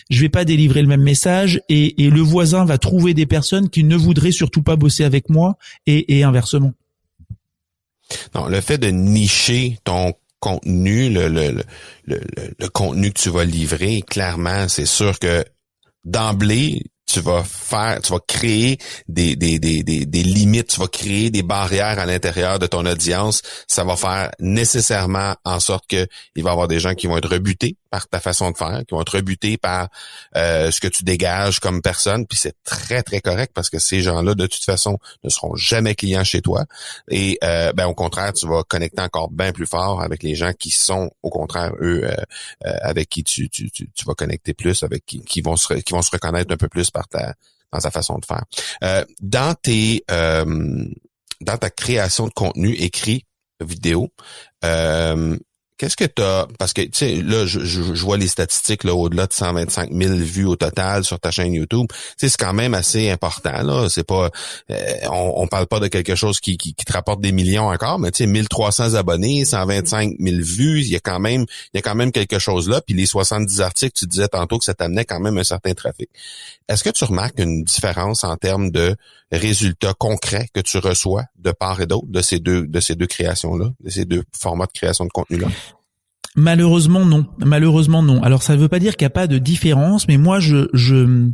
je 0.10 0.21
vais 0.21 0.29
pas 0.29 0.45
délivrer 0.45 0.81
le 0.81 0.88
même 0.88 1.03
message 1.03 1.62
et, 1.69 2.03
et 2.03 2.10
le 2.10 2.21
voisin 2.21 2.65
va 2.65 2.77
trouver 2.77 3.13
des 3.13 3.25
personnes 3.25 3.69
qui 3.69 3.84
ne 3.84 3.95
voudraient 3.95 4.31
surtout 4.31 4.63
pas 4.63 4.75
bosser 4.75 5.03
avec 5.03 5.29
moi 5.29 5.57
et, 5.86 6.17
et 6.17 6.23
inversement. 6.23 6.73
Non, 8.36 8.47
le 8.47 8.60
fait 8.62 8.77
de 8.77 8.88
nicher 8.88 9.77
ton 9.84 10.13
contenu, 10.39 11.10
le, 11.10 11.27
le, 11.27 11.63
le, 12.05 12.19
le, 12.60 12.69
contenu 12.69 13.12
que 13.12 13.19
tu 13.19 13.29
vas 13.29 13.45
livrer, 13.45 14.01
clairement, 14.01 14.67
c'est 14.67 14.88
sûr 14.88 15.17
que 15.19 15.45
d'emblée, 16.03 16.84
tu 17.12 17.19
vas 17.21 17.43
faire, 17.43 18.02
tu 18.02 18.13
vas 18.13 18.19
créer 18.26 18.78
des, 19.08 19.36
des, 19.36 19.60
des, 19.60 19.84
des, 19.84 20.24
limites, 20.24 20.67
tu 20.67 20.80
vas 20.80 20.88
créer 20.88 21.30
des 21.30 21.43
barrières 21.43 22.00
à 22.00 22.06
l'intérieur 22.06 22.60
de 22.60 22.67
ton 22.67 22.86
audience. 22.86 23.41
Ça 23.67 23.84
va 23.84 23.95
faire 23.95 24.32
nécessairement 24.39 25.36
en 25.43 25.60
sorte 25.60 25.88
que 25.88 26.08
il 26.36 26.43
va 26.43 26.52
y 26.52 26.54
avoir 26.54 26.67
des 26.67 26.80
gens 26.80 26.93
qui 26.93 27.08
vont 27.08 27.17
être 27.17 27.30
rebutés 27.30 27.76
par 27.91 28.08
ta 28.08 28.19
façon 28.19 28.49
de 28.49 28.58
faire, 28.58 28.84
qui 28.88 28.95
vont 28.95 29.01
être 29.01 29.15
rebutés 29.15 29.58
par 29.58 29.89
euh, 30.36 30.71
ce 30.71 30.80
que 30.80 30.88
tu 30.88 31.04
dégages 31.04 31.60
comme 31.60 31.82
personne, 31.82 32.25
puis 32.25 32.39
c'est 32.39 32.56
très 32.63 33.04
très 33.04 33.21
correct 33.21 33.51
parce 33.54 33.69
que 33.69 33.77
ces 33.77 34.01
gens-là 34.01 34.34
de 34.34 34.47
toute 34.47 34.63
façon 34.63 34.97
ne 35.23 35.30
seront 35.30 35.56
jamais 35.56 35.93
clients 35.93 36.23
chez 36.23 36.41
toi 36.41 36.65
et 37.10 37.38
euh, 37.43 37.73
ben 37.73 37.86
au 37.86 37.93
contraire 37.93 38.34
tu 38.34 38.47
vas 38.47 38.63
connecter 38.63 39.01
encore 39.01 39.30
bien 39.30 39.51
plus 39.51 39.67
fort 39.67 40.01
avec 40.01 40.23
les 40.23 40.36
gens 40.36 40.54
qui 40.54 40.71
sont 40.71 41.12
au 41.21 41.30
contraire 41.30 41.73
eux 41.82 42.04
euh, 42.06 42.15
avec 42.82 43.10
qui 43.10 43.23
tu, 43.23 43.49
tu, 43.49 43.69
tu, 43.69 43.88
vas 44.08 44.13
connecter 44.13 44.54
plus, 44.54 44.84
avec 44.84 45.06
qui, 45.06 45.21
qui 45.21 45.41
vont 45.41 45.58
se 45.58 45.73
qui 45.73 45.93
vont 45.93 46.01
se 46.01 46.12
reconnaître 46.12 46.51
un 46.51 46.58
peu 46.58 46.69
plus 46.69 46.89
par 46.89 47.08
ta 47.08 47.36
dans 47.73 47.80
ta 47.80 47.91
façon 47.91 48.19
de 48.19 48.25
faire. 48.25 48.45
dans 49.21 49.54
tes 49.54 50.04
dans 50.08 51.58
ta 51.58 51.69
création 51.69 52.27
de 52.27 52.34
contenu 52.34 52.73
écrit 52.73 53.25
vidéo, 53.63 54.10
euh, 54.63 55.38
Qu'est-ce 55.82 55.98
que 55.98 56.06
tu 56.06 56.22
as 56.22 56.48
parce 56.60 56.74
que 56.74 56.84
tu 56.84 56.89
sais 56.94 57.15
là 57.24 57.48
je, 57.48 57.62
je, 57.62 57.82
vois 58.04 58.15
les 58.15 58.28
statistiques 58.28 58.84
là 58.84 58.94
au-delà 58.94 59.26
de 59.26 59.34
125 59.34 59.91
000 59.91 60.13
vues 60.13 60.46
au 60.46 60.56
total 60.56 61.04
sur 61.04 61.20
ta 61.20 61.32
chaîne 61.32 61.56
YouTube. 61.56 61.88
Tu 61.89 61.98
sais 62.17 62.30
c'est 62.30 62.38
quand 62.38 62.54
même 62.54 62.76
assez 62.76 63.10
important 63.10 63.63
là, 63.63 63.89
c'est 63.89 64.04
pas 64.04 64.30
euh, 64.70 64.96
on, 65.10 65.34
on 65.38 65.48
parle 65.48 65.65
pas 65.65 65.80
de 65.80 65.88
quelque 65.88 66.13
chose 66.13 66.39
qui, 66.39 66.56
qui, 66.58 66.76
qui 66.76 66.86
te 66.86 66.94
rapporte 66.94 67.20
des 67.20 67.32
millions 67.32 67.70
encore, 67.70 67.98
mais 67.98 68.12
tu 68.12 68.17
sais 68.17 68.28
1300 68.28 68.94
abonnés, 68.94 69.44
125 69.44 70.17
000 70.20 70.36
vues, 70.44 70.82
il 70.82 70.91
y 70.91 70.96
a 70.96 71.00
quand 71.00 71.20
même 71.20 71.48
il 71.74 71.78
y 71.78 71.80
a 71.80 71.82
quand 71.82 71.96
même 71.96 72.12
quelque 72.12 72.38
chose 72.38 72.70
là 72.70 72.80
puis 72.82 72.94
les 72.94 73.08
70 73.08 73.62
articles 73.62 73.98
tu 73.98 74.06
disais 74.06 74.28
tantôt 74.28 74.60
que 74.60 74.65
ça 74.65 74.76
t'amenait 74.76 75.06
quand 75.06 75.20
même 75.20 75.39
un 75.39 75.44
certain 75.44 75.74
trafic. 75.74 76.12
Est-ce 76.70 76.84
que 76.84 76.91
tu 76.91 77.06
remarques 77.06 77.39
une 77.39 77.63
différence 77.63 78.24
en 78.24 78.38
termes 78.38 78.70
de 78.70 78.96
résultats 79.38 79.94
concrets 79.94 80.48
que 80.54 80.62
tu 80.62 80.78
reçois 80.78 81.24
de 81.38 81.52
part 81.52 81.82
et 81.82 81.88
d'autre 81.88 82.08
de 82.08 82.22
ces 82.22 82.39
deux 82.39 82.67
de 82.67 82.80
ces 82.80 82.96
deux 82.96 83.08
créations 83.08 83.56
là, 83.56 83.72
de 83.84 83.89
ces 83.89 84.06
deux 84.06 84.24
formats 84.38 84.65
de 84.65 84.72
création 84.72 85.06
de 85.06 85.12
contenu 85.12 85.38
là 85.38 85.48
Malheureusement 86.36 87.06
non. 87.06 87.26
Malheureusement 87.39 88.04
non. 88.04 88.24
Alors 88.24 88.41
ça 88.41 88.56
ne 88.56 88.60
veut 88.60 88.70
pas 88.70 88.80
dire 88.80 88.96
qu'il 88.96 89.06
n'y 89.06 89.12
a 89.12 89.12
pas 89.12 89.28
de 89.28 89.38
différence, 89.38 90.08
mais 90.08 90.17
moi 90.17 90.39
je 90.39 90.70
je 90.74 91.30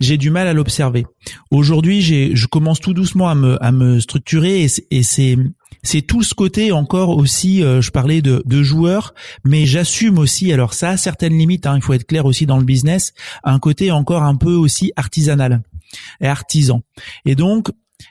j'ai 0.00 0.16
du 0.16 0.30
mal 0.30 0.46
à 0.46 0.52
l'observer. 0.52 1.06
Aujourd'hui, 1.50 2.02
j'ai 2.02 2.36
je 2.36 2.46
commence 2.46 2.80
tout 2.80 2.94
doucement 2.94 3.28
à 3.28 3.34
me 3.34 3.62
à 3.62 3.72
me 3.72 3.98
structurer 3.98 4.62
et, 4.62 5.02
c'est 5.02 5.36
c'est 5.82 6.02
tout 6.02 6.22
ce 6.22 6.34
côté 6.34 6.70
encore 6.70 7.16
aussi. 7.16 7.64
Euh, 7.64 7.80
je 7.80 7.90
parlais 7.90 8.22
de 8.22 8.42
de 8.46 8.62
joueurs, 8.62 9.12
mais 9.44 9.66
j'assume 9.66 10.18
aussi. 10.18 10.52
Alors 10.52 10.72
ça 10.72 10.90
a 10.90 10.96
certaines 10.96 11.36
limites. 11.36 11.66
Hein, 11.66 11.74
il 11.76 11.82
faut 11.82 11.94
être 11.94 12.06
clair 12.06 12.24
aussi 12.24 12.46
dans 12.46 12.58
le 12.58 12.64
business. 12.64 13.14
Un 13.42 13.58
côté 13.58 13.90
encore 13.90 14.22
un 14.22 14.36
peu 14.36 14.52
aussi 14.52 14.92
artisanal 14.94 15.62
et 16.20 16.26
artisan. 16.26 16.82
Et 17.24 17.34
donc 17.34 17.70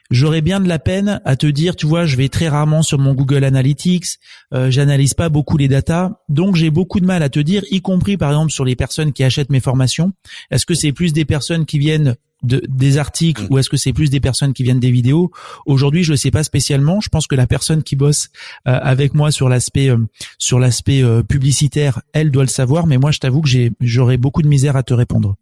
j'aurais 0.10 0.42
bien 0.42 0.60
de 0.60 0.68
la 0.68 0.80
peine 0.80 1.22
à 1.26 1.36
te 1.36 1.48
dire, 1.48 1.76
tu 1.76 1.86
vois, 1.86 2.06
je 2.06 2.16
vais 2.16 2.30
très 2.30 2.50
rarement 2.50 2.82
sur 2.82 3.00
mon 3.00 3.14
Google 3.14 3.44
Analytics, 3.44 4.20
euh, 4.54 4.72
j'analyse 4.72 5.14
pas 5.14 5.30
beaucoup 5.30 5.58
les 5.58 5.68
datas, 5.68 6.12
donc 6.30 6.56
j'ai 6.56 6.70
beaucoup 6.70 7.00
de 7.00 7.06
mal 7.06 7.24
à 7.24 7.30
te 7.30 7.40
dire, 7.40 7.64
y 7.72 7.82
compris 7.82 8.18
par 8.18 8.32
exemple 8.32 8.52
sur 8.52 8.66
les 8.66 8.76
personnes 8.76 9.14
qui 9.14 9.24
achètent 9.24 9.50
mes 9.50 9.60
formations, 9.60 10.12
est-ce 10.52 10.66
que 10.66 10.74
c'est 10.74 10.92
plus 10.92 11.14
des 11.14 11.26
personnes 11.26 11.66
qui 11.66 11.80
viennent 11.80 12.16
de, 12.44 12.62
des 12.68 12.98
articles 12.98 13.44
mm. 13.44 13.48
ou 13.50 13.58
est-ce 13.58 13.70
que 13.70 13.78
c'est 13.78 13.94
plus 13.94 14.10
des 14.10 14.20
personnes 14.20 14.54
qui 14.54 14.64
viennent 14.64 14.80
des 14.80 14.92
vidéos? 14.92 15.32
Aujourd'hui, 15.66 16.04
je 16.04 16.12
ne 16.12 16.18
sais 16.18 16.30
pas 16.30 16.44
spécialement. 16.44 17.02
Je 17.02 17.10
pense 17.10 17.26
que 17.26 17.34
la 17.34 17.48
personne 17.48 17.82
qui 17.82 17.96
bosse 17.96 18.30
euh, 18.68 18.78
avec 18.80 19.16
moi 19.16 19.32
sur 19.32 19.50
l'aspect 19.50 19.90
euh, 19.90 19.98
sur 20.38 20.60
l'aspect 20.60 21.04
publicitaire, 21.28 22.02
elle 22.14 22.30
doit 22.30 22.44
le 22.44 22.50
savoir. 22.50 22.86
Mais 22.86 23.00
moi, 23.00 23.10
je 23.10 23.18
t'avoue 23.18 23.42
que 23.42 23.50
j'ai 23.50 23.72
j'aurais 23.82 24.18
beaucoup 24.18 24.44
de 24.44 24.48
misère 24.48 24.76
à 24.76 24.84
te 24.84 24.94
répondre. 24.94 25.36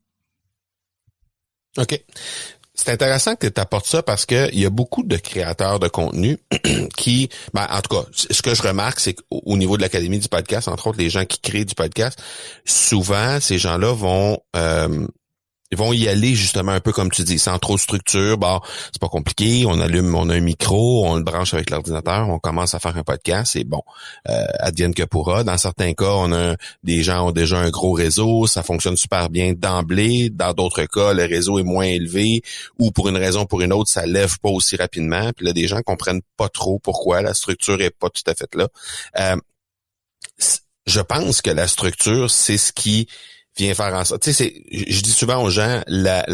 OK. 1.77 1.99
C'est 2.77 2.89
intéressant 2.89 3.35
que 3.35 3.47
tu 3.47 3.61
apportes 3.61 3.85
ça 3.85 4.03
parce 4.03 4.25
que 4.25 4.49
il 4.51 4.59
y 4.59 4.65
a 4.65 4.69
beaucoup 4.69 5.03
de 5.03 5.15
créateurs 5.15 5.79
de 5.79 5.87
contenu 5.87 6.37
qui, 6.97 7.29
ben, 7.53 7.65
en 7.71 7.81
tout 7.81 7.95
cas, 7.95 8.05
ce 8.11 8.41
que 8.41 8.53
je 8.53 8.61
remarque, 8.61 8.99
c'est 8.99 9.13
qu'au 9.13 9.55
niveau 9.55 9.77
de 9.77 9.81
l'académie 9.81 10.19
du 10.19 10.27
podcast, 10.27 10.67
entre 10.67 10.87
autres 10.87 10.97
les 10.97 11.09
gens 11.09 11.25
qui 11.25 11.39
créent 11.39 11.63
du 11.63 11.73
podcast, 11.73 12.21
souvent 12.65 13.39
ces 13.39 13.57
gens-là 13.57 13.93
vont 13.93 14.39
euh, 14.57 15.07
ils 15.71 15.77
vont 15.77 15.93
y 15.93 16.07
aller 16.07 16.35
justement 16.35 16.73
un 16.73 16.79
peu 16.79 16.91
comme 16.91 17.09
tu 17.09 17.23
dis, 17.23 17.39
sans 17.39 17.57
trop 17.57 17.75
de 17.75 17.79
structure. 17.79 18.37
Bon, 18.37 18.59
c'est 18.91 19.01
pas 19.01 19.09
compliqué. 19.09 19.65
On 19.65 19.79
allume, 19.79 20.13
on 20.13 20.29
a 20.29 20.35
un 20.35 20.39
micro, 20.39 21.05
on 21.07 21.15
le 21.15 21.23
branche 21.23 21.53
avec 21.55 21.71
l'ordinateur, 21.71 22.29
on 22.29 22.37
commence 22.37 22.75
à 22.75 22.79
faire 22.79 22.95
un 22.95 23.03
podcast. 23.03 23.55
Et 23.55 23.63
bon, 23.63 23.81
euh, 24.29 24.45
advienne 24.59 24.93
que 24.93 25.03
pourra. 25.03 25.43
Dans 25.43 25.57
certains 25.57 25.93
cas, 25.93 26.11
on 26.11 26.31
a 26.33 26.55
des 26.83 27.01
gens 27.01 27.27
ont 27.27 27.31
déjà 27.31 27.57
un 27.57 27.71
gros 27.71 27.93
réseau, 27.93 28.45
ça 28.45 28.61
fonctionne 28.61 28.95
super 28.95 29.29
bien 29.29 29.53
d'emblée. 29.53 30.29
Dans 30.29 30.53
d'autres 30.53 30.85
cas, 30.85 31.13
le 31.13 31.23
réseau 31.23 31.57
est 31.57 31.63
moins 31.63 31.85
élevé 31.85 32.43
ou 32.77 32.91
pour 32.91 33.09
une 33.09 33.17
raison 33.17 33.41
ou 33.41 33.45
pour 33.45 33.61
une 33.61 33.73
autre, 33.73 33.89
ça 33.89 34.05
lève 34.05 34.37
pas 34.39 34.49
aussi 34.49 34.75
rapidement. 34.75 35.31
Puis 35.35 35.47
là, 35.47 35.53
des 35.53 35.67
gens 35.67 35.81
comprennent 35.81 36.21
pas 36.37 36.49
trop 36.49 36.77
pourquoi 36.77 37.23
la 37.23 37.33
structure 37.33 37.81
est 37.81 37.89
pas 37.89 38.09
tout 38.09 38.23
à 38.27 38.35
fait 38.35 38.53
là. 38.53 38.67
Euh, 39.19 39.35
je 40.85 41.01
pense 41.01 41.41
que 41.41 41.49
la 41.49 41.67
structure, 41.67 42.29
c'est 42.29 42.57
ce 42.57 42.71
qui 42.71 43.07
vient 43.57 43.73
faire 43.73 43.93
en 43.93 44.03
sorte. 44.03 44.23
Tu 44.23 44.33
sais, 44.33 44.63
je 44.71 45.01
dis 45.01 45.11
souvent 45.11 45.41
aux 45.41 45.49
gens, 45.49 45.81
la, 45.87 46.25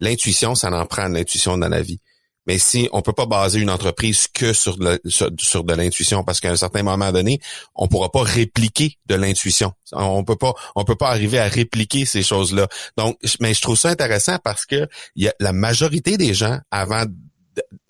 l'intuition, 0.00 0.54
ça 0.54 0.70
en 0.70 0.86
prend 0.86 1.08
l'intuition 1.08 1.58
dans 1.58 1.68
la 1.68 1.82
vie. 1.82 2.00
Mais 2.46 2.58
si 2.58 2.88
on 2.92 3.00
peut 3.00 3.12
pas 3.12 3.26
baser 3.26 3.60
une 3.60 3.70
entreprise 3.70 4.26
que 4.28 4.52
sur 4.52 4.76
de, 4.76 5.00
sur, 5.06 5.64
de 5.64 5.74
l'intuition, 5.74 6.24
parce 6.24 6.40
qu'à 6.40 6.50
un 6.50 6.56
certain 6.56 6.82
moment 6.82 7.10
donné, 7.10 7.40
on 7.74 7.88
pourra 7.88 8.12
pas 8.12 8.22
répliquer 8.22 8.98
de 9.06 9.14
l'intuition. 9.14 9.72
On 9.92 10.24
peut 10.24 10.36
pas, 10.36 10.52
on 10.76 10.84
peut 10.84 10.96
pas 10.96 11.08
arriver 11.08 11.38
à 11.38 11.48
répliquer 11.48 12.04
ces 12.04 12.22
choses-là. 12.22 12.68
Donc, 12.98 13.16
mais 13.40 13.54
je 13.54 13.62
trouve 13.62 13.78
ça 13.78 13.88
intéressant 13.88 14.36
parce 14.44 14.66
que 14.66 14.86
la 15.40 15.52
majorité 15.52 16.18
des 16.18 16.34
gens, 16.34 16.58
avant 16.70 17.04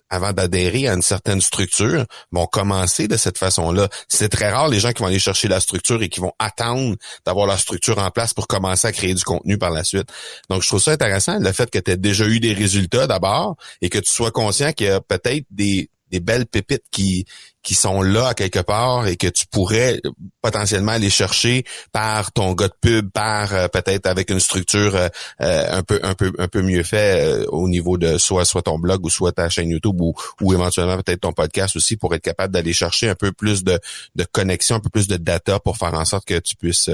avant 0.09 0.33
d'adhérer 0.33 0.87
à 0.87 0.93
une 0.93 1.01
certaine 1.01 1.41
structure, 1.41 2.05
vont 2.31 2.45
commencer 2.45 3.07
de 3.07 3.17
cette 3.17 3.37
façon-là. 3.37 3.89
C'est 4.07 4.29
très 4.29 4.51
rare 4.51 4.67
les 4.67 4.79
gens 4.79 4.91
qui 4.91 5.01
vont 5.01 5.07
aller 5.07 5.19
chercher 5.19 5.47
la 5.47 5.59
structure 5.59 6.01
et 6.03 6.09
qui 6.09 6.19
vont 6.19 6.33
attendre 6.39 6.95
d'avoir 7.25 7.47
la 7.47 7.57
structure 7.57 7.97
en 7.99 8.11
place 8.11 8.33
pour 8.33 8.47
commencer 8.47 8.87
à 8.87 8.91
créer 8.91 9.13
du 9.13 9.23
contenu 9.23 9.57
par 9.57 9.71
la 9.71 9.83
suite. 9.83 10.07
Donc, 10.49 10.61
je 10.61 10.67
trouve 10.67 10.81
ça 10.81 10.91
intéressant, 10.91 11.39
le 11.39 11.51
fait 11.51 11.69
que 11.69 11.79
tu 11.79 11.91
aies 11.91 11.97
déjà 11.97 12.25
eu 12.25 12.39
des 12.39 12.53
résultats 12.53 13.07
d'abord 13.07 13.55
et 13.81 13.89
que 13.89 13.99
tu 13.99 14.11
sois 14.11 14.31
conscient 14.31 14.71
qu'il 14.73 14.87
y 14.87 14.89
a 14.89 15.01
peut-être 15.01 15.45
des, 15.49 15.89
des 16.11 16.19
belles 16.19 16.45
pépites 16.45 16.83
qui 16.91 17.25
qui 17.65 17.73
sont 17.73 18.03
là 18.03 18.35
quelque 18.35 18.59
part 18.59 19.07
et 19.07 19.17
que 19.17 19.27
tu 19.27 19.47
pourrais 19.47 19.99
potentiellement 20.41 20.91
aller 20.91 21.09
chercher 21.09 21.65
par 21.91 22.31
ton 22.31 22.53
gars 22.53 22.67
de 22.67 22.75
pub, 22.79 23.09
par 23.09 23.53
euh, 23.53 23.67
peut-être 23.67 24.05
avec 24.05 24.29
une 24.29 24.39
structure 24.39 24.95
euh, 24.95 25.09
euh, 25.41 25.79
un 25.79 25.81
peu 25.81 25.99
un 26.03 26.13
peu 26.13 26.31
un 26.37 26.47
peu 26.47 26.61
mieux 26.61 26.83
fait 26.83 27.43
au 27.47 27.67
niveau 27.67 27.97
de 27.97 28.19
soit 28.19 28.45
soit 28.45 28.61
ton 28.61 28.77
blog 28.77 29.03
ou 29.03 29.09
soit 29.09 29.31
ta 29.31 29.49
chaîne 29.49 29.69
YouTube 29.69 29.99
ou, 29.99 30.13
ou 30.41 30.53
éventuellement 30.53 30.95
peut-être 30.97 31.21
ton 31.21 31.33
podcast 31.33 31.75
aussi 31.75 31.97
pour 31.97 32.13
être 32.13 32.21
capable 32.21 32.53
d'aller 32.53 32.71
chercher 32.71 33.09
un 33.09 33.15
peu 33.15 33.31
plus 33.31 33.63
de, 33.63 33.79
de 34.13 34.23
connexion, 34.31 34.75
un 34.75 34.79
peu 34.79 34.91
plus 34.91 35.07
de 35.07 35.17
data 35.17 35.59
pour 35.59 35.77
faire 35.77 35.95
en 35.95 36.05
sorte 36.05 36.25
que 36.25 36.37
tu 36.37 36.55
puisses 36.55 36.91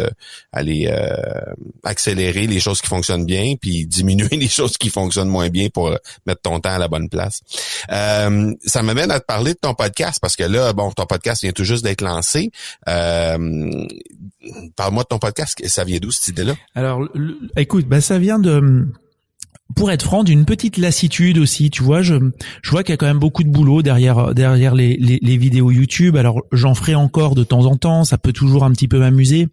aller 0.53 0.89
accélérer 1.83 2.47
les 2.47 2.61
choses 2.61 2.81
qui 2.81 2.87
fonctionnent 2.87 3.25
bien 3.25 3.55
puis 3.59 3.85
diminuer 3.85 4.29
les 4.37 4.47
choses 4.47 4.77
qui 4.77 4.89
fonctionnent 4.89 5.27
moins 5.27 5.49
bien 5.49 5.67
pour 5.67 5.93
mettre 6.25 6.41
ton 6.41 6.61
temps 6.61 6.75
à 6.75 6.77
la 6.77 6.87
bonne 6.87 7.09
place. 7.09 7.41
ça 7.89 8.81
m'amène 8.81 9.11
à 9.11 9.19
te 9.19 9.25
parler 9.25 9.53
de 9.53 9.59
ton 9.59 9.73
podcast 9.73 10.19
parce 10.21 10.37
que 10.37 10.43
là 10.43 10.60
bon, 10.73 10.91
ton 10.91 11.05
podcast 11.05 11.41
vient 11.43 11.51
tout 11.51 11.63
juste 11.63 11.83
d'être 11.83 12.01
lancé. 12.01 12.51
Euh, 12.87 13.37
parle-moi 14.75 15.03
de 15.03 15.07
ton 15.07 15.19
podcast. 15.19 15.61
Ça 15.67 15.83
vient 15.83 15.99
d'où 15.99 16.11
cette 16.11 16.27
idée-là? 16.29 16.53
Alors, 16.75 17.07
écoute, 17.57 17.87
ben 17.87 18.01
ça 18.01 18.19
vient 18.19 18.39
de 18.39 18.85
pour 19.75 19.91
être 19.91 20.03
franc, 20.03 20.23
d'une 20.23 20.45
petite 20.45 20.77
lassitude 20.77 21.37
aussi, 21.37 21.69
tu 21.69 21.83
vois, 21.83 22.01
je, 22.01 22.15
je 22.61 22.71
vois 22.71 22.83
qu'il 22.83 22.93
y 22.93 22.93
a 22.93 22.97
quand 22.97 23.05
même 23.05 23.19
beaucoup 23.19 23.43
de 23.43 23.49
boulot 23.49 23.81
derrière 23.81 24.33
derrière 24.33 24.75
les, 24.75 24.97
les, 24.97 25.19
les 25.21 25.37
vidéos 25.37 25.71
YouTube. 25.71 26.15
Alors 26.17 26.41
j'en 26.51 26.73
ferai 26.73 26.95
encore 26.95 27.35
de 27.35 27.43
temps 27.43 27.65
en 27.65 27.75
temps, 27.75 28.03
ça 28.03 28.17
peut 28.17 28.33
toujours 28.33 28.63
un 28.63 28.71
petit 28.71 28.87
peu 28.87 28.99
m'amuser, 28.99 29.47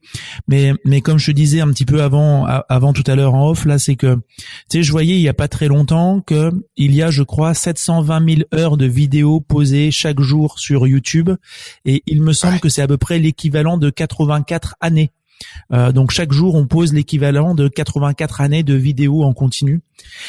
mais 0.48 0.72
mais 0.85 1.00
comme 1.00 1.18
je 1.18 1.26
te 1.26 1.33
disais 1.33 1.61
un 1.61 1.68
petit 1.68 1.85
peu 1.85 2.02
avant 2.02 2.46
avant 2.46 2.92
tout 2.92 3.04
à 3.07 3.14
l'heure 3.14 3.35
en 3.35 3.50
off 3.50 3.64
là, 3.64 3.78
c'est 3.78 3.96
que 3.96 4.16
tu 4.16 4.78
sais, 4.78 4.83
je 4.83 4.90
voyais 4.90 5.16
il 5.16 5.22
y 5.22 5.28
a 5.28 5.35
pas 5.35 5.48
très 5.48 5.68
longtemps 5.68 6.20
que 6.20 6.52
il 6.76 6.94
y 6.94 7.02
a, 7.02 7.11
je 7.11 7.22
crois, 7.22 7.54
720 7.54 8.28
000 8.28 8.40
heures 8.54 8.76
de 8.76 8.87
vidéos 8.87 9.40
posées 9.40 9.90
chaque 9.90 10.20
jour 10.20 10.59
sur 10.59 10.87
YouTube, 10.87 11.31
et 11.85 12.02
il 12.07 12.22
me 12.22 12.33
semble 12.33 12.61
que 12.61 12.68
c'est 12.68 12.83
à 12.83 12.87
peu 12.87 12.98
près 12.98 13.18
l'équivalent 13.18 13.78
de 13.78 13.90
84 13.90 14.76
années 14.81 15.12
Euh, 15.72 15.92
donc 15.92 16.11
chaque 16.11 16.33
jour, 16.33 16.55
on 16.55 16.66
pose 16.66 16.92
l'équivalent 16.92 17.55
de 17.55 17.68
84 17.68 18.40
années 18.40 18.62
de 18.62 18.74
vidéos 18.74 19.22
en 19.22 19.33
continu. 19.35 19.81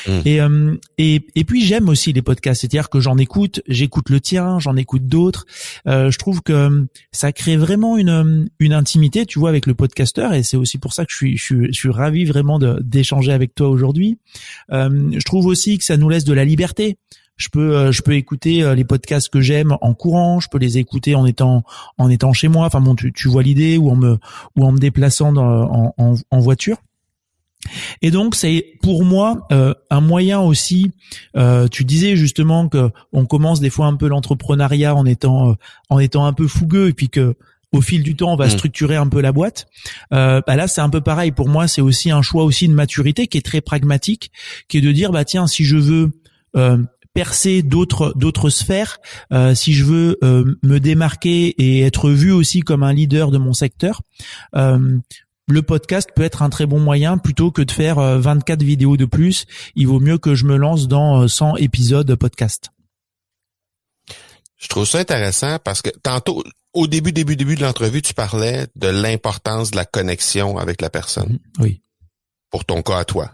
Mmh. 0.07 0.11
Et, 0.25 0.41
euh, 0.41 0.75
et, 0.97 1.25
et 1.35 1.43
puis 1.43 1.63
j'aime 1.63 1.89
aussi 1.89 2.13
les 2.13 2.21
podcasts, 2.21 2.61
c'est-à-dire 2.61 2.89
que 2.89 2.99
j'en 2.99 3.17
écoute, 3.17 3.61
j'écoute 3.67 4.09
le 4.09 4.19
tien, 4.19 4.59
j'en 4.59 4.75
écoute 4.75 5.07
d'autres. 5.07 5.45
Euh, 5.87 6.11
je 6.11 6.17
trouve 6.17 6.41
que 6.41 6.87
ça 7.11 7.31
crée 7.31 7.57
vraiment 7.57 7.97
une, 7.97 8.49
une 8.59 8.73
intimité, 8.73 9.25
tu 9.25 9.39
vois, 9.39 9.49
avec 9.49 9.65
le 9.65 9.75
podcasteur, 9.75 10.33
et 10.33 10.43
c'est 10.43 10.57
aussi 10.57 10.77
pour 10.77 10.93
ça 10.93 11.05
que 11.05 11.11
je 11.11 11.17
suis, 11.17 11.37
je 11.37 11.43
suis, 11.43 11.65
je 11.67 11.79
suis 11.79 11.89
ravi 11.89 12.25
vraiment 12.25 12.59
d'échanger 12.81 13.31
avec 13.31 13.55
toi 13.55 13.69
aujourd'hui. 13.69 14.17
Euh, 14.71 15.11
je 15.13 15.23
trouve 15.23 15.45
aussi 15.45 15.77
que 15.77 15.83
ça 15.83 15.97
nous 15.97 16.09
laisse 16.09 16.23
de 16.23 16.33
la 16.33 16.45
liberté 16.45 16.97
je 17.39 17.47
peux 17.49 17.75
euh, 17.75 17.91
je 17.91 18.03
peux 18.03 18.13
écouter 18.13 18.61
euh, 18.61 18.75
les 18.75 18.83
podcasts 18.83 19.29
que 19.29 19.41
j'aime 19.41 19.75
en 19.81 19.93
courant, 19.95 20.39
je 20.39 20.49
peux 20.49 20.59
les 20.59 20.77
écouter 20.77 21.15
en 21.15 21.25
étant 21.25 21.63
en 21.97 22.09
étant 22.09 22.33
chez 22.33 22.49
moi. 22.49 22.65
Enfin 22.65 22.81
bon, 22.81 22.95
tu, 22.95 23.11
tu 23.11 23.29
vois 23.29 23.41
l'idée 23.41 23.77
ou 23.77 23.89
en 23.89 23.95
me 23.95 24.19
ou 24.55 24.65
en 24.65 24.71
me 24.73 24.77
déplaçant 24.77 25.31
dans, 25.31 25.93
en, 25.97 26.15
en, 26.29 26.39
voiture. 26.39 26.77
Et 28.01 28.11
donc 28.11 28.35
c'est 28.35 28.73
pour 28.81 29.05
moi 29.05 29.47
euh, 29.51 29.73
un 29.89 30.01
moyen 30.01 30.41
aussi. 30.41 30.91
tu 31.71 31.85
disais 31.85 32.15
justement 32.17 32.67
que 32.67 32.91
on 33.13 33.25
commence 33.25 33.61
des 33.61 33.69
fois 33.69 33.87
un 33.87 33.95
peu 33.95 34.09
l'entrepreneuriat 34.09 34.93
en 34.93 35.05
étant 35.05 35.55
en 35.89 35.99
étant 35.99 36.25
un 36.25 36.33
peu 36.33 36.47
fougueux 36.47 36.89
et 36.89 36.93
puis 36.93 37.09
que 37.09 37.35
au 37.71 37.81
fil 37.81 38.01
du 38.01 38.15
temps 38.15 38.33
on 38.33 38.35
va 38.35 38.47
mmh. 38.47 38.51
structurer 38.51 38.95
un 38.95 39.07
peu 39.07 39.21
la 39.21 39.31
boîte. 39.31 39.67
bah 40.11 40.43
là 40.45 40.67
c'est 40.67 40.81
un 40.81 40.89
peu 40.89 41.01
pareil 41.01 41.31
pour 41.31 41.47
moi. 41.47 41.69
C'est 41.69 41.81
aussi 41.81 42.11
un 42.11 42.21
choix 42.21 42.43
aussi 42.43 42.67
de 42.67 42.73
maturité 42.73 43.27
qui 43.27 43.37
est 43.37 43.45
très 43.45 43.61
pragmatique, 43.61 44.31
qui 44.67 44.79
est 44.79 44.81
de 44.81 44.91
dire 44.91 45.13
bah 45.13 45.23
tiens 45.23 45.47
si 45.47 45.63
je 45.63 45.77
veux 45.77 46.11
percer 47.19 47.63
d'autres 47.63 48.13
d'autres 48.15 48.49
sphères, 48.49 48.97
euh, 49.33 49.53
si 49.53 49.73
je 49.73 49.83
veux 49.83 50.17
euh, 50.23 50.57
me 50.63 50.79
démarquer 50.79 51.47
et 51.61 51.81
être 51.81 52.09
vu 52.09 52.31
aussi 52.31 52.61
comme 52.61 52.81
un 52.81 52.93
leader 52.93 53.29
de 53.29 53.37
mon 53.37 53.51
secteur, 53.51 54.01
euh, 54.55 54.97
le 55.49 55.61
podcast 55.61 56.11
peut 56.15 56.23
être 56.23 56.43
un 56.43 56.49
très 56.49 56.65
bon 56.65 56.79
moyen 56.79 57.17
plutôt 57.17 57.51
que 57.51 57.61
de 57.61 57.71
faire 57.71 57.99
24 57.99 58.63
vidéos 58.63 58.95
de 58.95 59.03
plus. 59.03 59.47
Il 59.75 59.87
vaut 59.87 59.99
mieux 59.99 60.17
que 60.17 60.33
je 60.33 60.45
me 60.45 60.55
lance 60.55 60.87
dans 60.87 61.27
100 61.27 61.57
épisodes 61.57 62.15
podcast. 62.15 62.69
Je 64.55 64.69
trouve 64.69 64.85
ça 64.85 64.99
intéressant 64.99 65.59
parce 65.61 65.81
que 65.81 65.89
tantôt, 65.89 66.41
au 66.71 66.87
début, 66.87 67.11
début, 67.11 67.35
début 67.35 67.55
de 67.55 67.63
l'entrevue, 67.63 68.01
tu 68.01 68.13
parlais 68.13 68.67
de 68.77 68.87
l'importance 68.87 69.71
de 69.71 69.75
la 69.75 69.83
connexion 69.83 70.57
avec 70.57 70.81
la 70.81 70.89
personne. 70.89 71.39
Oui. 71.59 71.81
Pour 72.49 72.63
ton 72.63 72.81
cas 72.81 72.99
à 72.99 73.03
toi. 73.03 73.31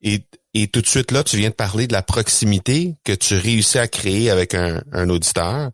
Et 0.00 0.24
et 0.52 0.66
tout 0.66 0.80
de 0.80 0.86
suite 0.86 1.12
là, 1.12 1.22
tu 1.22 1.36
viens 1.36 1.50
de 1.50 1.54
parler 1.54 1.86
de 1.86 1.92
la 1.92 2.02
proximité 2.02 2.96
que 3.04 3.12
tu 3.12 3.34
réussis 3.34 3.78
à 3.78 3.86
créer 3.86 4.30
avec 4.30 4.54
un, 4.54 4.80
auditeur. 5.08 5.70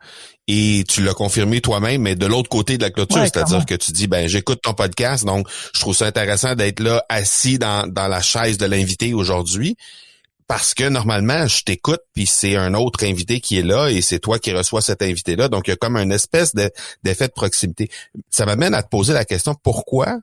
Et 0.48 0.84
tu 0.86 1.02
l'as 1.02 1.14
confirmé 1.14 1.60
toi-même, 1.60 2.02
mais 2.02 2.14
de 2.14 2.26
l'autre 2.26 2.48
côté 2.48 2.78
de 2.78 2.82
la 2.82 2.90
clôture, 2.90 3.22
c'est-à-dire 3.22 3.66
que 3.66 3.74
tu 3.74 3.90
dis, 3.90 4.06
ben 4.06 4.28
j'écoute 4.28 4.60
ton 4.62 4.74
podcast, 4.74 5.24
donc 5.24 5.48
je 5.74 5.80
trouve 5.80 5.96
ça 5.96 6.06
intéressant 6.06 6.54
d'être 6.54 6.78
là 6.78 7.04
assis 7.08 7.58
dans, 7.58 7.90
dans 7.90 8.06
la 8.06 8.22
chaise 8.22 8.56
de 8.56 8.66
l'invité 8.66 9.12
aujourd'hui. 9.12 9.76
Parce 10.46 10.74
que 10.74 10.88
normalement, 10.88 11.48
je 11.48 11.64
t'écoute, 11.64 12.02
puis 12.14 12.26
c'est 12.26 12.54
un 12.54 12.74
autre 12.74 13.04
invité 13.04 13.40
qui 13.40 13.58
est 13.58 13.64
là, 13.64 13.88
et 13.88 14.00
c'est 14.00 14.20
toi 14.20 14.38
qui 14.38 14.52
reçois 14.52 14.80
cet 14.80 15.02
invité-là. 15.02 15.48
Donc, 15.48 15.66
il 15.66 15.70
y 15.70 15.72
a 15.72 15.76
comme 15.76 15.96
une 15.96 16.12
espèce 16.12 16.54
d'effet 16.54 17.26
de 17.26 17.32
proximité. 17.32 17.90
Ça 18.30 18.46
m'amène 18.46 18.72
à 18.74 18.84
te 18.84 18.88
poser 18.88 19.12
la 19.12 19.24
question, 19.24 19.56
pourquoi 19.60 20.20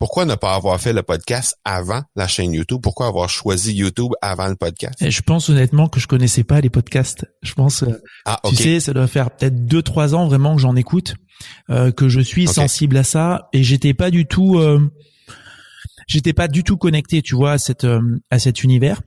pourquoi 0.00 0.24
ne 0.24 0.34
pas 0.34 0.54
avoir 0.54 0.80
fait 0.80 0.94
le 0.94 1.02
podcast 1.02 1.58
avant 1.62 2.02
la 2.16 2.26
chaîne 2.26 2.54
YouTube? 2.54 2.80
Pourquoi 2.82 3.06
avoir 3.06 3.28
choisi 3.28 3.74
YouTube 3.74 4.12
avant 4.22 4.48
le 4.48 4.56
podcast? 4.56 4.94
je 4.98 5.20
pense 5.20 5.50
honnêtement 5.50 5.88
que 5.88 6.00
je 6.00 6.06
connaissais 6.08 6.42
pas 6.42 6.62
les 6.62 6.70
podcasts. 6.70 7.26
Je 7.42 7.52
pense, 7.52 7.82
euh, 7.82 8.02
ah, 8.24 8.40
tu 8.46 8.56
sais, 8.56 8.80
ça 8.80 8.94
doit 8.94 9.06
faire 9.06 9.30
peut-être 9.30 9.66
deux, 9.66 9.82
trois 9.82 10.14
ans 10.14 10.26
vraiment 10.26 10.56
que 10.56 10.62
j'en 10.62 10.74
écoute, 10.74 11.16
euh, 11.68 11.92
que 11.92 12.08
je 12.08 12.20
suis 12.20 12.46
sensible 12.46 12.96
à 12.96 13.04
ça 13.04 13.50
et 13.52 13.62
j'étais 13.62 13.92
pas 13.92 14.10
du 14.10 14.24
tout, 14.24 14.58
euh, 14.58 14.90
j'étais 16.06 16.32
pas 16.32 16.48
du 16.48 16.64
tout 16.64 16.78
connecté, 16.78 17.20
tu 17.20 17.34
vois, 17.34 17.52
à 17.52 17.58
cette, 17.58 17.86
à 18.30 18.38
cet 18.38 18.64
univers. 18.64 19.02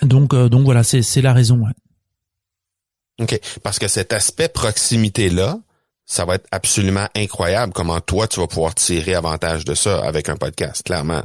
Donc, 0.00 0.34
donc 0.34 0.64
voilà, 0.64 0.82
c'est, 0.82 1.02
c'est 1.02 1.20
la 1.20 1.34
raison. 1.34 1.62
OK. 3.20 3.38
Parce 3.62 3.78
que 3.78 3.86
cet 3.86 4.14
aspect 4.14 4.48
proximité-là, 4.48 5.58
ça 6.10 6.24
va 6.24 6.34
être 6.34 6.48
absolument 6.50 7.06
incroyable 7.14 7.72
comment 7.72 8.00
toi 8.00 8.26
tu 8.26 8.40
vas 8.40 8.48
pouvoir 8.48 8.74
tirer 8.74 9.14
avantage 9.14 9.64
de 9.64 9.74
ça 9.74 10.04
avec 10.04 10.28
un 10.28 10.36
podcast, 10.36 10.82
clairement. 10.82 11.22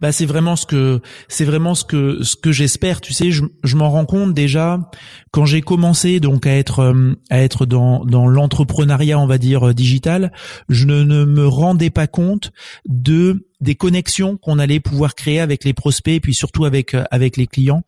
Bah 0.00 0.10
c'est 0.10 0.26
vraiment 0.26 0.56
ce 0.56 0.66
que 0.66 1.00
c'est 1.28 1.44
vraiment 1.44 1.76
ce 1.76 1.84
que 1.84 2.24
ce 2.24 2.34
que 2.34 2.50
j'espère. 2.50 3.00
Tu 3.00 3.12
sais, 3.12 3.30
je, 3.30 3.44
je 3.62 3.76
m'en 3.76 3.90
rends 3.90 4.04
compte 4.04 4.34
déjà 4.34 4.90
quand 5.30 5.44
j'ai 5.44 5.60
commencé 5.60 6.18
donc 6.18 6.46
à 6.46 6.56
être 6.56 6.80
euh, 6.80 7.14
à 7.30 7.40
être 7.42 7.64
dans 7.64 8.04
dans 8.04 8.26
l'entrepreneuriat, 8.26 9.18
on 9.20 9.26
va 9.26 9.38
dire 9.38 9.68
euh, 9.68 9.74
digital. 9.74 10.32
Je 10.68 10.86
ne, 10.86 11.04
ne 11.04 11.24
me 11.24 11.46
rendais 11.46 11.90
pas 11.90 12.08
compte 12.08 12.50
de 12.88 13.46
des 13.60 13.74
connexions 13.74 14.36
qu'on 14.36 14.58
allait 14.58 14.80
pouvoir 14.80 15.14
créer 15.14 15.40
avec 15.40 15.64
les 15.64 15.72
prospects 15.72 16.14
et 16.14 16.20
puis 16.20 16.34
surtout 16.34 16.64
avec 16.64 16.94
euh, 16.94 17.04
avec 17.10 17.36
les 17.36 17.46
clients. 17.46 17.82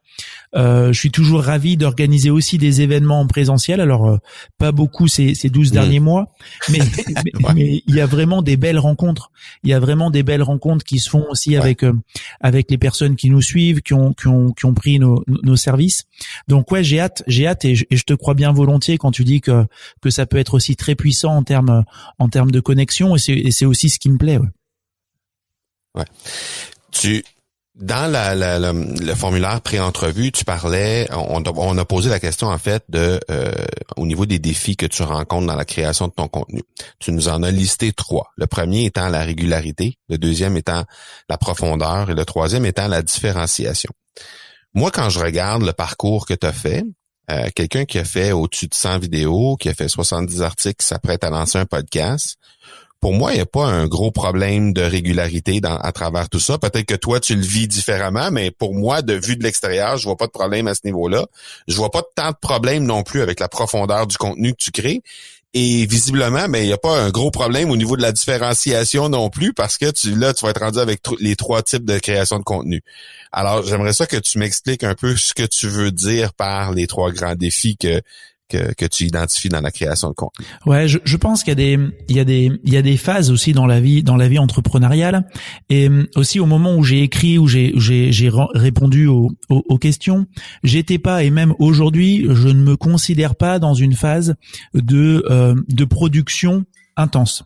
Euh, 0.57 0.93
je 0.93 0.99
suis 0.99 1.11
toujours 1.11 1.43
ravi 1.43 1.77
d'organiser 1.77 2.31
aussi 2.31 2.57
des 2.57 2.81
événements 2.81 3.21
en 3.21 3.27
présentiel. 3.27 3.81
Alors 3.81 4.09
euh, 4.09 4.19
pas 4.57 4.73
beaucoup 4.73 5.09
ces 5.09 5.35
ces 5.35 5.51
12 5.51 5.71
derniers 5.73 6.01
mois, 6.01 6.33
mais, 6.71 6.79
mais, 7.55 7.83
il 7.87 7.95
y 7.95 8.01
a 8.01 8.07
vraiment 8.07 8.41
des 8.41 8.57
belles 8.57 8.79
rencontres. 8.79 9.31
Il 9.63 9.69
y 9.69 9.75
a 9.75 9.81
vraiment 9.81 10.11
des 10.11 10.23
belles 10.23 10.43
rencontres 10.43 10.85
qui 10.85 10.99
se 11.01 11.11
font 11.11 11.27
aussi 11.29 11.57
avec 11.57 11.85
avec 12.41 12.71
les 12.71 12.79
personnes 12.79 13.17
qui 13.17 13.29
nous 13.29 13.43
suivent, 13.43 13.83
qui 13.83 13.93
ont 13.93 14.15
qui 14.15 14.29
ont 14.29 14.53
qui 14.53 14.65
ont 14.65 14.75
pris 14.75 14.99
nos 14.99 15.23
nos 15.27 15.57
services. 15.57 16.05
Donc 16.49 16.73
ouais, 16.73 16.83
j'ai 16.83 17.01
hâte, 17.01 17.23
j'ai 17.27 17.47
hâte 17.47 17.67
et 17.67 17.75
je, 17.75 17.85
et 17.91 17.97
je, 17.97 18.05
te 18.05 18.15
crois 18.15 18.35
bien 18.35 18.53
volontiers 18.53 18.97
quand 18.97 19.11
tu 19.11 19.25
dis 19.25 19.43
que 19.43 19.67
que 20.01 20.09
ça 20.09 20.25
peut 20.25 20.39
être 20.39 20.55
aussi 20.55 20.77
très 20.77 20.95
puissant 20.95 21.37
en 21.37 21.43
termes 21.43 21.85
en 22.19 22.29
termes 22.29 22.51
de 22.51 22.61
connexion 22.61 23.15
et 23.17 23.19
c'est 23.19 23.35
et 23.35 23.51
c'est 23.51 23.67
aussi 23.67 23.91
ce 23.91 23.99
qui 23.99 24.09
me 24.09 24.17
plaît. 24.17 24.39
Ouais. 24.39 24.49
Ouais. 25.99 26.05
Tu 26.91 27.25
dans 27.79 28.11
le 28.11 29.15
formulaire 29.15 29.61
pré-entrevue, 29.61 30.33
tu 30.33 30.45
parlais, 30.45 31.09
on, 31.13 31.45
on, 31.47 31.79
a 31.79 31.85
posé 31.85 32.11
la 32.11 32.19
question 32.19 32.49
en 32.49 32.59
fait 32.59 32.83
de 32.89 33.21
euh, 33.31 33.53
au 33.97 34.05
niveau 34.05 34.27
des 34.27 34.41
défis 34.41 34.77
que 34.77 34.87
tu 34.87 35.05
rencontres 35.05 35.47
dans 35.47 35.55
la 35.55 35.65
création 35.65 36.09
de 36.09 36.13
ton 36.13 36.27
contenu. 36.27 36.63
Tu 36.99 37.13
nous 37.13 37.29
en 37.29 37.43
as 37.45 37.53
listé 37.53 37.93
trois. 37.93 38.33
Le 38.37 38.49
premier 38.49 38.87
étant 38.87 39.09
la 39.09 39.23
régularité, 39.23 39.97
le 40.09 40.19
deuxième 40.19 40.57
étant 40.57 40.85
la 41.29 41.39
profondeur 41.39 42.11
et 42.11 42.15
le 42.15 42.25
troisième 42.25 42.67
étant 42.67 42.89
la 42.89 43.01
différenciation. 43.03 43.91
Moi, 44.75 44.91
quand 44.91 45.09
je 45.09 45.21
regarde 45.21 45.63
le 45.63 45.73
parcours 45.73 46.27
que 46.27 46.35
tu 46.35 46.47
as 46.47 46.53
fait, 46.53 46.85
euh, 47.31 47.49
quelqu'un 47.55 47.85
qui 47.85 47.99
a 47.99 48.05
fait 48.05 48.33
au-dessus 48.33 48.67
de 48.67 48.75
100 48.75 48.99
vidéos, 48.99 49.57
qui 49.57 49.69
a 49.69 49.75
fait 49.75 49.89
70 49.89 50.43
articles, 50.43 50.77
qui 50.81 50.87
s'apprête 50.87 51.23
à 51.23 51.31
lancer 51.31 51.59
un 51.59 51.67
podcast, 51.67 52.37
pour 53.01 53.13
moi, 53.13 53.33
il 53.33 53.37
n'y 53.37 53.41
a 53.41 53.47
pas 53.47 53.67
un 53.67 53.87
gros 53.87 54.11
problème 54.11 54.73
de 54.73 54.83
régularité 54.83 55.61
à 55.65 55.93
travers 55.93 56.29
tout 56.29 56.41
ça. 56.41 56.59
Peut-être 56.59 56.87
que 56.87 56.97
toi, 56.97 57.21
tu 57.21 57.37
le 57.37 57.43
vis 57.43 57.69
différemment, 57.69 58.31
mais 58.33 58.51
pour 58.51 58.75
moi, 58.75 59.03
de 59.03 59.15
vue 59.15 59.37
de 59.37 59.45
l'extérieur, 59.45 59.97
je 59.99 60.05
vois 60.05 60.17
pas 60.17 60.27
de 60.27 60.33
problème 60.33 60.67
à 60.67 60.75
ce 60.75 60.81
niveau-là. 60.85 61.27
Je 61.69 61.77
vois 61.77 61.91
pas 61.91 62.03
tant 62.17 62.31
de 62.31 62.37
problème 62.41 62.85
non 62.85 63.05
plus 63.05 63.23
avec 63.23 63.39
la 63.39 63.49
profondeur 63.49 64.07
du 64.09 64.17
contenu 64.17 64.53
que 64.53 64.63
tu 64.63 64.73
crées. 64.73 65.03
Et 65.55 65.87
visiblement, 65.87 66.47
mais 66.49 66.65
il 66.65 66.67
n'y 66.67 66.75
a 66.75 66.79
pas 66.79 67.01
un 67.01 67.11
gros 67.11 67.31
problème 67.31 67.71
au 67.71 67.77
niveau 67.77 67.97
de 67.97 68.03
la 68.03 68.13
différenciation 68.13 69.09
non 69.09 69.31
plus, 69.31 69.55
parce 69.55 69.79
que 69.79 69.91
tu 69.91 70.15
là, 70.15 70.35
tu 70.35 70.45
vas 70.45 70.51
être 70.51 70.61
rendu 70.61 70.79
avec 70.79 71.01
les 71.21 71.37
trois 71.37 71.63
types 71.63 71.87
de 71.87 71.99
création 71.99 72.39
de 72.39 72.45
contenu. 72.45 72.83
Alors, 73.33 73.65
j'aimerais 73.65 73.95
ça 73.95 74.07
que 74.07 74.19
tu 74.19 74.39
m'expliques 74.39 74.85
un 74.85 74.95
peu 74.95 75.17
ce 75.17 75.33
que 75.33 75.45
tu 75.45 75.69
veux 75.69 75.91
dire 75.91 76.35
par 76.35 76.73
les 76.73 76.87
trois 76.87 77.13
grands 77.13 77.35
défis 77.35 77.79
que 77.79 78.03
que, 78.49 78.73
que, 78.75 78.87
tu 78.87 79.05
identifies 79.05 79.49
dans 79.49 79.61
la 79.61 79.71
création 79.71 80.09
de 80.09 80.15
contenu? 80.15 80.47
Ouais, 80.67 80.89
je, 80.89 80.99
je 81.05 81.17
pense 81.17 81.43
qu'il 81.43 81.51
y 81.51 81.53
a 81.53 81.77
des 81.77 81.79
il 82.09 82.17
y 82.17 82.21
a 82.21 82.25
des 82.25 82.51
il 82.65 82.73
y 82.73 82.77
a 82.77 82.83
des 82.83 82.97
phases 82.97 83.31
aussi 83.31 83.53
dans 83.53 83.67
la 83.67 83.81
vie 83.81 84.03
dans 84.03 84.17
la 84.17 84.29
vie 84.29 84.39
entrepreneuriale 84.39 85.29
et 85.69 85.89
euh, 85.89 86.09
aussi 86.17 86.41
au 86.41 86.47
moment 86.47 86.75
où 86.77 86.83
j'ai 86.83 87.03
écrit 87.03 87.39
où 87.39 87.47
j'ai 87.47 87.73
j'ai 87.77 88.13
j'ai 88.13 88.31
répondu 88.55 89.07
aux, 89.07 89.31
aux, 89.49 89.65
aux 89.69 89.79
questions, 89.79 90.27
j'étais 90.63 90.99
pas 90.99 91.25
et 91.25 91.31
même 91.31 91.55
aujourd'hui, 91.59 92.27
je 92.31 92.49
ne 92.49 92.63
me 92.63 92.77
considère 92.77 93.37
pas 93.37 93.59
dans 93.59 93.75
une 93.75 93.95
phase 93.95 94.35
de 94.75 95.25
euh, 95.31 95.55
de 95.69 95.85
production 95.85 96.65
intense. 96.97 97.45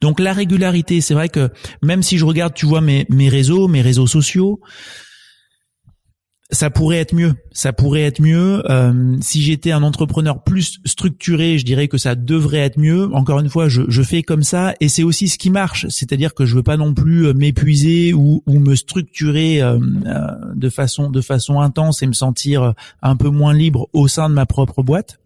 Donc 0.00 0.20
la 0.20 0.32
régularité, 0.32 1.00
c'est 1.00 1.14
vrai 1.14 1.28
que 1.28 1.50
même 1.82 2.02
si 2.02 2.18
je 2.18 2.24
regarde, 2.24 2.54
tu 2.54 2.66
vois 2.66 2.80
mes 2.80 3.06
mes 3.08 3.28
réseaux, 3.28 3.68
mes 3.68 3.82
réseaux 3.82 4.06
sociaux, 4.06 4.60
ça 6.50 6.70
pourrait 6.70 6.98
être 6.98 7.14
mieux. 7.14 7.34
Ça 7.50 7.72
pourrait 7.72 8.02
être 8.02 8.20
mieux. 8.20 8.62
Euh, 8.70 9.16
si 9.20 9.42
j'étais 9.42 9.72
un 9.72 9.82
entrepreneur 9.82 10.42
plus 10.44 10.78
structuré, 10.84 11.58
je 11.58 11.64
dirais 11.64 11.88
que 11.88 11.98
ça 11.98 12.14
devrait 12.14 12.58
être 12.58 12.78
mieux. 12.78 13.12
Encore 13.14 13.40
une 13.40 13.48
fois, 13.48 13.68
je, 13.68 13.82
je 13.88 14.02
fais 14.02 14.22
comme 14.22 14.44
ça 14.44 14.74
et 14.80 14.88
c'est 14.88 15.02
aussi 15.02 15.28
ce 15.28 15.38
qui 15.38 15.50
marche. 15.50 15.86
C'est-à-dire 15.88 16.34
que 16.34 16.46
je 16.46 16.54
veux 16.54 16.62
pas 16.62 16.76
non 16.76 16.94
plus 16.94 17.26
euh, 17.26 17.34
m'épuiser 17.34 18.14
ou, 18.14 18.42
ou, 18.46 18.60
me 18.60 18.76
structurer 18.76 19.60
euh, 19.60 19.78
euh, 20.06 20.20
de 20.54 20.68
façon 20.68 21.10
de 21.10 21.20
façon 21.20 21.60
intense 21.60 22.02
et 22.02 22.06
me 22.06 22.12
sentir 22.12 22.74
un 23.02 23.16
peu 23.16 23.28
moins 23.28 23.54
libre 23.54 23.88
au 23.92 24.06
sein 24.06 24.28
de 24.28 24.34
ma 24.34 24.46
propre 24.46 24.82
boîte. 24.82 25.18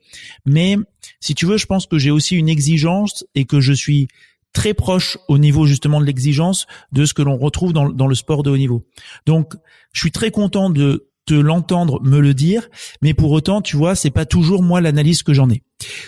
Mais 0.47 0.77
si 1.21 1.35
tu 1.35 1.45
veux, 1.45 1.59
je 1.59 1.67
pense 1.67 1.87
que 1.87 1.99
j'ai 1.99 2.11
aussi 2.11 2.37
une 2.37 2.49
exigence 2.49 3.25
et 3.35 3.45
que 3.45 3.61
je 3.61 3.73
suis 3.73 4.09
très 4.53 4.75
proche 4.75 5.19
au 5.29 5.39
niveau 5.39 5.67
justement 5.67 6.01
de 6.01 6.07
l'exigence 6.07 6.67
de 6.93 7.05
ce 7.05 7.15
que 7.15 7.23
l'on 7.23 7.37
retrouve 7.37 7.73
dans, 7.73 7.91
dans 7.91 8.07
le 8.07 8.15
sport 8.15 8.43
de 8.43 8.51
haut 8.51 8.57
niveau. 8.57 8.85
Donc, 9.27 9.55
je 9.93 10.01
suis 10.01 10.11
très 10.11 10.31
content 10.31 10.71
de 10.71 11.10
l'entendre 11.35 12.01
me 12.03 12.21
le 12.21 12.35
dire, 12.35 12.69
mais 13.03 13.15
pour 13.15 13.31
autant, 13.31 13.63
tu 13.63 13.77
vois, 13.77 13.95
c'est 13.95 14.11
pas 14.11 14.25
toujours 14.25 14.63
moi 14.63 14.81
l'analyse 14.81 15.23
que 15.23 15.33
j'en 15.33 15.51
ai. 15.51 15.63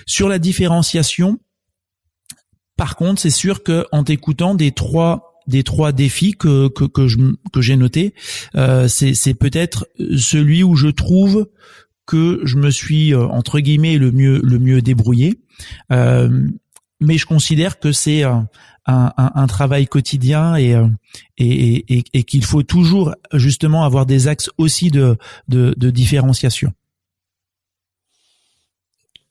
Sur 0.06 0.28
la 0.28 0.38
différenciation, 0.38 1.38
par 2.76 2.96
contre, 2.96 3.20
c'est 3.20 3.30
sûr 3.30 3.62
que 3.62 3.86
en 3.92 4.04
t'écoutant 4.04 4.54
des 4.54 4.72
trois 4.72 5.32
des 5.46 5.62
trois 5.64 5.92
défis 5.92 6.32
que 6.32 6.68
que 6.68 6.84
que 6.84 7.60
j'ai 7.60 7.76
noté, 7.76 8.14
euh, 8.54 8.88
c'est 8.88 9.14
c'est 9.14 9.34
peut-être 9.34 9.86
celui 10.16 10.62
où 10.62 10.74
je 10.76 10.88
trouve 10.88 11.48
que 12.06 12.40
je 12.44 12.56
me 12.56 12.70
suis 12.70 13.14
euh, 13.14 13.26
entre 13.26 13.60
guillemets 13.60 13.98
le 13.98 14.12
mieux 14.12 14.40
le 14.42 14.58
mieux 14.58 14.82
débrouillé. 14.82 15.40
Euh, 15.92 16.48
mais 17.02 17.18
je 17.18 17.26
considère 17.26 17.78
que 17.78 17.92
c'est 17.92 18.22
un, 18.22 18.48
un, 18.86 19.12
un, 19.16 19.46
travail 19.46 19.86
quotidien 19.86 20.56
et, 20.56 20.74
euh, 20.74 20.88
et, 21.38 21.98
et, 21.98 22.04
et 22.12 22.22
qu'il 22.24 22.44
faut 22.44 22.62
toujours 22.62 23.14
justement 23.32 23.84
avoir 23.84 24.06
des 24.06 24.28
axes 24.28 24.50
aussi 24.58 24.90
de, 24.90 25.16
de, 25.48 25.74
de 25.76 25.90
différenciation. 25.90 26.72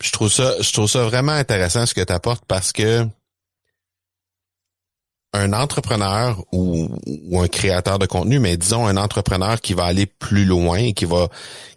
Je 0.01 0.11
trouve 0.11 0.31
ça, 0.31 0.53
je 0.61 0.71
trouve 0.71 0.89
ça 0.89 1.03
vraiment 1.03 1.33
intéressant 1.33 1.85
ce 1.85 1.93
que 1.93 2.01
tu 2.01 2.13
apportes 2.13 2.45
parce 2.47 2.71
que 2.71 3.07
un 5.33 5.53
entrepreneur 5.53 6.43
ou, 6.51 6.89
ou, 7.05 7.41
un 7.41 7.47
créateur 7.47 7.99
de 7.99 8.05
contenu, 8.05 8.39
mais 8.39 8.57
disons 8.57 8.85
un 8.85 8.97
entrepreneur 8.97 9.61
qui 9.61 9.73
va 9.73 9.85
aller 9.85 10.05
plus 10.05 10.43
loin, 10.43 10.91
qui 10.91 11.05
va 11.05 11.29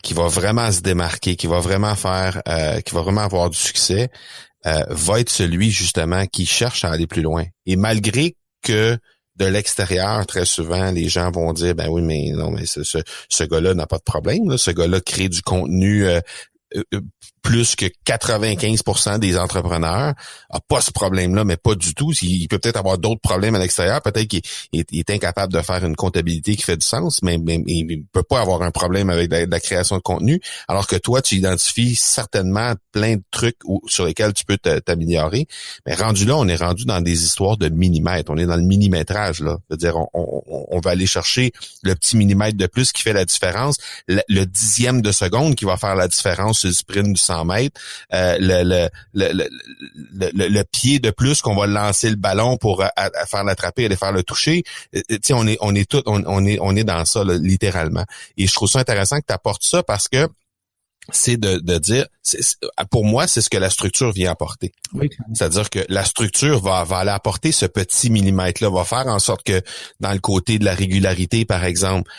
qui 0.02 0.12
va 0.12 0.26
vraiment 0.26 0.72
se 0.72 0.80
démarquer, 0.80 1.36
qui 1.36 1.46
va 1.46 1.60
vraiment 1.60 1.94
faire, 1.94 2.42
euh, 2.48 2.80
qui 2.80 2.94
va 2.94 3.02
vraiment 3.02 3.20
avoir 3.20 3.50
du 3.50 3.56
succès, 3.56 4.10
euh, 4.66 4.84
va 4.88 5.20
être 5.20 5.30
celui 5.30 5.70
justement 5.70 6.26
qui 6.26 6.46
cherche 6.46 6.84
à 6.84 6.90
aller 6.90 7.06
plus 7.06 7.22
loin. 7.22 7.44
Et 7.66 7.76
malgré 7.76 8.36
que 8.62 8.98
de 9.36 9.44
l'extérieur, 9.44 10.24
très 10.26 10.44
souvent, 10.44 10.90
les 10.92 11.08
gens 11.08 11.30
vont 11.30 11.52
dire, 11.52 11.74
ben 11.74 11.88
oui, 11.88 12.02
mais 12.02 12.30
non, 12.30 12.50
mais 12.50 12.66
ce, 12.66 12.82
ce, 12.84 13.44
gars-là 13.44 13.74
n'a 13.74 13.86
pas 13.86 13.98
de 13.98 14.04
problème. 14.04 14.56
Ce 14.56 14.70
gars-là 14.70 15.00
crée 15.00 15.28
du 15.28 15.42
contenu 15.42 16.06
euh, 16.06 16.20
euh, 16.76 17.00
plus 17.44 17.76
que 17.76 17.84
95% 18.06 19.18
des 19.18 19.38
entrepreneurs 19.38 20.14
a 20.48 20.60
pas 20.66 20.80
ce 20.80 20.90
problème-là, 20.90 21.44
mais 21.44 21.58
pas 21.58 21.74
du 21.74 21.94
tout. 21.94 22.10
Il 22.22 22.48
peut 22.48 22.58
peut-être 22.58 22.78
avoir 22.78 22.96
d'autres 22.96 23.20
problèmes 23.20 23.54
à 23.54 23.58
l'extérieur. 23.58 24.00
Peut-être 24.00 24.26
qu'il 24.26 24.40
est, 24.72 25.10
incapable 25.10 25.52
de 25.52 25.60
faire 25.60 25.84
une 25.84 25.94
comptabilité 25.94 26.56
qui 26.56 26.62
fait 26.62 26.78
du 26.78 26.86
sens, 26.86 27.20
mais, 27.22 27.36
mais, 27.36 27.62
il 27.66 28.04
peut 28.12 28.22
pas 28.22 28.40
avoir 28.40 28.62
un 28.62 28.70
problème 28.70 29.10
avec 29.10 29.30
la, 29.30 29.60
création 29.60 29.96
de 29.96 30.00
contenu. 30.00 30.40
Alors 30.68 30.86
que 30.86 30.96
toi, 30.96 31.20
tu 31.20 31.36
identifies 31.36 31.94
certainement 31.96 32.72
plein 32.92 33.16
de 33.16 33.22
trucs 33.30 33.58
sur 33.86 34.06
lesquels 34.06 34.32
tu 34.32 34.46
peux 34.46 34.56
t'améliorer. 34.56 35.46
Mais 35.86 35.94
rendu 35.94 36.24
là, 36.24 36.36
on 36.36 36.48
est 36.48 36.56
rendu 36.56 36.86
dans 36.86 37.02
des 37.02 37.24
histoires 37.24 37.58
de 37.58 37.68
millimètres. 37.68 38.32
On 38.32 38.38
est 38.38 38.46
dans 38.46 38.56
le 38.56 38.62
millimétrage 38.62 39.40
là. 39.40 39.58
C'est-à-dire, 39.68 39.96
on, 40.14 40.80
va 40.82 40.90
aller 40.90 41.06
chercher 41.06 41.52
le 41.82 41.94
petit 41.94 42.16
millimètre 42.16 42.56
de 42.56 42.66
plus 42.66 42.92
qui 42.92 43.02
fait 43.02 43.12
la 43.12 43.26
différence, 43.26 43.76
le, 44.08 44.44
dixième 44.44 45.02
de 45.02 45.12
seconde 45.12 45.56
qui 45.56 45.66
va 45.66 45.76
faire 45.76 45.94
la 45.94 46.08
différence 46.08 46.60
sur 46.60 46.68
le 46.68 46.74
sprint 46.74 47.12
du 47.12 47.20
mètres, 47.20 47.33
euh, 48.12 48.36
le, 48.38 48.88
le, 49.14 49.32
le, 49.32 50.48
le, 50.48 50.64
pied 50.64 50.98
de 50.98 51.10
plus 51.10 51.42
qu'on 51.42 51.56
va 51.56 51.66
lancer 51.66 52.10
le 52.10 52.16
ballon 52.16 52.56
pour 52.56 52.82
euh, 52.82 52.88
faire 53.26 53.44
l'attraper, 53.44 53.86
aller 53.86 53.96
faire 53.96 54.12
le 54.12 54.22
toucher. 54.22 54.64
Euh, 54.94 55.00
on 55.30 55.46
est 55.46 55.58
on 55.60 55.74
est 55.74 55.88
tout 55.88 56.02
on, 56.06 56.46
est 56.46 56.58
on 56.60 56.76
est 56.76 56.84
dans 56.84 57.04
ça 57.04 57.24
littéralement. 57.24 58.04
Et 58.36 58.46
je 58.46 58.54
trouve 58.54 58.68
ça 58.68 58.78
intéressant 58.78 59.18
que 59.18 59.26
tu 59.26 59.34
apportes 59.34 59.64
ça 59.64 59.82
parce 59.82 60.08
que 60.08 60.28
c'est 61.12 61.36
de, 61.36 61.58
de 61.58 61.76
dire, 61.76 62.06
pour 62.90 63.04
moi, 63.04 63.26
c'est 63.26 63.42
ce 63.42 63.50
que 63.50 63.58
la 63.58 63.68
structure 63.68 64.10
vient 64.10 64.30
apporter. 64.30 64.72
C'est-à-dire 65.34 65.68
que 65.68 65.80
la 65.90 66.02
structure 66.02 66.60
va, 66.60 66.82
va 66.84 66.98
aller 66.98 67.10
apporter 67.10 67.52
ce 67.52 67.66
petit 67.66 68.08
millimètre-là, 68.08 68.70
va 68.70 68.84
faire 68.84 69.06
en 69.08 69.18
sorte 69.18 69.42
que 69.42 69.60
dans 70.00 70.12
le 70.12 70.18
côté 70.20 70.58
de 70.58 70.64
la 70.64 70.72
régularité, 70.72 71.44
par 71.44 71.62
exemple, 71.64 72.10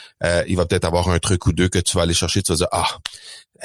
il 0.48 0.56
va 0.56 0.68
peut-être 0.68 0.86
avoir 0.86 1.10
un 1.10 1.18
truc 1.18 1.48
ou 1.48 1.52
deux 1.52 1.68
que 1.68 1.80
tu 1.80 1.98
vas 1.98 2.04
aller 2.04 2.14
chercher, 2.14 2.44
tu 2.44 2.52
vas 2.52 2.58
dire, 2.58 2.68
ah, 2.72 3.00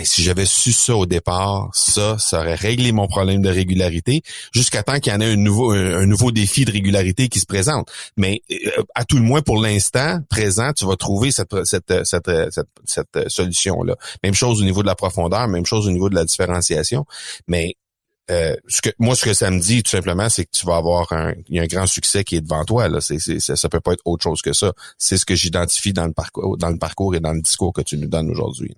si 0.02 0.22
j'avais 0.22 0.46
su 0.46 0.72
ça 0.72 0.96
au 0.96 1.06
départ, 1.06 1.70
ça, 1.72 2.16
ça 2.18 2.40
aurait 2.40 2.54
réglé 2.54 2.92
mon 2.92 3.06
problème 3.08 3.42
de 3.42 3.48
régularité, 3.48 4.22
jusqu'à 4.52 4.82
temps 4.82 4.98
qu'il 5.00 5.12
y 5.12 5.16
en 5.16 5.20
ait 5.20 5.32
un 5.32 5.36
nouveau, 5.36 5.72
un, 5.72 6.06
nouveau 6.06 6.30
défi 6.30 6.64
de 6.64 6.72
régularité 6.72 7.28
qui 7.28 7.40
se 7.40 7.46
présente. 7.46 7.90
Mais 8.16 8.42
euh, 8.50 8.82
à 8.94 9.04
tout 9.04 9.16
le 9.16 9.22
moins 9.22 9.42
pour 9.42 9.60
l'instant 9.60 10.20
présent, 10.28 10.72
tu 10.72 10.86
vas 10.86 10.96
trouver 10.96 11.32
cette, 11.32 11.64
cette, 11.64 11.92
cette, 12.04 12.30
cette, 12.84 13.28
solution-là. 13.28 13.96
Même 14.22 14.34
chose 14.34 14.60
au 14.60 14.64
niveau 14.64 14.82
de 14.82 14.86
la 14.86 14.94
profondeur, 14.94 15.48
même 15.48 15.66
chose 15.66 15.86
au 15.86 15.90
niveau 15.90 16.08
de 16.08 16.14
la 16.14 16.24
différenciation. 16.24 17.04
Mais 17.48 17.76
euh, 18.30 18.54
ce 18.68 18.80
que, 18.80 18.90
moi, 18.98 19.16
ce 19.16 19.24
que 19.24 19.34
ça 19.34 19.50
me 19.50 19.58
dit, 19.58 19.82
tout 19.82 19.90
simplement, 19.90 20.28
c'est 20.28 20.44
que 20.44 20.50
tu 20.52 20.64
vas 20.64 20.76
avoir 20.76 21.12
un, 21.12 21.34
y 21.48 21.58
a 21.58 21.62
un 21.62 21.66
grand 21.66 21.86
succès 21.86 22.22
qui 22.22 22.36
est 22.36 22.40
devant 22.40 22.64
toi. 22.64 22.88
Là. 22.88 23.00
Ça, 23.00 23.56
ça 23.56 23.68
peut 23.68 23.80
pas 23.80 23.92
être 23.92 24.02
autre 24.04 24.22
chose 24.22 24.40
que 24.40 24.52
ça. 24.52 24.72
C'est 24.98 25.18
ce 25.18 25.24
que 25.24 25.34
j'identifie 25.34 25.92
dans 25.92 26.06
le 26.06 26.12
parcours, 26.12 26.56
dans 26.56 26.70
le 26.70 26.78
parcours 26.78 27.14
et 27.16 27.20
dans 27.20 27.32
le 27.32 27.40
discours 27.40 27.72
que 27.72 27.82
tu 27.82 27.98
nous 27.98 28.06
donnes 28.06 28.30
aujourd'hui. 28.30 28.76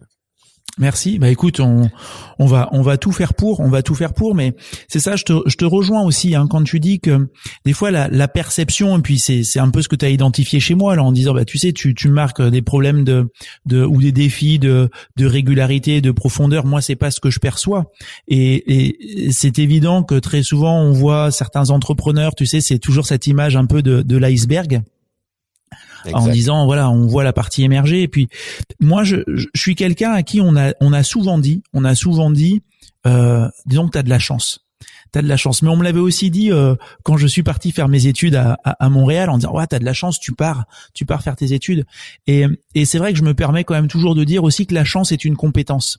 Merci. 0.79 1.19
Bah 1.19 1.29
écoute, 1.29 1.61
on, 1.61 1.91
on 2.39 2.47
va 2.47 2.71
on 2.73 2.81
va 2.81 2.97
tout 2.97 3.13
faire 3.13 3.35
pour, 3.35 3.61
on 3.61 3.69
va 3.69 3.83
tout 3.83 3.95
faire 3.95 4.15
pour, 4.15 4.35
mais 4.35 4.55
c'est 4.89 5.01
ça. 5.01 5.17
Je 5.17 5.25
te, 5.25 5.35
je 5.45 5.57
te 5.57 5.67
rejoins 5.67 6.03
aussi 6.03 6.35
hein, 6.35 6.47
quand 6.49 6.65
tu 6.65 6.81
dis 6.81 6.99
que 6.99 7.29
des 7.67 7.75
fois 7.75 7.91
la, 7.91 8.09
la 8.09 8.27
perception 8.27 8.97
et 8.97 9.03
puis 9.03 9.19
c'est 9.19 9.45
c'est 9.45 9.59
un 9.59 9.69
peu 9.69 9.83
ce 9.83 9.89
que 9.89 9.97
tu 9.97 10.07
as 10.07 10.09
identifié 10.09 10.61
chez 10.61 10.75
moi 10.75 10.97
là 10.97 11.03
en 11.03 11.13
disant 11.13 11.35
bah 11.35 11.45
tu 11.45 11.59
sais 11.59 11.75
tu 11.75 11.95
tu 11.95 12.09
marques 12.09 12.41
des 12.41 12.63
problèmes 12.63 13.05
de 13.05 13.31
de 13.67 13.85
ou 13.85 14.01
des 14.01 14.13
défis 14.13 14.59
de 14.59 14.89
de 15.17 15.27
régularité, 15.27 16.01
de 16.01 16.11
profondeur. 16.11 16.65
Moi 16.65 16.81
c'est 16.81 16.97
pas 16.97 17.11
ce 17.11 17.21
que 17.21 17.29
je 17.29 17.39
perçois 17.39 17.91
et, 18.27 18.87
et 19.27 19.31
c'est 19.31 19.59
évident 19.59 20.03
que 20.03 20.15
très 20.19 20.43
souvent 20.43 20.81
on 20.81 20.93
voit 20.93 21.31
certains 21.31 21.69
entrepreneurs, 21.69 22.35
tu 22.35 22.47
sais, 22.47 22.63
c'est 22.63 22.79
toujours 22.79 23.05
cette 23.05 23.27
image 23.27 23.57
un 23.57 23.67
peu 23.67 23.83
de 23.83 24.01
de 24.01 24.17
l'iceberg 24.17 24.83
en 26.13 26.29
disant 26.29 26.65
voilà 26.67 26.91
on 26.91 27.07
voit 27.07 27.25
la 27.25 27.33
partie 27.33 27.63
émerger 27.63 28.03
et 28.03 28.09
puis 28.09 28.29
moi 28.81 29.05
je, 29.05 29.17
je 29.27 29.47
suis 29.55 29.75
quelqu'un 29.75 30.13
à 30.13 30.23
qui 30.23 30.41
on 30.41 30.57
a 30.57 30.73
on 30.81 30.93
a 30.93 31.03
souvent 31.03 31.39
dit 31.39 31.63
on 31.73 31.85
a 31.85 31.95
souvent 31.95 32.31
dit 32.31 32.63
euh, 33.07 33.49
disons 33.67 33.87
que 33.87 33.93
t'as 33.93 34.03
de 34.03 34.11
la 34.11 34.19
chance. 34.19 34.61
T'as 35.13 35.23
de 35.23 35.29
la 35.29 35.37
chance. 35.37 35.63
Mais 35.63 35.69
on 35.69 35.77
me 35.77 35.85
l'avait 35.85 36.01
aussi 36.01 36.31
dit 36.31 36.51
euh, 36.51 36.75
quand 37.03 37.17
je 37.17 37.27
suis 37.27 37.43
parti 37.43 37.71
faire 37.71 37.89
mes 37.89 38.07
études 38.07 38.35
à, 38.35 38.59
à, 38.65 38.89
Montréal 38.89 39.29
en 39.31 39.37
disant 39.37 39.53
ouais 39.53 39.67
t'as 39.67 39.79
de 39.79 39.85
la 39.85 39.93
chance 39.93 40.19
tu 40.19 40.33
pars 40.33 40.65
tu 40.95 41.05
pars 41.05 41.23
faire 41.23 41.37
tes 41.37 41.53
études. 41.53 41.85
Et 42.27 42.47
et 42.75 42.85
c'est 42.85 42.99
vrai 42.99 43.13
que 43.13 43.19
je 43.19 43.25
me 43.25 43.35
permets 43.35 43.65
quand 43.65 43.75
même 43.75 43.89
toujours 43.89 44.15
de 44.15 44.25
dire 44.25 44.43
aussi 44.45 44.67
que 44.67 44.75
la 44.75 44.85
chance 44.85 45.13
est 45.13 45.25
une 45.25 45.37
compétence 45.37 45.99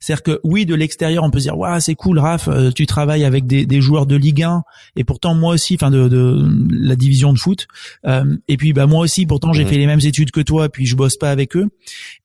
c'est-à-dire 0.00 0.22
que 0.22 0.40
oui, 0.44 0.66
de 0.66 0.74
l'extérieur, 0.74 1.24
on 1.24 1.30
peut 1.30 1.38
se 1.38 1.44
dire, 1.44 1.56
waouh, 1.56 1.80
c'est 1.80 1.94
cool, 1.94 2.18
Raph, 2.18 2.48
euh, 2.48 2.70
tu 2.70 2.86
travailles 2.86 3.24
avec 3.24 3.46
des, 3.46 3.66
des, 3.66 3.80
joueurs 3.80 4.06
de 4.06 4.16
Ligue 4.16 4.42
1, 4.42 4.62
et 4.96 5.04
pourtant 5.04 5.34
moi 5.34 5.54
aussi, 5.54 5.74
enfin 5.74 5.90
de, 5.90 6.08
de, 6.08 6.46
la 6.70 6.96
division 6.96 7.32
de 7.32 7.38
foot. 7.38 7.66
Euh, 8.06 8.36
et 8.48 8.56
puis 8.56 8.72
bah 8.72 8.86
moi 8.86 9.00
aussi, 9.00 9.26
pourtant 9.26 9.52
j'ai 9.52 9.64
mhm. 9.64 9.70
fait 9.70 9.78
les 9.78 9.86
mêmes 9.86 10.00
études 10.00 10.30
que 10.30 10.40
toi, 10.40 10.68
puis 10.68 10.86
je 10.86 10.96
bosse 10.96 11.16
pas 11.16 11.30
avec 11.30 11.56
eux. 11.56 11.68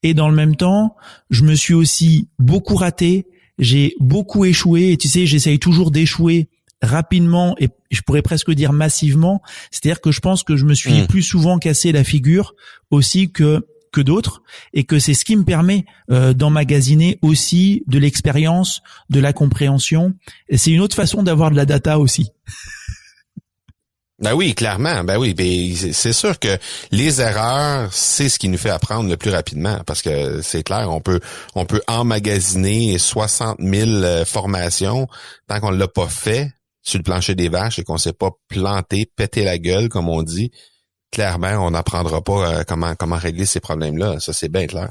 Et 0.04 0.14
dans 0.14 0.30
le 0.30 0.36
même 0.36 0.56
temps, 0.56 0.96
je 1.30 1.44
me 1.44 1.56
suis 1.56 1.74
aussi 1.74 2.28
beaucoup 2.38 2.76
raté, 2.76 3.28
j'ai 3.58 3.96
beaucoup 4.00 4.46
échoué, 4.46 4.92
et 4.92 4.98
tu 4.98 5.08
sais, 5.08 5.26
j'essaye 5.26 5.60
toujours 5.60 5.92
d'échouer 5.92 6.50
rapidement 6.82 7.56
et 7.60 7.70
je 7.92 8.02
pourrais 8.02 8.22
presque 8.22 8.52
dire 8.52 8.72
massivement. 8.72 9.42
C'est-à-dire 9.72 10.02
que 10.02 10.12
je 10.12 10.22
pense 10.22 10.44
que 10.44 10.56
je 10.56 10.66
me 10.66 10.74
suis 10.74 11.02
mhm. 11.02 11.08
plus 11.08 11.24
souvent 11.24 11.60
cassé 11.60 11.92
la 11.92 12.04
figure 12.04 12.56
aussi 12.90 13.32
que 13.32 13.66
que 13.92 14.02
d'autres 14.02 14.42
et 14.74 14.84
que 14.84 15.00
c'est 15.00 15.14
ce 15.14 15.26
qui 15.26 15.36
me 15.36 15.44
permet 15.44 15.86
euh, 16.12 16.34
d'emmagasiner 16.34 17.20
aussi 17.22 17.84
de 17.88 18.00
l'expérience, 18.00 18.82
de 19.10 19.20
la 19.20 19.34
compréhension. 19.34 20.14
Et 20.48 20.58
c'est 20.58 20.72
une 20.72 20.82
autre 20.82 20.96
façon 20.96 21.24
d'avoir 21.24 21.52
de 21.52 21.56
la 21.56 21.66
data 21.66 22.00
aussi. 22.00 22.32
Ben 24.20 24.34
oui, 24.34 24.54
clairement. 24.54 25.04
Ben 25.06 25.18
oui, 25.18 25.34
c'est 25.94 26.12
sûr 26.12 26.40
que 26.40 26.58
les 26.92 27.22
erreurs, 27.22 27.94
c'est 27.94 28.28
ce 28.28 28.38
qui 28.38 28.50
nous 28.50 28.58
fait 28.58 28.70
apprendre 28.70 29.10
le 29.10 29.16
plus 29.16 29.32
rapidement, 29.32 29.80
parce 29.86 30.02
que 30.02 30.42
c'est 30.42 30.64
clair, 30.64 30.92
on 30.92 31.00
peut 31.00 31.22
on 31.56 31.66
peut 31.66 31.82
emmagasiner 31.88 32.98
60 32.98 33.60
000 33.62 33.90
euh, 33.90 34.26
formations 34.26 35.08
tant 35.48 35.62
qu'on 35.62 35.72
l'a 35.72 35.88
pas 35.88 36.10
fait 36.10 36.52
sur 36.82 36.98
le 36.98 37.04
plancher 37.04 37.36
des 37.36 37.48
vaches 37.48 37.80
et 37.80 37.84
qu'on 37.84 37.98
s'est 37.98 38.14
pas 38.14 38.32
planté, 38.50 39.10
pété 39.16 39.46
la 39.46 39.58
gueule, 39.58 39.88
comme 39.88 40.10
on 40.10 40.22
dit 40.22 40.52
clairement, 41.12 41.66
on 41.66 41.72
n'apprendra 41.72 42.22
pas 42.22 42.54
euh, 42.54 42.64
comment 42.68 42.96
comment 42.96 43.18
régler 43.18 43.46
ces 43.46 43.60
problèmes-là. 43.60 44.20
Ça, 44.20 44.34
c'est 44.34 44.50
bien 44.50 44.68
clair. 44.68 44.90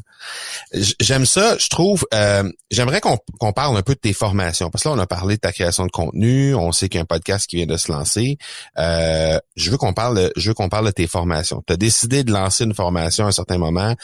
J'aime 1.00 1.26
ça. 1.26 1.57
Je 1.59 1.68
trouve. 1.68 2.07
Euh, 2.14 2.50
j'aimerais 2.70 3.00
qu'on 3.00 3.52
parle 3.52 3.76
un 3.76 3.83
peu 3.83 3.94
de 3.94 4.00
tes 4.00 4.12
formations 4.12 4.70
parce 4.70 4.85
que 4.85 4.88
là, 4.88 4.94
on 4.94 4.98
a 4.98 5.07
parlé 5.07 5.37
de 5.37 5.40
ta 5.40 5.52
création 5.52 5.87
de 5.87 5.90
contenu. 5.90 6.54
On 6.54 6.72
sait 6.72 6.88
qu'il 6.88 6.98
y 6.98 7.00
a 7.00 7.02
un 7.02 7.07
podcast 7.07 7.48
qui 7.48 7.57
vient 7.57 7.66
de 7.66 7.76
se 7.76 7.90
lancer. 7.90 8.38
Euh, 8.78 9.38
je 9.57 9.70
veux 9.70 9.76
qu'on 9.76 9.92
parle. 9.92 10.31
Je 10.37 10.50
veux 10.50 10.54
qu'on 10.54 10.68
parle 10.68 10.87
de 10.87 10.90
tes 10.90 11.07
formations. 11.07 11.62
Tu 11.66 11.72
as 11.72 11.76
décidé 11.76 12.24
de 12.24 12.33
lancer 12.33 12.64
une 12.64 12.74
formation 12.74 13.24
à 13.26 13.28
un 13.28 13.33
certain 13.33 13.59
moment 13.59 13.94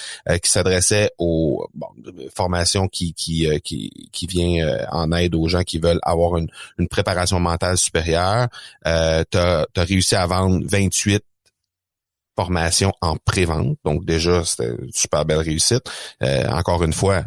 qui 0.42 0.50
s'adressait 0.50 1.10
aux 1.18 1.66
formations 2.34 2.88
qui 2.88 3.14
qui 3.14 3.48
qui, 3.62 4.08
qui 4.12 4.26
vient 4.26 4.78
en 4.90 5.12
aide 5.12 5.34
aux 5.34 5.48
gens 5.48 5.62
qui 5.62 5.78
veulent 5.78 6.00
avoir 6.02 6.36
une, 6.36 6.48
une 6.78 6.88
préparation 6.88 7.40
mentale 7.40 7.78
supérieure. 7.78 8.48
Euh, 8.86 9.24
tu 9.30 9.38
as 9.38 9.66
réussi 9.76 10.14
à 10.14 10.26
vendre 10.26 10.64
28 10.66 11.22
formation 12.36 12.92
en 13.00 13.16
pré-vente. 13.16 13.76
Donc 13.84 14.04
déjà, 14.04 14.44
c'était 14.44 14.70
une 14.70 14.92
super 14.92 15.24
belle 15.24 15.38
réussite. 15.38 15.82
Euh, 16.22 16.48
encore 16.48 16.82
une 16.82 16.92
fois, 16.92 17.24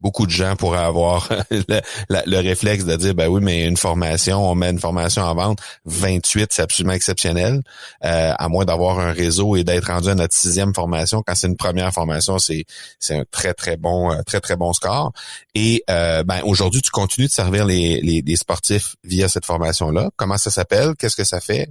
beaucoup 0.00 0.26
de 0.26 0.30
gens 0.30 0.56
pourraient 0.56 0.78
avoir 0.78 1.28
le, 1.50 1.80
le, 2.08 2.36
réflexe 2.38 2.84
de 2.84 2.96
dire 2.96 3.14
ben 3.14 3.28
oui 3.28 3.40
mais 3.42 3.64
une 3.66 3.76
formation 3.76 4.50
on 4.50 4.54
met 4.54 4.70
une 4.70 4.78
formation 4.78 5.22
en 5.22 5.34
vente 5.34 5.60
28 5.84 6.52
c'est 6.52 6.62
absolument 6.62 6.94
exceptionnel. 6.94 7.62
Euh, 8.04 8.32
à 8.38 8.48
moins 8.48 8.64
d'avoir 8.64 8.98
un 8.98 9.12
réseau 9.12 9.56
et 9.56 9.64
d'être 9.64 9.88
rendu 9.88 10.08
à 10.08 10.14
notre 10.14 10.34
sixième 10.34 10.74
formation. 10.74 11.22
Quand 11.26 11.34
c'est 11.34 11.46
une 11.46 11.56
première 11.56 11.92
formation 11.92 12.38
c'est 12.38 12.64
c'est 12.98 13.18
un 13.18 13.24
très 13.30 13.54
très 13.54 13.76
bon 13.76 14.12
euh, 14.12 14.22
très 14.26 14.40
très 14.40 14.56
bon 14.56 14.72
score. 14.72 15.12
Et 15.54 15.84
euh, 15.90 16.22
ben 16.22 16.40
aujourd'hui 16.44 16.82
tu 16.82 16.90
continues 16.90 17.26
de 17.26 17.32
servir 17.32 17.66
les, 17.66 18.00
les, 18.00 18.22
les 18.24 18.36
sportifs 18.36 18.96
via 19.04 19.28
cette 19.28 19.44
formation 19.44 19.90
là 19.90 20.10
comment 20.16 20.38
ça 20.38 20.50
s'appelle? 20.50 20.94
Qu'est-ce 20.98 21.16
que 21.16 21.24
ça 21.24 21.40
fait? 21.40 21.70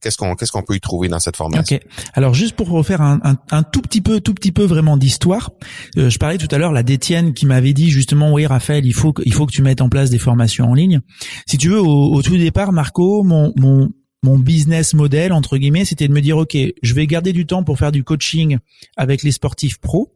Qu'est-ce 0.00 0.16
qu'on 0.16 0.34
qu'est-ce 0.34 0.52
qu'on 0.52 0.62
peut 0.62 0.74
y 0.74 0.80
trouver 0.80 1.08
dans 1.08 1.20
cette 1.20 1.36
formation? 1.36 1.76
Ok. 1.76 1.82
Alors 2.14 2.34
juste 2.34 2.56
pour 2.56 2.68
refaire 2.68 3.00
un, 3.00 3.20
un, 3.22 3.36
un 3.50 3.62
tout 3.62 3.80
petit 3.80 4.00
peu 4.00 4.20
tout 4.20 4.34
petit 4.34 4.52
peu 4.52 4.64
vraiment 4.64 4.96
d'histoire 4.96 5.50
je 5.96 6.18
parlais 6.18 6.38
tout 6.38 6.48
à 6.50 6.58
l'heure 6.58 6.72
la 6.72 6.82
d'Étienne 6.82 7.34
qui 7.34 7.43
m'avait 7.46 7.72
dit 7.72 7.90
justement 7.90 8.32
oui 8.32 8.46
Raphaël 8.46 8.84
il 8.86 8.92
faut 8.94 9.12
que, 9.12 9.22
il 9.24 9.32
faut 9.32 9.46
que 9.46 9.52
tu 9.52 9.62
mettes 9.62 9.80
en 9.80 9.88
place 9.88 10.10
des 10.10 10.18
formations 10.18 10.70
en 10.70 10.74
ligne. 10.74 11.00
Si 11.46 11.58
tu 11.58 11.68
veux 11.68 11.80
au, 11.80 12.22
tout 12.22 12.36
départ 12.36 12.72
Marco 12.72 13.22
mon 13.22 13.52
mon 13.56 13.90
mon 14.22 14.38
business 14.38 14.94
model 14.94 15.32
entre 15.32 15.58
guillemets 15.58 15.84
c'était 15.84 16.08
de 16.08 16.12
me 16.12 16.20
dire 16.20 16.38
ok 16.38 16.56
je 16.82 16.94
vais 16.94 17.06
garder 17.06 17.32
du 17.32 17.46
temps 17.46 17.62
pour 17.62 17.78
faire 17.78 17.92
du 17.92 18.04
coaching 18.04 18.58
avec 18.96 19.22
les 19.22 19.32
sportifs 19.32 19.78
pros 19.78 20.12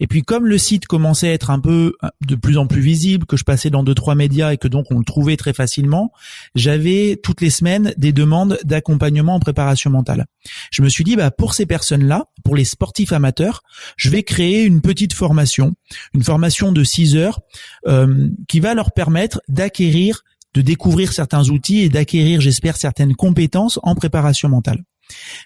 et 0.00 0.06
puis 0.06 0.22
comme 0.22 0.46
le 0.46 0.58
site 0.58 0.86
commençait 0.86 1.28
à 1.28 1.32
être 1.32 1.50
un 1.50 1.60
peu 1.60 1.94
de 2.26 2.34
plus 2.34 2.58
en 2.58 2.66
plus 2.66 2.80
visible, 2.80 3.26
que 3.26 3.36
je 3.36 3.44
passais 3.44 3.70
dans 3.70 3.82
deux 3.82 3.94
trois 3.94 4.14
médias 4.14 4.52
et 4.52 4.56
que 4.56 4.68
donc 4.68 4.86
on 4.90 4.98
le 4.98 5.04
trouvait 5.04 5.36
très 5.36 5.52
facilement, 5.52 6.12
j'avais 6.54 7.18
toutes 7.22 7.40
les 7.40 7.50
semaines 7.50 7.94
des 7.96 8.12
demandes 8.12 8.58
d'accompagnement 8.64 9.34
en 9.34 9.40
préparation 9.40 9.90
mentale. 9.90 10.26
Je 10.70 10.82
me 10.82 10.88
suis 10.88 11.04
dit 11.04 11.16
bah 11.16 11.30
pour 11.30 11.54
ces 11.54 11.66
personnes-là, 11.66 12.26
pour 12.44 12.56
les 12.56 12.64
sportifs 12.64 13.12
amateurs, 13.12 13.62
je 13.96 14.10
vais 14.10 14.22
créer 14.22 14.64
une 14.64 14.80
petite 14.80 15.12
formation, 15.12 15.74
une 16.14 16.22
formation 16.22 16.72
de 16.72 16.84
6 16.84 17.16
heures 17.16 17.40
euh, 17.86 18.28
qui 18.48 18.60
va 18.60 18.74
leur 18.74 18.92
permettre 18.92 19.40
d'acquérir 19.48 20.22
de 20.56 20.62
découvrir 20.62 21.12
certains 21.12 21.50
outils 21.50 21.80
et 21.80 21.90
d'acquérir, 21.90 22.40
j'espère, 22.40 22.78
certaines 22.78 23.14
compétences 23.14 23.78
en 23.82 23.94
préparation 23.94 24.48
mentale. 24.48 24.82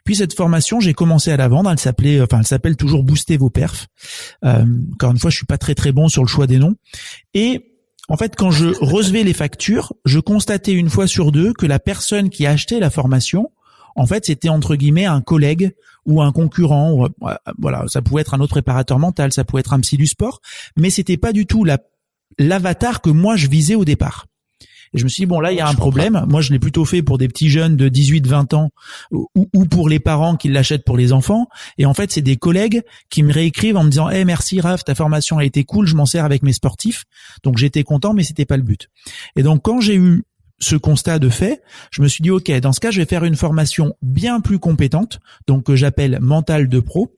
Puis 0.05 0.17
cette 0.17 0.35
formation, 0.35 0.81
j'ai 0.81 0.95
commencé 0.95 1.31
à 1.31 1.37
la 1.37 1.49
vendre. 1.49 1.71
Elle 1.71 1.79
s'appelait, 1.79 2.21
enfin, 2.21 2.39
elle 2.39 2.47
s'appelle 2.47 2.77
toujours 2.77 3.05
Booster 3.05 3.37
vos 3.37 3.51
perfs. 3.51 3.89
Euh, 4.45 4.65
encore 4.95 5.13
une 5.13 5.19
fois, 5.19 5.31
je 5.31 5.37
suis 5.37 5.47
pas 5.47 5.59
très 5.59 5.75
très 5.75 5.93
bon 5.93 6.09
sur 6.09 6.23
le 6.23 6.29
choix 6.29 6.47
des 6.47 6.59
noms. 6.59 6.75
Et 7.35 7.75
en 8.09 8.17
fait, 8.17 8.37
quand 8.37 8.51
je 8.51 8.69
recevais 8.81 9.23
les 9.23 9.35
factures, 9.35 9.93
je 10.05 10.19
constatais 10.19 10.73
une 10.73 10.91
fois 10.91 11.07
sur 11.07 11.33
deux 11.33 11.53
que 11.53 11.67
la 11.67 11.79
personne 11.79 12.31
qui 12.31 12.47
achetait 12.47 12.81
la 12.81 12.91
formation, 12.91 13.51
en 13.97 14.07
fait, 14.07 14.27
c'était 14.27 14.49
entre 14.49 14.77
guillemets 14.77 15.07
un 15.07 15.21
collègue 15.21 15.75
ou 16.07 16.23
un 16.23 16.33
concurrent. 16.33 17.07
Euh, 17.23 17.35
voilà, 17.59 17.85
ça 17.89 18.03
pouvait 18.03 18.23
être 18.23 18.35
un 18.35 18.41
autre 18.41 18.53
préparateur 18.53 18.99
mental, 18.99 19.33
ça 19.33 19.45
pouvait 19.45 19.61
être 19.61 19.73
un 19.73 19.81
psy 19.81 19.97
du 19.97 20.07
sport, 20.07 20.41
mais 20.77 20.91
c'était 20.91 21.17
pas 21.17 21.33
du 21.33 21.47
tout 21.47 21.65
la 21.65 21.79
l'avatar 22.39 23.01
que 23.01 23.11
moi 23.11 23.37
je 23.37 23.49
visais 23.49 23.75
au 23.75 23.85
départ. 23.85 24.27
Et 24.93 24.99
je 24.99 25.05
me 25.05 25.09
suis 25.09 25.23
dit, 25.23 25.27
bon, 25.27 25.41
là, 25.41 25.53
il 25.53 25.59
y 25.59 25.61
a 25.61 25.69
un 25.69 25.75
problème. 25.75 26.25
Moi, 26.29 26.41
je 26.41 26.53
l'ai 26.53 26.59
plutôt 26.59 26.85
fait 26.85 27.03
pour 27.03 27.19
des 27.19 27.29
petits 27.29 27.49
jeunes 27.49 27.77
de 27.77 27.89
18, 27.89 28.27
20 28.27 28.55
ans 28.55 28.71
ou, 29.13 29.29
ou 29.55 29.65
pour 29.67 29.89
les 29.89 30.01
parents 30.01 30.37
qui 30.37 30.49
l'achètent 30.49 30.85
pour 30.85 30.97
les 30.97 31.13
enfants. 31.13 31.47
Et 31.79 31.87
en 31.87 31.95
fait, 31.95 32.11
c'est 32.11 32.23
des 32.23 32.37
collègues 32.37 32.83
qui 33.09 33.23
me 33.23 33.33
réécrivent 33.33 33.77
en 33.77 33.85
me 33.85 33.91
disant, 33.91 34.11
eh, 34.11 34.25
merci 34.25 34.61
Raph, 34.61 34.85
ta 34.85 34.95
formation 34.95 35.39
a 35.39 35.45
été 35.45 35.65
cool, 35.65 35.87
je 35.87 35.95
m'en 35.95 36.07
sers 36.07 36.25
avec 36.25 36.43
mes 36.43 36.53
sportifs. 36.53 37.05
Donc, 37.45 37.59
j'étais 37.59 37.85
content, 37.85 38.15
mais 38.15 38.25
c'était 38.25 38.47
pas 38.47 38.57
le 38.57 38.63
but. 38.63 38.89
Et 39.37 39.43
donc, 39.43 39.63
quand 39.63 39.81
j'ai 39.81 39.97
eu 39.97 40.25
ce 40.61 40.77
constat 40.77 41.19
de 41.19 41.29
fait, 41.29 41.63
je 41.91 42.03
me 42.03 42.09
suis 42.09 42.23
dit 42.23 42.31
ok, 42.31 42.51
dans 42.61 42.73
ce 42.73 42.81
cas, 42.81 42.91
je 42.91 43.01
vais 43.01 43.07
faire 43.07 43.25
une 43.25 43.37
formation 43.37 43.95
bien 44.03 44.41
plus 44.41 44.59
compétente, 44.59 45.21
donc 45.47 45.65
que 45.65 45.75
j'appelle 45.75 46.19
mental 46.21 46.69
de 46.69 46.81
pro, 46.81 47.17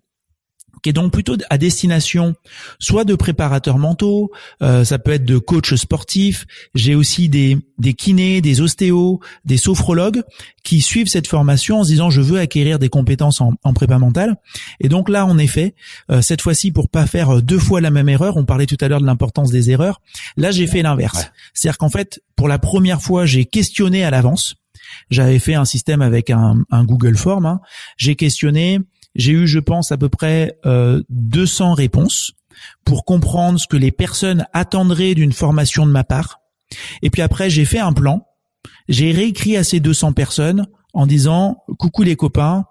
qui 0.82 0.90
est 0.90 0.92
donc 0.92 1.12
plutôt 1.12 1.36
à 1.48 1.58
destination 1.58 2.34
soit 2.78 3.04
de 3.04 3.14
préparateurs 3.14 3.78
mentaux, 3.78 4.30
euh, 4.62 4.84
ça 4.84 4.98
peut 4.98 5.12
être 5.12 5.24
de 5.24 5.38
coachs 5.38 5.76
sportifs. 5.76 6.44
J'ai 6.74 6.94
aussi 6.94 7.28
des, 7.28 7.56
des 7.78 7.94
kinés, 7.94 8.40
des 8.40 8.60
ostéos, 8.60 9.20
des 9.44 9.56
sophrologues 9.56 10.22
qui 10.64 10.80
suivent 10.80 11.08
cette 11.08 11.26
formation 11.26 11.78
en 11.78 11.84
se 11.84 11.88
disant 11.88 12.10
je 12.10 12.20
veux 12.20 12.38
acquérir 12.38 12.78
des 12.78 12.88
compétences 12.88 13.40
en, 13.40 13.54
en 13.62 13.72
prépa 13.72 13.98
mentale. 13.98 14.36
Et 14.80 14.88
donc 14.88 15.08
là, 15.08 15.24
en 15.24 15.38
effet, 15.38 15.74
euh, 16.10 16.20
cette 16.20 16.42
fois-ci 16.42 16.72
pour 16.72 16.88
pas 16.88 17.06
faire 17.06 17.42
deux 17.42 17.58
fois 17.58 17.80
la 17.80 17.90
même 17.90 18.08
erreur, 18.08 18.36
on 18.36 18.44
parlait 18.44 18.66
tout 18.66 18.78
à 18.80 18.88
l'heure 18.88 19.00
de 19.00 19.06
l'importance 19.06 19.50
des 19.50 19.70
erreurs. 19.70 20.00
Là, 20.36 20.50
j'ai 20.50 20.66
fait 20.66 20.82
l'inverse. 20.82 21.30
C'est-à-dire 21.54 21.78
qu'en 21.78 21.90
fait, 21.90 22.20
pour 22.36 22.48
la 22.48 22.58
première 22.58 23.00
fois, 23.00 23.24
j'ai 23.24 23.44
questionné 23.44 24.04
à 24.04 24.10
l'avance. 24.10 24.56
J'avais 25.10 25.38
fait 25.38 25.54
un 25.54 25.64
système 25.64 26.02
avec 26.02 26.30
un, 26.30 26.64
un 26.70 26.84
Google 26.84 27.16
Form. 27.16 27.46
Hein. 27.46 27.60
J'ai 27.96 28.16
questionné 28.16 28.80
j'ai 29.14 29.32
eu, 29.32 29.46
je 29.46 29.58
pense, 29.58 29.92
à 29.92 29.98
peu 29.98 30.08
près 30.08 30.58
euh, 30.66 31.02
200 31.10 31.74
réponses 31.74 32.32
pour 32.84 33.04
comprendre 33.04 33.58
ce 33.58 33.66
que 33.66 33.76
les 33.76 33.92
personnes 33.92 34.46
attendraient 34.52 35.14
d'une 35.14 35.32
formation 35.32 35.86
de 35.86 35.92
ma 35.92 36.04
part. 36.04 36.40
Et 37.02 37.10
puis 37.10 37.22
après, 37.22 37.50
j'ai 37.50 37.64
fait 37.64 37.78
un 37.78 37.92
plan. 37.92 38.26
J'ai 38.88 39.12
réécrit 39.12 39.56
à 39.56 39.64
ces 39.64 39.80
200 39.80 40.12
personnes 40.12 40.66
en 40.94 41.06
disant 41.06 41.62
coucou 41.78 42.02
les 42.02 42.16
copains, 42.16 42.64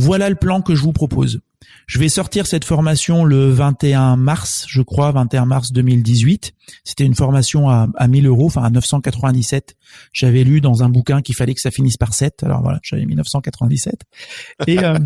voilà 0.00 0.28
le 0.30 0.34
plan 0.34 0.62
que 0.62 0.74
je 0.74 0.82
vous 0.82 0.92
propose. 0.92 1.40
Je 1.86 1.98
vais 1.98 2.08
sortir 2.08 2.46
cette 2.46 2.64
formation 2.64 3.24
le 3.24 3.50
21 3.50 4.16
mars, 4.16 4.64
je 4.68 4.80
crois, 4.80 5.12
21 5.12 5.44
mars 5.44 5.72
2018. 5.72 6.52
C'était 6.84 7.04
une 7.04 7.14
formation 7.14 7.68
à, 7.68 7.88
à 7.96 8.08
1000 8.08 8.26
euros, 8.26 8.46
enfin 8.46 8.62
à 8.62 8.70
997. 8.70 9.76
J'avais 10.12 10.44
lu 10.44 10.60
dans 10.60 10.82
un 10.82 10.88
bouquin 10.88 11.20
qu'il 11.20 11.34
fallait 11.34 11.54
que 11.54 11.60
ça 11.60 11.70
finisse 11.70 11.96
par 11.96 12.14
7. 12.14 12.44
Alors 12.44 12.62
voilà, 12.62 12.80
j'avais 12.82 13.04
mis 13.04 13.14
997. 13.14 13.94
Et, 14.66 14.78
euh, 14.78 14.98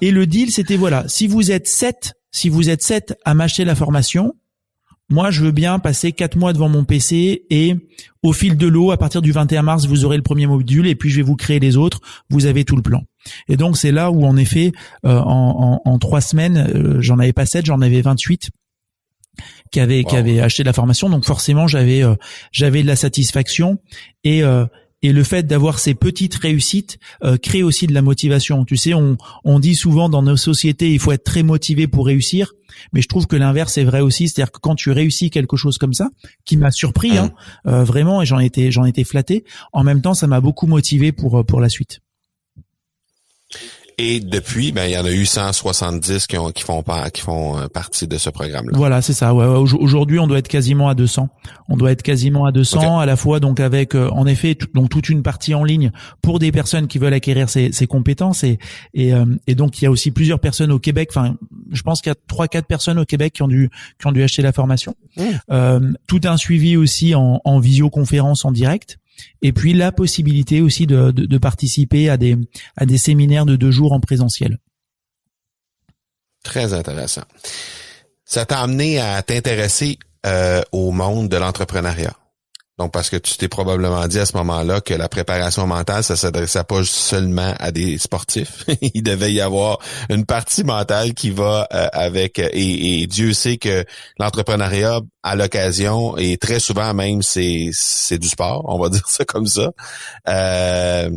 et 0.00 0.10
le 0.10 0.26
deal, 0.26 0.52
c'était 0.52 0.76
voilà, 0.76 1.08
si 1.08 1.26
vous 1.26 1.50
êtes 1.50 1.66
7, 1.66 2.14
si 2.30 2.48
vous 2.48 2.70
êtes 2.70 2.82
7 2.82 3.16
à 3.24 3.34
m'acheter 3.34 3.64
la 3.64 3.74
formation, 3.74 4.34
moi, 5.08 5.30
je 5.30 5.44
veux 5.44 5.52
bien 5.52 5.78
passer 5.78 6.12
quatre 6.12 6.36
mois 6.36 6.52
devant 6.52 6.68
mon 6.68 6.84
PC 6.84 7.44
et 7.50 7.76
au 8.22 8.32
fil 8.32 8.56
de 8.56 8.66
l'eau, 8.66 8.90
à 8.90 8.96
partir 8.96 9.22
du 9.22 9.30
21 9.30 9.62
mars, 9.62 9.86
vous 9.86 10.04
aurez 10.04 10.16
le 10.16 10.22
premier 10.22 10.46
module 10.46 10.88
et 10.88 10.96
puis 10.96 11.10
je 11.10 11.16
vais 11.16 11.22
vous 11.22 11.36
créer 11.36 11.60
les 11.60 11.76
autres. 11.76 12.00
Vous 12.28 12.46
avez 12.46 12.64
tout 12.64 12.74
le 12.74 12.82
plan. 12.82 13.02
Et 13.48 13.56
donc, 13.56 13.76
c'est 13.76 13.92
là 13.92 14.10
où, 14.10 14.24
en 14.24 14.36
effet, 14.36 14.72
euh, 15.04 15.18
en, 15.18 15.98
trois 15.98 16.20
semaines, 16.20 16.56
euh, 16.56 16.96
j'en 17.00 17.18
avais 17.18 17.32
pas 17.32 17.46
sept, 17.46 17.66
j'en 17.66 17.80
avais 17.80 18.00
28 18.00 18.50
qui 19.70 19.80
avaient 19.80 20.04
qui 20.04 20.16
avaient 20.16 20.40
acheté 20.40 20.64
la 20.64 20.72
formation. 20.72 21.10
Donc 21.10 21.24
forcément, 21.24 21.66
j'avais 21.66 22.02
euh, 22.02 22.14
j'avais 22.52 22.82
de 22.82 22.86
la 22.86 22.96
satisfaction 22.96 23.78
et 24.24 24.42
et 25.06 25.12
le 25.12 25.22
fait 25.22 25.46
d'avoir 25.46 25.78
ces 25.78 25.94
petites 25.94 26.34
réussites 26.34 26.98
euh, 27.22 27.36
crée 27.36 27.62
aussi 27.62 27.86
de 27.86 27.94
la 27.94 28.02
motivation. 28.02 28.64
Tu 28.64 28.76
sais, 28.76 28.92
on, 28.92 29.16
on 29.44 29.60
dit 29.60 29.76
souvent 29.76 30.08
dans 30.08 30.22
nos 30.22 30.36
sociétés, 30.36 30.92
il 30.92 30.98
faut 30.98 31.12
être 31.12 31.22
très 31.22 31.44
motivé 31.44 31.86
pour 31.86 32.06
réussir, 32.06 32.54
mais 32.92 33.02
je 33.02 33.08
trouve 33.08 33.28
que 33.28 33.36
l'inverse 33.36 33.78
est 33.78 33.84
vrai 33.84 34.00
aussi, 34.00 34.28
c'est-à-dire 34.28 34.50
que 34.50 34.58
quand 34.58 34.74
tu 34.74 34.90
réussis 34.90 35.30
quelque 35.30 35.56
chose 35.56 35.78
comme 35.78 35.94
ça, 35.94 36.08
qui 36.44 36.56
m'a 36.56 36.72
surpris, 36.72 37.16
hein, 37.18 37.32
euh, 37.68 37.84
vraiment, 37.84 38.20
et 38.20 38.26
j'en 38.26 38.40
étais, 38.40 38.72
j'en 38.72 38.84
étais 38.84 39.04
flatté. 39.04 39.44
En 39.72 39.84
même 39.84 40.02
temps, 40.02 40.14
ça 40.14 40.26
m'a 40.26 40.40
beaucoup 40.40 40.66
motivé 40.66 41.12
pour 41.12 41.46
pour 41.46 41.60
la 41.60 41.68
suite. 41.68 42.00
Et 43.98 44.20
depuis, 44.20 44.72
ben 44.72 44.84
il 44.84 44.92
y 44.92 44.98
en 44.98 45.06
a 45.06 45.10
eu 45.10 45.24
170 45.24 46.26
qui, 46.26 46.36
ont, 46.36 46.50
qui 46.50 46.64
font 46.64 46.82
pas, 46.82 47.08
qui 47.08 47.22
font 47.22 47.58
euh, 47.58 47.66
partie 47.66 48.06
de 48.06 48.18
ce 48.18 48.28
programme-là. 48.28 48.76
Voilà, 48.76 49.00
c'est 49.00 49.14
ça. 49.14 49.32
Ouais, 49.32 49.46
Aujourd'hui, 49.46 50.18
on 50.18 50.26
doit 50.26 50.36
être 50.38 50.48
quasiment 50.48 50.90
à 50.90 50.94
200. 50.94 51.30
On 51.70 51.78
doit 51.78 51.92
être 51.92 52.02
quasiment 52.02 52.44
à 52.44 52.52
200 52.52 52.98
à 52.98 53.06
la 53.06 53.16
fois 53.16 53.40
donc 53.40 53.58
avec 53.58 53.94
euh, 53.94 54.10
en 54.10 54.26
effet 54.26 54.58
donc 54.74 54.90
toute 54.90 55.08
une 55.08 55.22
partie 55.22 55.54
en 55.54 55.64
ligne 55.64 55.92
pour 56.20 56.38
des 56.38 56.52
personnes 56.52 56.88
qui 56.88 56.98
veulent 56.98 57.14
acquérir 57.14 57.48
ces, 57.48 57.72
ces 57.72 57.86
compétences 57.86 58.44
et 58.44 58.58
et, 58.92 59.14
euh, 59.14 59.24
et 59.46 59.54
donc 59.54 59.80
il 59.80 59.84
y 59.84 59.86
a 59.86 59.90
aussi 59.90 60.10
plusieurs 60.10 60.40
personnes 60.40 60.72
au 60.72 60.78
Québec. 60.78 61.08
Enfin, 61.10 61.36
je 61.72 61.80
pense 61.80 62.02
qu'il 62.02 62.10
y 62.10 62.12
a 62.12 62.16
trois 62.28 62.48
quatre 62.48 62.66
personnes 62.66 62.98
au 62.98 63.06
Québec 63.06 63.32
qui 63.32 63.42
ont 63.42 63.48
dû 63.48 63.70
qui 63.98 64.06
ont 64.06 64.12
dû 64.12 64.22
acheter 64.22 64.42
la 64.42 64.52
formation. 64.52 64.94
Mmh. 65.16 65.94
tout 66.06 66.20
un 66.24 66.36
suivi 66.36 66.76
aussi 66.76 67.14
en, 67.14 67.40
en 67.42 67.58
visioconférence 67.58 68.44
en 68.44 68.52
direct 68.52 68.98
et 69.42 69.52
puis 69.52 69.72
la 69.72 69.92
possibilité 69.92 70.60
aussi 70.60 70.86
de, 70.86 71.10
de, 71.10 71.38
participer 71.38 72.08
à 72.08 72.16
des, 72.16 72.36
à 72.76 72.86
des 72.86 72.98
séminaires 72.98 73.46
de 73.46 73.56
deux 73.56 73.70
jours 73.70 73.92
en 73.92 74.00
présentiel. 74.00 74.58
Très 76.42 76.72
intéressant. 76.72 77.24
Ça 78.24 78.44
t'a 78.44 78.60
amené 78.60 79.00
à 79.00 79.22
t'intéresser 79.22 79.98
euh, 80.26 80.62
au 80.72 80.90
monde 80.90 81.28
de 81.28 81.36
l'entrepreneuriat. 81.36 82.16
Donc, 82.78 82.92
parce 82.92 83.08
que 83.08 83.16
tu 83.16 83.38
t'es 83.38 83.48
probablement 83.48 84.06
dit 84.06 84.18
à 84.18 84.26
ce 84.26 84.36
moment-là 84.36 84.82
que 84.82 84.92
la 84.92 85.08
préparation 85.08 85.66
mentale, 85.66 86.04
ça 86.04 86.14
s'adressait 86.14 86.62
pas 86.64 86.84
seulement 86.84 87.54
à 87.58 87.72
des 87.72 87.96
sportifs. 87.96 88.66
Il 88.82 89.02
devait 89.02 89.32
y 89.32 89.40
avoir 89.40 89.78
une 90.10 90.26
partie 90.26 90.62
mentale 90.62 91.14
qui 91.14 91.30
va 91.30 91.66
euh, 91.72 91.88
avec, 91.92 92.38
et, 92.38 93.06
Dieu 93.06 93.32
sait 93.32 93.56
que 93.56 93.86
l'entrepreneuriat, 94.18 95.00
à 95.22 95.36
l'occasion, 95.36 96.18
et 96.18 96.36
très 96.36 96.60
souvent 96.60 96.92
même, 96.92 97.22
c'est, 97.22 97.70
c'est 97.72 98.18
du 98.18 98.28
sport, 98.28 98.64
on 98.68 98.78
va 98.78 98.88
dire 98.90 99.08
ça 99.08 99.24
comme 99.24 99.46
ça. 99.46 99.70
Euh, 100.28 101.10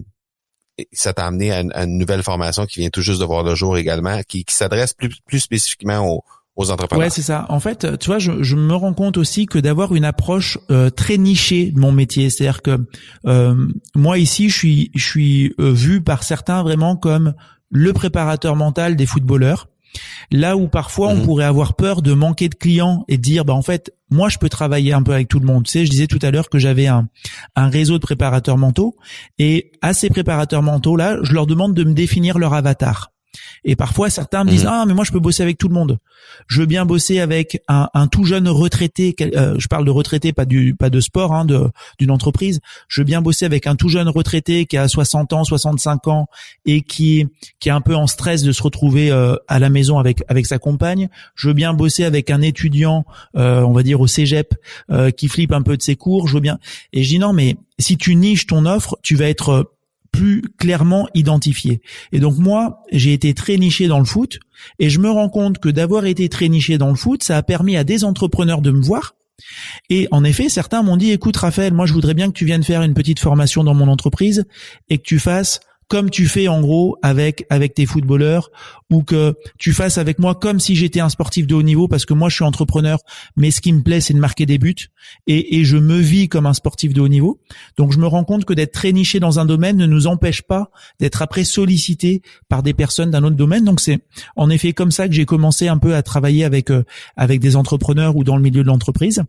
ça 0.93 1.11
t'a 1.11 1.25
amené 1.25 1.51
à 1.51 1.59
une, 1.59 1.97
nouvelle 1.97 2.23
formation 2.23 2.65
qui 2.67 2.79
vient 2.79 2.89
tout 2.89 3.01
juste 3.01 3.19
de 3.19 3.25
voir 3.25 3.43
le 3.43 3.53
jour 3.53 3.77
également, 3.77 4.21
qui, 4.23 4.45
qui 4.45 4.55
s'adresse 4.55 4.93
plus, 4.93 5.09
plus 5.25 5.41
spécifiquement 5.41 6.07
aux, 6.07 6.23
entrepreneurs. 6.69 7.05
Ouais, 7.05 7.09
c'est 7.09 7.21
ça. 7.21 7.45
En 7.49 7.59
fait, 7.59 7.97
tu 7.99 8.07
vois, 8.07 8.19
je, 8.19 8.43
je 8.43 8.55
me 8.55 8.75
rends 8.75 8.93
compte 8.93 9.17
aussi 9.17 9.45
que 9.45 9.59
d'avoir 9.59 9.95
une 9.95 10.05
approche 10.05 10.57
euh, 10.69 10.89
très 10.89 11.17
nichée 11.17 11.71
de 11.71 11.79
mon 11.79 11.91
métier, 11.91 12.29
c'est-à-dire 12.29 12.61
que 12.61 12.77
euh, 13.25 13.55
moi 13.95 14.17
ici, 14.17 14.49
je 14.49 14.55
suis, 14.57 14.91
je 14.95 15.05
suis 15.05 15.53
euh, 15.59 15.71
vu 15.71 16.01
par 16.01 16.23
certains 16.23 16.61
vraiment 16.63 16.95
comme 16.95 17.33
le 17.71 17.93
préparateur 17.93 18.55
mental 18.55 18.95
des 18.95 19.05
footballeurs. 19.05 19.67
Là 20.31 20.55
où 20.55 20.67
parfois 20.67 21.07
on 21.09 21.15
Mhm. 21.15 21.23
pourrait 21.23 21.45
avoir 21.45 21.73
peur 21.75 22.03
de 22.03 22.13
manquer 22.13 22.47
de 22.47 22.53
clients 22.55 23.05
et 23.07 23.17
de 23.17 23.21
dire 23.23 23.43
bah 23.43 23.53
en 23.53 23.63
fait 23.63 23.91
moi 24.11 24.29
je 24.29 24.37
peux 24.37 24.47
travailler 24.49 24.93
un 24.93 25.01
peu 25.01 25.13
avec 25.13 25.27
tout 25.27 25.39
le 25.39 25.47
monde. 25.47 25.65
Tu 25.65 25.71
sais, 25.71 25.85
je 25.85 25.89
disais 25.89 26.05
tout 26.05 26.19
à 26.21 26.29
l'heure 26.29 26.49
que 26.49 26.59
j'avais 26.59 26.85
un 26.85 27.07
un 27.55 27.69
réseau 27.69 27.95
de 27.95 28.03
préparateurs 28.03 28.57
mentaux 28.57 28.95
et 29.39 29.71
à 29.81 29.93
ces 29.93 30.09
préparateurs 30.11 30.61
mentaux 30.61 30.95
là, 30.95 31.17
je 31.23 31.33
leur 31.33 31.47
demande 31.47 31.73
de 31.73 31.83
me 31.83 31.93
définir 31.93 32.37
leur 32.37 32.53
avatar. 32.53 33.11
Et 33.63 33.75
parfois 33.75 34.09
certains 34.09 34.43
me 34.43 34.49
disent 34.49 34.63
Mhm. 34.63 34.69
ah 34.71 34.85
mais 34.87 34.93
moi 34.93 35.03
je 35.03 35.11
peux 35.11 35.19
bosser 35.19 35.43
avec 35.43 35.57
tout 35.57 35.67
le 35.67 35.73
monde. 35.73 35.97
Je 36.47 36.61
veux 36.61 36.65
bien 36.65 36.85
bosser 36.85 37.19
avec 37.19 37.61
un, 37.67 37.87
un 37.93 38.07
tout 38.07 38.23
jeune 38.23 38.47
retraité. 38.47 39.13
quel- 39.13 39.35
euh, 39.37 39.55
je 39.59 39.67
parle 39.67 39.85
de 39.85 39.91
retraité, 39.91 40.33
pas 40.33 40.45
du 40.45 40.75
pas 40.75 40.89
de 40.89 40.99
sport, 40.99 41.33
hein, 41.33 41.45
de 41.45 41.69
d'une 41.99 42.11
entreprise. 42.11 42.59
Je 42.87 43.01
veux 43.01 43.05
bien 43.05 43.21
bosser 43.21 43.45
avec 43.45 43.67
un 43.67 43.75
tout 43.75 43.89
jeune 43.89 44.09
retraité 44.09 44.65
qui 44.65 44.77
a 44.77 44.87
60 44.87 45.33
ans, 45.33 45.43
65 45.43 46.07
ans 46.07 46.27
et 46.65 46.81
qui 46.81 47.25
qui 47.59 47.69
est 47.69 47.71
un 47.71 47.81
peu 47.81 47.95
en 47.95 48.07
stress 48.07 48.41
de 48.43 48.51
se 48.51 48.63
retrouver 48.63 49.11
euh, 49.11 49.35
à 49.47 49.59
la 49.59 49.69
maison 49.69 49.99
avec 49.99 50.23
avec 50.27 50.45
sa 50.45 50.57
compagne. 50.57 51.09
Je 51.35 51.47
veux 51.49 51.53
bien 51.53 51.73
bosser 51.73 52.03
avec 52.05 52.29
un 52.31 52.41
étudiant, 52.41 53.05
euh, 53.37 53.61
on 53.61 53.73
va 53.73 53.83
dire 53.83 54.01
au 54.01 54.07
cégep, 54.07 54.55
euh, 54.91 55.11
qui 55.11 55.27
flippe 55.27 55.51
un 55.53 55.61
peu 55.61 55.77
de 55.77 55.81
ses 55.81 55.95
cours. 55.95 56.27
Je 56.27 56.33
veux 56.35 56.39
bien. 56.41 56.57
Et 56.93 57.03
je 57.03 57.09
dis 57.09 57.19
non, 57.19 57.33
mais 57.33 57.57
si 57.77 57.97
tu 57.97 58.15
niches 58.15 58.47
ton 58.47 58.65
offre, 58.65 58.97
tu 59.03 59.15
vas 59.15 59.29
être 59.29 59.49
euh, 59.49 59.63
plus 60.11 60.41
clairement 60.57 61.07
identifié. 61.13 61.81
Et 62.11 62.19
donc 62.19 62.37
moi, 62.37 62.83
j'ai 62.91 63.13
été 63.13 63.33
très 63.33 63.57
niché 63.57 63.87
dans 63.87 63.99
le 63.99 64.05
foot 64.05 64.39
et 64.79 64.89
je 64.89 64.99
me 64.99 65.09
rends 65.09 65.29
compte 65.29 65.59
que 65.59 65.69
d'avoir 65.69 66.05
été 66.05 66.29
très 66.29 66.49
niché 66.49 66.77
dans 66.77 66.89
le 66.89 66.95
foot, 66.95 67.23
ça 67.23 67.37
a 67.37 67.43
permis 67.43 67.77
à 67.77 67.83
des 67.83 68.03
entrepreneurs 68.03 68.61
de 68.61 68.71
me 68.71 68.81
voir. 68.81 69.15
Et 69.89 70.07
en 70.11 70.23
effet, 70.23 70.49
certains 70.49 70.83
m'ont 70.83 70.97
dit, 70.97 71.11
écoute 71.11 71.37
Raphaël, 71.37 71.73
moi 71.73 71.85
je 71.85 71.93
voudrais 71.93 72.13
bien 72.13 72.27
que 72.27 72.33
tu 72.33 72.45
viennes 72.45 72.63
faire 72.63 72.81
une 72.81 72.93
petite 72.93 73.19
formation 73.19 73.63
dans 73.63 73.73
mon 73.73 73.87
entreprise 73.87 74.45
et 74.89 74.97
que 74.97 75.03
tu 75.03 75.19
fasses 75.19 75.61
comme 75.89 76.09
tu 76.09 76.27
fais 76.27 76.47
en 76.47 76.61
gros 76.61 76.97
avec 77.01 77.45
avec 77.49 77.73
tes 77.73 77.85
footballeurs 77.85 78.51
ou 78.89 79.03
que 79.03 79.35
tu 79.57 79.73
fasses 79.73 79.97
avec 79.97 80.19
moi 80.19 80.35
comme 80.35 80.59
si 80.59 80.75
j'étais 80.75 81.01
un 81.01 81.09
sportif 81.09 81.47
de 81.47 81.55
haut 81.55 81.63
niveau 81.63 81.87
parce 81.87 82.05
que 82.05 82.13
moi 82.13 82.29
je 82.29 82.35
suis 82.35 82.45
entrepreneur 82.45 82.99
mais 83.35 83.51
ce 83.51 83.59
qui 83.59 83.73
me 83.73 83.81
plaît 83.81 83.99
c'est 83.99 84.13
de 84.13 84.19
marquer 84.19 84.45
des 84.45 84.57
buts 84.57 84.75
et, 85.27 85.59
et 85.59 85.65
je 85.65 85.77
me 85.77 85.97
vis 85.97 86.29
comme 86.29 86.45
un 86.45 86.53
sportif 86.53 86.93
de 86.93 87.01
haut 87.01 87.07
niveau. 87.07 87.41
Donc 87.75 87.91
je 87.91 87.97
me 87.97 88.07
rends 88.07 88.23
compte 88.23 88.45
que 88.45 88.53
d'être 88.53 88.71
très 88.71 88.91
niché 88.91 89.19
dans 89.19 89.39
un 89.39 89.45
domaine 89.45 89.77
ne 89.77 89.85
nous 89.85 90.07
empêche 90.07 90.43
pas 90.43 90.69
d'être 90.99 91.21
après 91.21 91.43
sollicité 91.43 92.21
par 92.47 92.63
des 92.63 92.73
personnes 92.73 93.11
d'un 93.11 93.23
autre 93.23 93.35
domaine. 93.35 93.65
Donc 93.65 93.79
c'est 93.79 93.99
en 94.35 94.49
effet 94.49 94.73
comme 94.73 94.91
ça 94.91 95.07
que 95.07 95.13
j'ai 95.13 95.25
commencé 95.25 95.67
un 95.67 95.77
peu 95.77 95.95
à 95.95 96.03
travailler 96.03 96.45
avec 96.45 96.69
euh, 96.69 96.83
avec 97.17 97.39
des 97.39 97.55
entrepreneurs 97.55 98.15
ou 98.15 98.23
dans 98.23 98.37
le 98.37 98.43
milieu 98.43 98.61
de 98.61 98.67
l'entreprise 98.67 99.23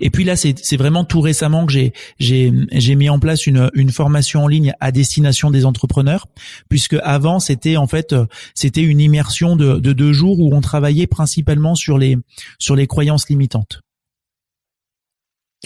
et 0.00 0.10
puis 0.10 0.24
là, 0.24 0.36
c'est 0.36 0.76
vraiment 0.76 1.04
tout 1.04 1.20
récemment 1.20 1.66
que 1.66 1.72
j'ai 2.18 2.94
mis 2.96 3.08
en 3.08 3.18
place 3.18 3.46
une 3.46 3.70
une 3.74 3.90
formation 3.90 4.44
en 4.44 4.48
ligne 4.48 4.72
à 4.80 4.92
destination 4.92 5.50
des 5.50 5.64
entrepreneurs, 5.64 6.26
puisque 6.68 6.96
avant 7.02 7.40
c'était 7.40 7.76
en 7.76 7.86
fait 7.86 8.14
c'était 8.54 8.82
une 8.82 9.00
immersion 9.00 9.56
de 9.56 9.78
de 9.78 9.92
deux 9.92 10.12
jours 10.12 10.40
où 10.40 10.54
on 10.54 10.60
travaillait 10.60 11.06
principalement 11.06 11.74
sur 11.74 11.98
les 11.98 12.16
sur 12.58 12.76
les 12.76 12.86
croyances 12.86 13.28
limitantes. 13.28 13.80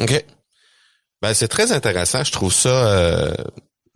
OK. 0.01 0.25
Ben, 1.21 1.35
c'est 1.35 1.49
très 1.49 1.73
intéressant. 1.73 2.23
Je 2.23 2.31
trouve 2.31 2.53
ça 2.53 2.69
euh, 2.97 3.35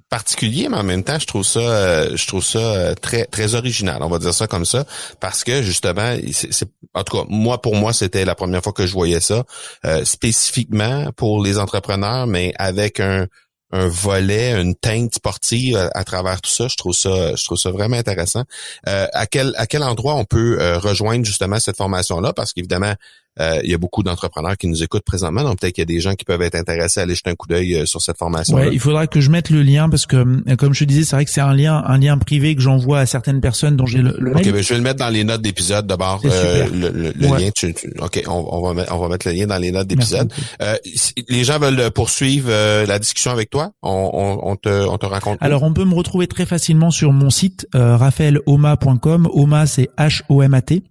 particulier, 0.09 0.69
mais 0.69 0.77
en 0.77 0.83
même 0.83 1.05
temps, 1.05 1.19
je 1.19 1.27
trouve 1.27 1.45
ça, 1.45 1.61
euh, 1.61 2.17
je 2.17 2.27
trouve 2.27 2.45
ça 2.45 2.59
euh, 2.59 2.95
très, 2.95 3.25
très 3.27 3.55
original. 3.55 4.03
On 4.03 4.09
va 4.09 4.19
dire 4.19 4.35
ça 4.35 4.49
comme 4.49 4.65
ça, 4.65 4.85
parce 5.21 5.45
que 5.45 5.63
justement, 5.63 6.17
c'est- 6.33 6.69
en 6.95 7.05
tout 7.05 7.17
cas, 7.17 7.25
moi 7.29 7.61
pour 7.61 7.75
moi, 7.75 7.93
c'était 7.93 8.25
la 8.25 8.35
première 8.35 8.63
fois 8.63 8.73
que 8.73 8.87
je 8.87 8.93
voyais 8.93 9.21
ça 9.21 9.45
euh, 9.85 10.05
spécifiquement 10.05 11.11
pour 11.17 11.43
les 11.43 11.59
entrepreneurs, 11.59 12.27
mais 12.27 12.53
avec 12.59 13.01
un 13.01 13.27
un 13.73 13.89
volet, 13.89 14.53
une 14.61 14.75
teinte 14.75 15.15
sportive 15.15 15.77
à, 15.77 15.91
à 15.95 16.05
travers 16.05 16.41
tout 16.41 16.51
ça. 16.51 16.69
Je 16.69 16.77
trouve 16.77 16.95
ça, 16.95 17.35
je 17.35 17.45
trouve 17.45 17.59
ça 17.59 17.71
vraiment 17.71 17.97
intéressant. 17.97 18.45
Euh, 18.87 19.07
à 19.13 19.27
quel 19.27 19.55
à 19.57 19.67
quel 19.67 19.83
endroit 19.83 20.15
on 20.15 20.25
peut 20.25 20.59
euh, 20.61 20.79
rejoindre 20.79 21.25
justement 21.25 21.59
cette 21.59 21.79
formation 21.79 22.21
là 22.21 22.33
Parce 22.33 22.53
qu'évidemment, 22.53 22.95
euh, 23.41 23.61
il 23.65 23.71
y 23.71 23.75
a 23.75 23.79
beaucoup 23.79 24.03
d'entrepreneurs 24.03 24.57
qui 24.57 24.69
nous 24.69 24.83
écoutent 24.83 25.05
présentement, 25.05 25.43
donc 25.43 25.59
peut-être 25.61 25.75
qu'il 25.75 25.83
y 25.83 25.89
a 25.91 25.95
des 25.95 26.01
gens 26.01 26.15
qui 26.15 26.25
peuvent 26.25 26.43
être 26.43 26.55
intéressés 26.55 27.01
à 27.01 27.05
aller 27.05 27.15
jeter 27.15 27.31
un 27.31 27.35
coup 27.35 27.49
d'œil 27.49 27.75
euh, 27.77 27.87
sur 27.87 28.01
cette 28.03 28.19
formation. 28.19 28.57
Ouais, 28.57 28.71
il 28.73 28.79
faudra 28.81 29.07
que 29.07 29.21
je 29.21 29.31
mette 29.31 29.51
le 29.51 29.63
lien 29.63 29.89
parce 29.89 30.07
que 30.07 30.17
euh, 30.17 30.57
comme 30.57 30.75
je 30.75 30.81
te 30.81 30.85
disais, 30.85 31.05
c'est 31.05 31.17
vrai 31.17 31.25
que 31.25 31.31
c'est 31.31 31.41
un 31.41 31.55
lien 31.55 31.83
un 31.87 31.99
lien 31.99 32.19
privé 32.19 32.55
que 32.55 32.61
j'envoie 32.61 32.99
à 33.01 33.07
certaines 33.07 33.41
personnes 33.41 33.77
dont 33.77 33.87
j'ai 33.87 33.99
le, 34.03 34.15
le 34.19 34.31
Ok, 34.33 34.45
mail. 34.45 34.53
ben, 34.53 34.63
je 34.63 34.69
vais 34.71 34.77
le 34.77 34.83
mettre 34.83 34.99
dans 34.99 35.09
les 35.09 35.25
notes 35.25 35.43
d'épisode 35.43 35.87
d'abord. 35.87 36.21
Euh, 36.25 36.67
le 36.73 36.89
le- 36.91 37.13
le 37.17 37.27
Ouais. 37.29 37.41
lien. 37.41 37.51
Tu, 37.55 37.73
tu- 37.75 37.93
ok, 38.01 38.23
on, 38.29 38.47
on 38.51 38.63
va 38.69 38.75
mettre, 38.75 38.95
on 38.95 38.99
va 38.99 39.09
mettre 39.09 39.27
le 39.29 39.33
lien 39.35 39.47
dans 39.47 39.59
les 39.59 39.73
notes 39.73 39.87
d'épisode. 39.89 40.33
Euh, 40.61 40.77
si 40.95 41.15
les 41.29 41.45
gens 41.45 41.59
veulent 41.59 41.91
poursuivre 41.91 42.49
euh, 42.51 42.85
la 42.87 42.99
discussion 42.99 43.31
avec 43.31 43.49
toi. 43.51 43.71
On, 43.83 44.11
on, 44.13 44.51
on 44.51 44.57
te, 44.57 44.69
on 44.87 44.99
te 44.99 45.07
raconte. 45.07 45.39
Alors 45.41 45.63
on 45.63 45.73
peut 45.73 45.85
me 45.85 45.95
retrouver 45.95 46.27
très 46.27 46.45
facilement 46.47 46.91
sur 46.91 47.13
mon 47.13 47.31
site 47.31 47.67
euh, 47.75 47.97
raphaeloma.com. 47.97 49.29
Oma 49.33 49.67
c'est 49.67 49.89
H 49.99 50.23
O 50.29 50.43
M 50.43 50.55
A 50.55 50.63
T. 50.63 50.83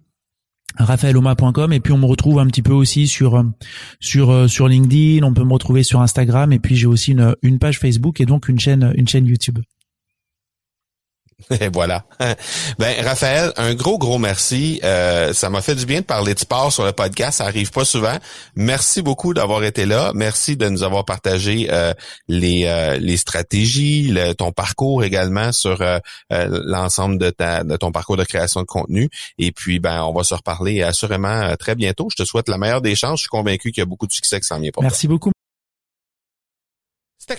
raphaeloma.com 0.76 1.72
et 1.72 1.80
puis 1.80 1.92
on 1.92 1.98
me 1.98 2.06
retrouve 2.06 2.38
un 2.38 2.46
petit 2.46 2.62
peu 2.62 2.72
aussi 2.72 3.06
sur 3.06 3.42
sur 4.00 4.30
euh, 4.30 4.48
sur 4.48 4.68
LinkedIn, 4.68 5.24
on 5.24 5.34
peut 5.34 5.44
me 5.44 5.52
retrouver 5.52 5.82
sur 5.82 6.00
Instagram 6.00 6.52
et 6.52 6.58
puis 6.58 6.76
j'ai 6.76 6.86
aussi 6.86 7.12
une 7.12 7.34
une 7.42 7.58
page 7.58 7.78
Facebook 7.78 8.20
et 8.20 8.26
donc 8.26 8.48
une 8.48 8.58
chaîne 8.58 8.92
une 8.96 9.08
chaîne 9.08 9.26
YouTube. 9.26 9.58
Et 11.50 11.68
voilà. 11.68 12.04
Ben 12.78 13.04
Raphaël, 13.04 13.52
un 13.56 13.74
gros 13.74 13.98
gros 13.98 14.18
merci. 14.18 14.80
Euh, 14.84 15.32
ça 15.32 15.50
m'a 15.50 15.60
fait 15.62 15.74
du 15.74 15.86
bien 15.86 16.00
de 16.00 16.04
parler 16.06 16.34
de 16.34 16.38
sport 16.38 16.72
sur 16.72 16.84
le 16.84 16.92
podcast. 16.92 17.38
Ça 17.38 17.44
arrive 17.44 17.70
pas 17.70 17.84
souvent. 17.84 18.16
Merci 18.56 19.02
beaucoup 19.02 19.34
d'avoir 19.34 19.62
été 19.64 19.86
là. 19.86 20.12
Merci 20.14 20.56
de 20.56 20.68
nous 20.68 20.82
avoir 20.82 21.04
partagé 21.04 21.68
euh, 21.70 21.92
les 22.28 22.64
euh, 22.66 22.96
les 22.98 23.16
stratégies, 23.16 24.08
le- 24.08 24.32
ton 24.34 24.52
parcours 24.52 25.04
également 25.04 25.52
sur 25.52 25.80
euh, 25.82 25.98
euh, 26.32 26.62
l'ensemble 26.66 27.18
de 27.18 27.32
de 27.64 27.76
ton 27.76 27.90
parcours 27.92 28.16
de 28.16 28.24
création 28.24 28.60
de 28.60 28.66
contenu. 28.66 29.08
Et 29.38 29.52
puis 29.52 29.78
ben 29.80 30.02
on 30.04 30.12
va 30.12 30.22
se 30.24 30.34
reparler 30.34 30.82
assurément 30.82 31.28
euh, 31.28 31.56
très 31.56 31.74
bientôt. 31.74 32.08
Je 32.16 32.22
te 32.22 32.26
souhaite 32.26 32.48
la 32.48 32.58
meilleure 32.58 32.82
des 32.82 32.94
chances. 32.94 33.18
Je 33.20 33.22
suis 33.22 33.28
convaincu 33.28 33.72
qu'il 33.72 33.80
y 33.80 33.82
a 33.82 33.86
beaucoup 33.86 34.06
de 34.06 34.12
succès 34.12 34.40
qui 34.40 34.46
s'en 34.46 34.58
vient 34.60 34.70
pour. 34.72 34.82
Merci 34.82 35.08
beaucoup. 35.08 35.32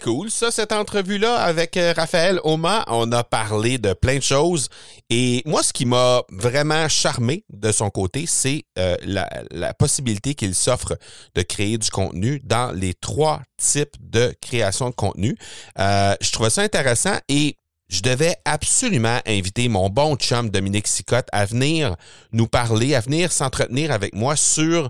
Cool, 0.01 0.31
ça, 0.31 0.49
cette 0.49 0.71
entrevue-là 0.71 1.35
avec 1.35 1.77
euh, 1.77 1.93
Raphaël 1.95 2.39
Oma. 2.43 2.83
On 2.87 3.11
a 3.11 3.23
parlé 3.23 3.77
de 3.77 3.93
plein 3.93 4.17
de 4.17 4.23
choses. 4.23 4.69
Et 5.09 5.43
moi, 5.45 5.61
ce 5.61 5.71
qui 5.71 5.85
m'a 5.85 6.23
vraiment 6.29 6.89
charmé 6.89 7.43
de 7.49 7.71
son 7.71 7.89
côté, 7.89 8.25
c'est 8.25 8.63
euh, 8.79 8.95
la, 9.03 9.29
la 9.51 9.73
possibilité 9.73 10.33
qu'il 10.33 10.55
s'offre 10.55 10.97
de 11.35 11.41
créer 11.43 11.77
du 11.77 11.89
contenu 11.89 12.41
dans 12.43 12.71
les 12.71 12.93
trois 12.93 13.41
types 13.57 13.95
de 13.99 14.33
création 14.41 14.89
de 14.89 14.95
contenu. 14.95 15.37
Euh, 15.79 16.15
je 16.21 16.31
trouvais 16.31 16.49
ça 16.49 16.61
intéressant 16.63 17.17
et 17.29 17.57
je 17.89 18.01
devais 18.01 18.35
absolument 18.45 19.19
inviter 19.27 19.67
mon 19.67 19.89
bon 19.89 20.15
chum 20.15 20.49
Dominique 20.49 20.87
Sicotte 20.87 21.27
à 21.31 21.45
venir 21.45 21.95
nous 22.31 22.47
parler, 22.47 22.95
à 22.95 23.01
venir 23.01 23.31
s'entretenir 23.31 23.91
avec 23.91 24.15
moi 24.15 24.35
sur 24.35 24.89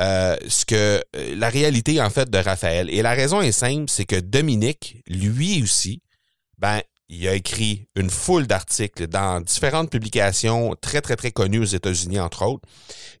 euh, 0.00 0.36
ce 0.48 0.64
que 0.64 1.02
euh, 1.14 1.34
la 1.36 1.50
réalité 1.50 2.00
en 2.00 2.08
fait 2.08 2.30
de 2.30 2.38
Raphaël. 2.38 2.88
Et 2.88 3.02
la 3.02 3.10
raison 3.10 3.42
est 3.42 3.52
simple, 3.52 3.84
c'est 3.88 4.06
que 4.06 4.18
Dominique, 4.18 5.02
lui 5.06 5.62
aussi, 5.62 6.00
ben 6.56 6.80
il 7.10 7.26
a 7.28 7.34
écrit 7.34 7.86
une 7.96 8.08
foule 8.08 8.46
d'articles 8.46 9.08
dans 9.08 9.42
différentes 9.42 9.90
publications 9.90 10.74
très 10.80 11.02
très 11.02 11.16
très 11.16 11.32
connues 11.32 11.58
aux 11.58 11.64
États-Unis 11.64 12.18
entre 12.18 12.46
autres. 12.46 12.66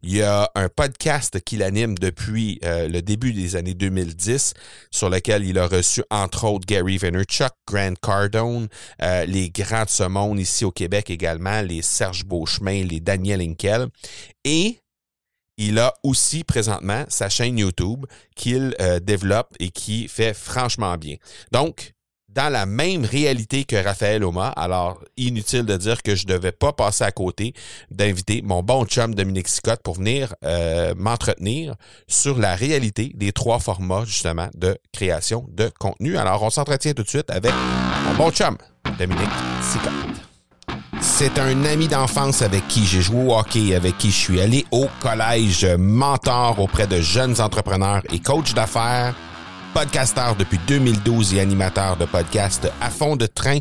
Il 0.02 0.16
y 0.16 0.22
a 0.22 0.50
un 0.54 0.70
podcast 0.70 1.40
qu'il 1.44 1.62
anime 1.62 1.98
depuis 1.98 2.60
euh, 2.64 2.88
le 2.88 3.02
début 3.02 3.34
des 3.34 3.56
années 3.56 3.74
2010 3.74 4.54
sur 4.90 5.10
lequel 5.10 5.44
il 5.44 5.58
a 5.58 5.66
reçu 5.66 6.02
entre 6.08 6.44
autres 6.44 6.66
Gary 6.66 6.96
Vaynerchuk, 6.96 7.52
Grant 7.66 7.94
Cardone, 8.00 8.68
les 9.26 9.50
grands 9.50 9.84
de 9.84 10.40
ici 10.40 10.64
au 10.64 10.70
Québec 10.70 11.10
également, 11.10 11.60
les 11.60 11.82
Serge 11.82 12.24
Beauchemin, 12.24 12.84
les 12.84 13.00
Daniel 13.00 13.42
Inkel 13.42 13.88
et 14.44 14.78
il 15.60 15.78
a 15.78 15.92
aussi 16.02 16.42
présentement 16.42 17.04
sa 17.08 17.28
chaîne 17.28 17.58
YouTube 17.58 18.06
qu'il 18.34 18.74
euh, 18.80 18.98
développe 18.98 19.54
et 19.60 19.68
qui 19.68 20.08
fait 20.08 20.32
franchement 20.32 20.96
bien. 20.96 21.16
Donc, 21.52 21.92
dans 22.30 22.50
la 22.50 22.64
même 22.64 23.04
réalité 23.04 23.64
que 23.64 23.76
Raphaël 23.76 24.24
Oma, 24.24 24.48
alors 24.50 25.02
inutile 25.16 25.64
de 25.64 25.76
dire 25.76 26.02
que 26.02 26.14
je 26.14 26.26
ne 26.26 26.32
devais 26.32 26.52
pas 26.52 26.72
passer 26.72 27.04
à 27.04 27.10
côté 27.10 27.52
d'inviter 27.90 28.40
mon 28.40 28.62
bon 28.62 28.86
chum 28.86 29.14
Dominique 29.14 29.48
Sicotte 29.48 29.82
pour 29.82 29.96
venir 29.96 30.34
euh, 30.44 30.94
m'entretenir 30.96 31.74
sur 32.06 32.38
la 32.38 32.54
réalité 32.54 33.12
des 33.14 33.32
trois 33.32 33.58
formats 33.58 34.04
justement 34.06 34.48
de 34.54 34.78
création 34.92 35.44
de 35.50 35.70
contenu. 35.78 36.16
Alors, 36.16 36.42
on 36.42 36.50
s'entretient 36.50 36.94
tout 36.94 37.02
de 37.02 37.08
suite 37.08 37.30
avec 37.30 37.52
mon 38.06 38.14
bon 38.14 38.30
chum 38.30 38.56
Dominique 38.98 39.28
Sicotte. 39.62 40.29
C'est 41.00 41.38
un 41.38 41.64
ami 41.64 41.88
d'enfance 41.88 42.42
avec 42.42 42.66
qui 42.68 42.84
j'ai 42.84 43.00
joué 43.00 43.24
au 43.24 43.34
hockey, 43.34 43.74
avec 43.74 43.96
qui 43.98 44.10
je 44.10 44.16
suis 44.16 44.40
allé 44.40 44.66
au 44.70 44.86
collège, 45.00 45.66
mentor 45.78 46.60
auprès 46.60 46.86
de 46.86 47.00
jeunes 47.00 47.40
entrepreneurs 47.40 48.02
et 48.12 48.18
coach 48.20 48.52
d'affaires, 48.54 49.14
podcasteur 49.72 50.36
depuis 50.36 50.60
2012 50.66 51.34
et 51.34 51.40
animateur 51.40 51.96
de 51.96 52.04
podcast 52.04 52.70
à 52.80 52.90
fond 52.90 53.16
de 53.16 53.26
train 53.26 53.58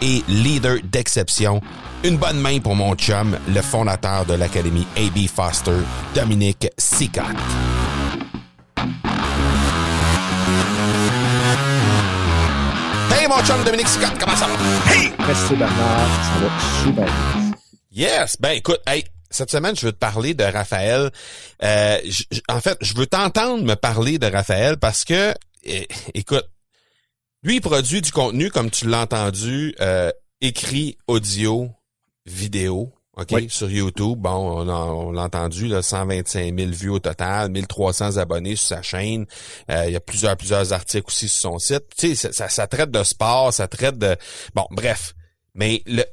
et 0.00 0.22
leader 0.28 0.76
d'exception. 0.84 1.60
Une 2.04 2.18
bonne 2.18 2.38
main 2.40 2.58
pour 2.60 2.74
mon 2.74 2.94
chum, 2.94 3.38
le 3.48 3.62
fondateur 3.62 4.26
de 4.26 4.34
l'Académie 4.34 4.86
AB 4.96 5.28
Foster, 5.28 5.78
Dominique 6.14 6.68
Sicotte. 6.76 7.24
Mon 13.42 13.46
chum 13.46 13.64
Dominique 13.64 13.88
Sicotte, 13.88 14.18
comment 14.18 14.36
ça 14.36 14.46
va? 14.46 14.92
Hey! 14.92 15.12
Merci 15.18 15.54
Bernard, 15.56 16.08
ça 16.24 16.40
va 16.40 16.82
super 16.82 17.04
bien. 17.04 17.52
Yes! 17.90 18.36
Ben 18.40 18.50
écoute, 18.50 18.80
hey, 18.86 19.04
cette 19.30 19.50
semaine, 19.50 19.74
je 19.76 19.86
veux 19.86 19.92
te 19.92 19.98
parler 19.98 20.34
de 20.34 20.44
Raphaël. 20.44 21.10
Euh, 21.62 21.98
en 22.48 22.60
fait, 22.60 22.78
je 22.80 22.94
veux 22.94 23.06
t'entendre 23.06 23.64
me 23.64 23.74
parler 23.74 24.18
de 24.18 24.26
Raphaël 24.26 24.76
parce 24.76 25.04
que, 25.04 25.34
écoute, 26.14 26.48
lui, 27.42 27.56
il 27.56 27.60
produit 27.60 28.00
du 28.00 28.12
contenu, 28.12 28.50
comme 28.50 28.70
tu 28.70 28.86
l'as 28.86 29.00
entendu, 29.00 29.74
euh, 29.80 30.10
écrit, 30.40 30.96
audio, 31.08 31.70
vidéo. 32.26 32.92
OK, 33.18 33.34
sur 33.50 33.70
YouTube, 33.70 34.20
bon, 34.20 34.62
on, 34.62 35.12
l'a 35.12 35.22
entendu, 35.22 35.68
là, 35.68 35.82
125 35.82 36.58
000 36.58 36.70
vues 36.70 36.88
au 36.88 36.98
total, 36.98 37.50
1300 37.50 38.16
abonnés 38.16 38.56
sur 38.56 38.68
sa 38.68 38.82
chaîne. 38.82 39.26
Euh, 39.70 39.84
il 39.86 39.92
y 39.92 39.96
a 39.96 40.00
plusieurs, 40.00 40.34
plusieurs 40.34 40.72
articles 40.72 41.04
aussi 41.06 41.28
sur 41.28 41.50
son 41.52 41.58
site. 41.58 41.84
Tu 41.96 42.16
sais, 42.16 42.32
ça, 42.32 42.48
ça, 42.48 42.66
traite 42.66 42.90
de 42.90 43.02
sport, 43.04 43.52
ça 43.52 43.68
traite 43.68 43.98
de... 43.98 44.16
Bon, 44.54 44.66
bref. 44.70 45.14
Mais 45.54 45.82
le, 45.84 46.04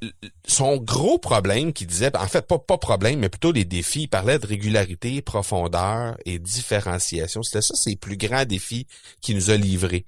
son 0.46 0.76
gros 0.76 1.18
problème 1.18 1.72
qu'il 1.72 1.88
disait, 1.88 2.14
en 2.18 2.28
fait, 2.28 2.46
pas, 2.46 2.60
pas 2.60 2.78
problème, 2.78 3.20
mais 3.20 3.30
plutôt 3.30 3.54
les 3.54 3.64
défis, 3.64 4.02
il 4.02 4.08
parlait 4.10 4.38
de 4.38 4.46
régularité, 4.46 5.22
profondeur 5.22 6.18
et 6.26 6.38
différenciation. 6.38 7.44
C'était 7.44 7.62
ça 7.62 7.76
ses 7.76 7.96
plus 7.96 8.18
grands 8.18 8.44
défis 8.44 8.88
qu'il 9.22 9.38
nous 9.38 9.52
a 9.52 9.56
livrés. 9.56 10.06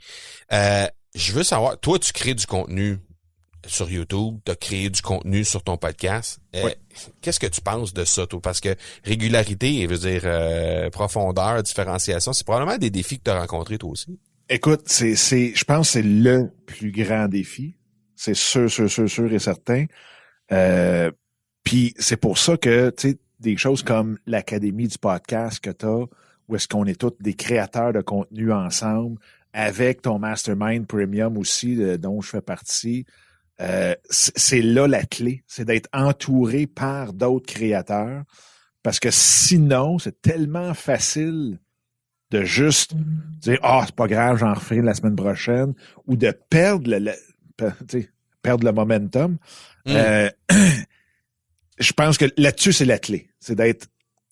Euh, 0.51 0.87
je 1.15 1.31
veux 1.31 1.43
savoir, 1.43 1.79
toi, 1.79 1.97
tu 1.99 2.11
crées 2.11 2.33
du 2.33 2.45
contenu 2.45 2.99
sur 3.65 3.89
YouTube, 3.89 4.39
tu 4.45 4.51
as 4.51 4.55
créé 4.55 4.89
du 4.89 5.01
contenu 5.01 5.43
sur 5.43 5.63
ton 5.63 5.77
podcast. 5.77 6.39
Euh, 6.55 6.69
qu'est-ce 7.21 7.39
que 7.39 7.47
tu 7.47 7.61
penses 7.61 7.93
de 7.93 8.05
ça, 8.05 8.25
toi? 8.27 8.41
Parce 8.41 8.59
que 8.59 8.75
régularité, 9.03 9.85
veut 9.85 9.97
dire 9.97 10.21
euh, 10.25 10.89
profondeur, 10.89 11.61
différenciation, 11.63 12.33
c'est 12.33 12.45
probablement 12.45 12.77
des 12.77 12.89
défis 12.89 13.19
que 13.19 13.23
tu 13.25 13.31
as 13.31 13.39
rencontrés 13.39 13.77
toi 13.77 13.91
aussi. 13.91 14.19
Écoute, 14.49 14.81
c'est, 14.85 15.15
c'est, 15.15 15.53
je 15.55 15.63
pense 15.63 15.87
que 15.87 15.93
c'est 15.93 16.03
le 16.03 16.51
plus 16.65 16.91
grand 16.91 17.27
défi. 17.27 17.77
C'est 18.15 18.35
sûr, 18.35 18.69
sûr, 18.69 18.89
sûr, 18.89 19.09
sûr 19.09 19.31
et 19.31 19.39
certain. 19.39 19.85
Euh, 20.51 21.11
Puis 21.63 21.93
c'est 21.97 22.17
pour 22.17 22.37
ça 22.37 22.57
que, 22.57 22.89
tu 22.89 23.11
sais, 23.11 23.17
des 23.39 23.57
choses 23.57 23.83
comme 23.83 24.17
l'Académie 24.25 24.87
du 24.87 24.97
podcast 24.97 25.59
que 25.59 25.69
tu 25.69 25.85
as, 25.85 26.05
où 26.47 26.55
est-ce 26.55 26.67
qu'on 26.67 26.85
est 26.85 26.99
tous 26.99 27.13
des 27.19 27.33
créateurs 27.33 27.93
de 27.93 28.01
contenu 28.01 28.51
ensemble, 28.51 29.19
avec 29.53 30.01
ton 30.01 30.19
Mastermind 30.19 30.85
Premium 30.85 31.37
aussi, 31.37 31.77
dont 31.97 32.21
je 32.21 32.29
fais 32.29 32.41
partie, 32.41 33.05
euh, 33.61 33.95
c'est 34.09 34.61
là 34.61 34.87
la 34.87 35.03
clé, 35.03 35.43
c'est 35.45 35.65
d'être 35.65 35.89
entouré 35.93 36.65
par 36.65 37.13
d'autres 37.13 37.45
créateurs, 37.45 38.23
parce 38.81 38.99
que 38.99 39.11
sinon, 39.11 39.99
c'est 39.99 40.19
tellement 40.21 40.73
facile 40.73 41.59
de 42.31 42.43
juste 42.43 42.93
dire 42.95 43.59
ah 43.61 43.79
oh, 43.79 43.83
c'est 43.85 43.95
pas 43.95 44.07
grave, 44.07 44.37
j'en 44.37 44.53
referai 44.53 44.81
la 44.81 44.93
semaine 44.93 45.15
prochaine, 45.15 45.73
ou 46.07 46.15
de 46.15 46.31
perdre 46.49 46.89
le, 46.89 47.11
perdre 48.41 48.65
le 48.65 48.71
momentum. 48.71 49.37
Mm. 49.85 49.89
Euh, 49.89 50.29
je 51.79 51.93
pense 51.93 52.17
que 52.17 52.25
là-dessus 52.37 52.73
c'est 52.73 52.85
la 52.85 52.97
clé, 52.97 53.29
c'est 53.39 53.55
d'être 53.55 53.87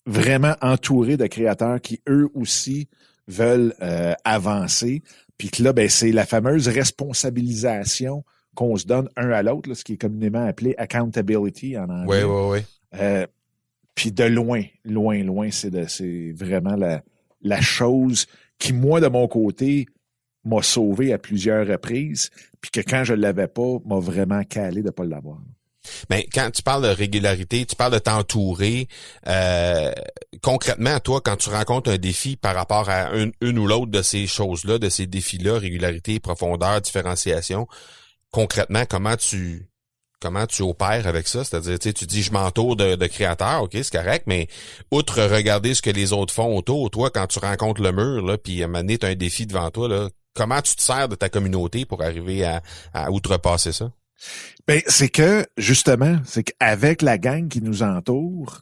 vraiment 0.06 0.56
entouré 0.60 1.16
de 1.16 1.26
créateurs 1.26 1.80
qui 1.80 2.00
eux 2.08 2.28
aussi 2.34 2.88
veulent 3.28 3.74
euh, 3.80 4.14
avancer, 4.24 5.02
puis 5.38 5.50
que 5.50 5.62
là 5.62 5.72
ben 5.72 5.88
c'est 5.88 6.10
la 6.10 6.26
fameuse 6.26 6.66
responsabilisation 6.66 8.24
qu'on 8.60 8.76
se 8.76 8.84
donne 8.84 9.08
un 9.16 9.30
à 9.30 9.42
l'autre, 9.42 9.72
ce 9.72 9.82
qui 9.82 9.94
est 9.94 9.96
communément 9.96 10.44
appelé 10.46 10.74
accountability 10.76 11.78
en 11.78 11.88
anglais. 11.88 12.24
Oui, 12.24 12.52
oui, 12.52 12.64
oui. 12.92 13.26
puis 13.94 14.12
de 14.12 14.24
loin, 14.24 14.62
loin, 14.84 15.22
loin, 15.22 15.48
c'est 15.50 16.32
vraiment 16.36 16.76
la, 16.76 17.02
la 17.40 17.62
chose 17.62 18.26
qui, 18.58 18.74
moi, 18.74 19.00
de 19.00 19.08
mon 19.08 19.26
côté, 19.28 19.86
m'a 20.44 20.62
sauvé 20.62 21.14
à 21.14 21.18
plusieurs 21.18 21.66
reprises, 21.66 22.28
puis 22.60 22.70
que 22.70 22.80
quand 22.80 23.02
je 23.04 23.14
ne 23.14 23.22
l'avais 23.22 23.48
pas, 23.48 23.78
m'a 23.86 23.98
vraiment 23.98 24.44
calé 24.44 24.82
de 24.82 24.88
ne 24.88 24.90
pas 24.90 25.04
l'avoir. 25.04 25.38
Mais 26.10 26.26
quand 26.30 26.50
tu 26.50 26.62
parles 26.62 26.82
de 26.82 26.88
régularité, 26.88 27.64
tu 27.64 27.76
parles 27.76 27.94
de 27.94 27.98
t'entourer. 27.98 28.88
Euh, 29.26 29.90
concrètement, 30.42 31.00
toi, 31.00 31.22
quand 31.24 31.36
tu 31.36 31.48
rencontres 31.48 31.90
un 31.90 31.96
défi 31.96 32.36
par 32.36 32.54
rapport 32.54 32.90
à 32.90 33.10
une 33.14 33.58
ou 33.58 33.66
l'autre 33.66 33.90
de 33.90 34.02
ces 34.02 34.26
choses-là, 34.26 34.78
de 34.78 34.90
ces 34.90 35.06
défis-là, 35.06 35.58
régularité, 35.58 36.20
profondeur, 36.20 36.82
différenciation, 36.82 37.66
concrètement, 38.30 38.84
comment 38.88 39.16
tu 39.16 39.66
comment 40.20 40.46
tu 40.46 40.62
opères 40.62 41.06
avec 41.06 41.26
ça? 41.26 41.44
C'est-à-dire, 41.44 41.78
tu 41.78 42.06
dis 42.06 42.22
je 42.22 42.32
m'entoure 42.32 42.76
de, 42.76 43.06
créateurs, 43.06 43.62
ok, 43.62 43.70
c'est 43.72 43.92
correct, 43.92 44.24
mais 44.26 44.48
outre 44.90 45.22
regarder 45.22 45.74
ce 45.74 45.82
que 45.82 45.90
les 45.90 46.12
autres 46.12 46.34
font 46.34 46.56
autour, 46.56 46.90
toi, 46.90 47.10
quand 47.10 47.26
tu 47.26 47.38
rencontres 47.38 47.82
le 47.82 47.92
mur, 47.92 48.24
là, 48.24 48.36
puis 48.36 48.62
à 48.62 48.68
un 48.68 49.14
défi 49.14 49.46
devant 49.46 49.70
toi, 49.70 49.88
là, 49.88 50.08
comment 50.34 50.60
tu 50.60 50.76
te 50.76 50.82
sers 50.82 51.08
de 51.08 51.14
ta 51.14 51.28
communauté 51.28 51.86
pour 51.86 52.02
arriver 52.02 52.44
à, 52.44 52.62
à 52.92 53.10
outrepasser 53.10 53.72
ça? 53.72 53.90
Ben, 54.66 54.82
c'est 54.86 55.08
que, 55.08 55.46
justement, 55.56 56.18
c'est 56.24 56.44
qu'avec 56.44 57.00
la 57.02 57.16
gang 57.16 57.48
qui 57.48 57.62
nous 57.62 57.82
entoure, 57.82 58.60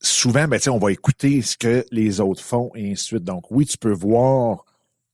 souvent, 0.00 0.46
ben, 0.46 0.60
on 0.68 0.78
va 0.78 0.92
écouter 0.92 1.42
ce 1.42 1.56
que 1.56 1.86
les 1.90 2.20
autres 2.20 2.42
font 2.42 2.70
et 2.74 2.92
ainsi 2.92 2.92
de 2.92 3.06
suite. 3.06 3.24
Donc, 3.24 3.50
oui, 3.50 3.66
tu 3.66 3.78
peux 3.78 3.92
voir 3.92 4.64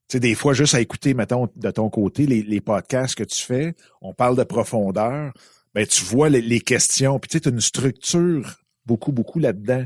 sais, 0.09 0.21
des 0.21 0.35
fois, 0.35 0.53
juste 0.53 0.75
à 0.75 0.81
écouter, 0.81 1.15
mettons, 1.15 1.49
de 1.57 1.71
ton 1.71 1.91
côté, 1.91 2.27
les, 2.27 2.43
les 2.43 2.61
podcasts 2.61 3.15
que 3.15 3.25
tu 3.25 3.43
fais, 3.43 3.75
on 4.01 4.15
parle 4.15 4.37
de 4.37 4.45
profondeur, 4.45 5.33
ben, 5.75 5.87
tu 5.87 6.05
vois 6.05 6.29
les, 6.29 6.61
questions, 6.61 7.19
puis 7.19 7.41
tu 7.41 7.49
as 7.49 7.51
une 7.51 7.61
structure 7.61 8.59
beaucoup, 8.87 9.13
beaucoup 9.13 9.39
là-dedans 9.39 9.85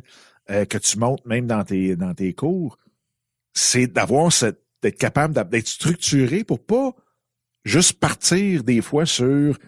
euh, 0.51 0.65
que 0.65 0.79
tu 0.79 0.99
montes 0.99 1.25
même 1.25 1.47
dans 1.47 1.65
tes, 1.65 1.97
dans 1.97 2.15
tes 2.15 2.35
cours. 2.35 2.79
C'est 3.55 3.87
d'avoir 3.87 4.33
cette, 4.33 4.63
d'être 4.83 4.99
capable 4.99 5.35
d'être 5.49 5.67
structuré 5.67 6.45
pour 6.45 6.61
pas 6.61 6.95
juste 7.65 7.95
partir 7.95 8.65
des 8.65 8.83
fois 8.83 9.07
sur 9.07 9.59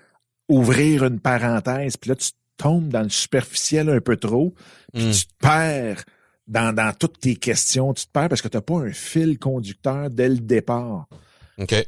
ouvrir 0.48 1.04
une 1.04 1.20
parenthèse, 1.20 1.96
puis 1.96 2.10
là, 2.10 2.16
tu 2.16 2.30
tombes 2.56 2.88
dans 2.88 3.02
le 3.02 3.08
superficiel 3.08 3.88
un 3.88 4.00
peu 4.00 4.16
trop, 4.16 4.54
puis 4.92 5.06
hmm. 5.06 5.12
tu 5.12 5.26
te 5.26 5.32
perds 5.40 6.04
dans, 6.46 6.74
dans 6.74 6.92
toutes 6.92 7.20
tes 7.20 7.36
questions, 7.36 7.94
tu 7.94 8.06
te 8.06 8.10
perds 8.10 8.28
parce 8.28 8.42
que 8.42 8.48
tu 8.48 8.56
n'as 8.56 8.62
pas 8.62 8.78
un 8.78 8.92
fil 8.92 9.38
conducteur 9.38 10.10
dès 10.10 10.28
le 10.28 10.38
départ. 10.38 11.06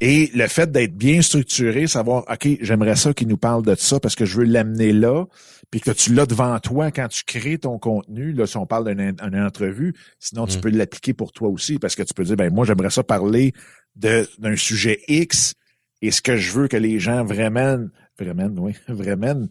Et 0.00 0.30
le 0.34 0.46
fait 0.48 0.70
d'être 0.70 0.94
bien 0.94 1.22
structuré, 1.22 1.86
savoir, 1.86 2.24
OK, 2.30 2.46
j'aimerais 2.61 2.96
ça 2.96 3.14
qu'il 3.14 3.28
nous 3.28 3.38
parle 3.38 3.64
de 3.64 3.74
ça 3.74 4.00
parce 4.00 4.14
que 4.14 4.24
je 4.24 4.36
veux 4.36 4.44
l'amener 4.44 4.92
là, 4.92 5.24
puis 5.70 5.80
que 5.80 5.90
tu 5.90 6.12
l'as 6.12 6.26
devant 6.26 6.59
toi 6.59 6.90
quand 6.90 7.09
tu 7.09 7.24
crées 7.24 7.59
ton 7.59 7.78
contenu, 7.78 8.32
là, 8.32 8.46
si 8.46 8.57
on 8.59 8.66
parle 8.66 8.94
d'une 8.94 9.40
entrevue, 9.40 9.94
sinon 10.18 10.46
tu 10.46 10.59
mm. 10.59 10.61
peux 10.61 10.70
l'appliquer 10.70 11.14
pour 11.14 11.32
toi 11.32 11.48
aussi 11.48 11.78
parce 11.78 11.94
que 11.94 12.03
tu 12.03 12.12
peux 12.12 12.24
dire, 12.24 12.36
ben 12.36 12.53
moi, 12.53 12.66
j'aimerais 12.66 12.90
ça 12.90 13.03
parler 13.03 13.55
d'un 13.96 14.57
sujet 14.57 15.00
X 15.09 15.55
et 16.03 16.11
ce 16.11 16.20
que 16.20 16.36
je 16.36 16.53
veux 16.53 16.68
que 16.68 16.76
les 16.76 16.98
gens 16.98 17.24
vraiment, 17.24 17.78
vraiment, 18.18 18.50
oui, 18.59 18.74
vraiment, 18.88 19.46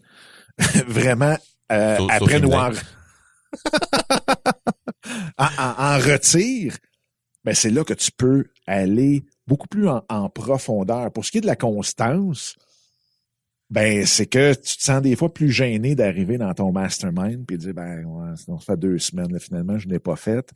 vraiment, 0.86 1.36
euh, 1.72 1.98
apprennent 2.10 2.46
ou 2.46 2.52
en, 2.52 2.70
en, 5.58 5.98
retire, 5.98 6.76
ben 7.44 7.54
c'est 7.54 7.70
là 7.70 7.84
que 7.84 7.94
tu 7.94 8.10
peux 8.12 8.44
aller 8.66 9.24
beaucoup 9.46 9.68
plus 9.68 9.88
en, 9.88 10.28
profondeur. 10.28 11.10
Pour 11.12 11.24
ce 11.24 11.30
qui 11.30 11.38
est 11.38 11.42
de 11.42 11.46
la 11.46 11.56
constance, 11.56 12.56
ben 13.70 14.06
c'est 14.06 14.26
que 14.26 14.54
tu 14.54 14.76
te 14.76 14.82
sens 14.82 15.02
des 15.02 15.16
fois 15.16 15.32
plus 15.32 15.50
gêné 15.50 15.94
d'arriver 15.94 16.38
dans 16.38 16.52
ton 16.54 16.72
mastermind 16.72 17.44
puis 17.46 17.56
de 17.56 17.62
dire 17.62 17.74
ben 17.74 18.04
ouais, 18.04 18.36
ça 18.36 18.52
fait 18.58 18.76
deux 18.76 18.98
semaines 18.98 19.38
finalement 19.40 19.78
je 19.78 19.88
n'ai 19.88 19.98
pas 19.98 20.16
fait. 20.16 20.52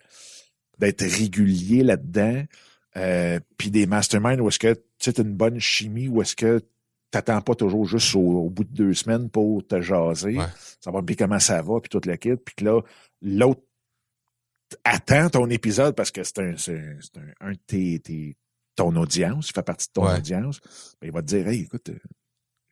D'être 0.78 1.02
régulier 1.02 1.82
là-dedans 1.82 2.44
euh, 2.96 3.40
puis 3.56 3.70
des 3.70 3.86
masterminds 3.86 4.40
où 4.40 4.48
est-ce 4.48 4.58
que 4.58 4.74
tu 4.98 5.10
as 5.10 5.22
une 5.22 5.34
bonne 5.34 5.58
chimie 5.58 6.08
où 6.08 6.20
est-ce 6.20 6.36
que 6.36 6.60
t'attends 7.10 7.40
pas 7.40 7.54
toujours 7.54 7.86
juste 7.86 8.14
au, 8.14 8.50
bout 8.50 8.64
de 8.64 8.74
deux 8.74 8.94
semaines 8.94 9.30
pour 9.30 9.66
te 9.66 9.80
jaser. 9.80 10.36
Savoir 10.80 11.02
puis 11.04 11.16
comment 11.16 11.38
ça 11.38 11.62
va 11.62 11.80
puis 11.80 11.88
toute 11.88 12.04
la 12.04 12.18
kit 12.18 12.36
puis 12.36 12.54
que 12.54 12.64
là 12.64 12.80
l'autre 13.22 13.62
attends 14.84 15.30
ton 15.30 15.48
épisode 15.50 15.94
parce 15.94 16.10
que 16.10 16.24
c'est 16.24 16.38
un, 16.38 16.56
c'est 16.56 16.76
un, 17.16 17.48
un 17.48 17.52
de 17.52 17.58
tes, 17.66 18.36
ton 18.74 18.94
audience, 18.96 19.48
il 19.48 19.52
fait 19.52 19.62
partie 19.62 19.88
de 19.88 19.92
ton 19.92 20.06
audience, 20.06 20.60
ben, 21.00 21.08
il 21.08 21.12
va 21.12 21.22
te 21.22 21.26
dire 21.26 21.48
Hey, 21.48 21.62
écoute, 21.62 21.88
euh, 21.88 21.98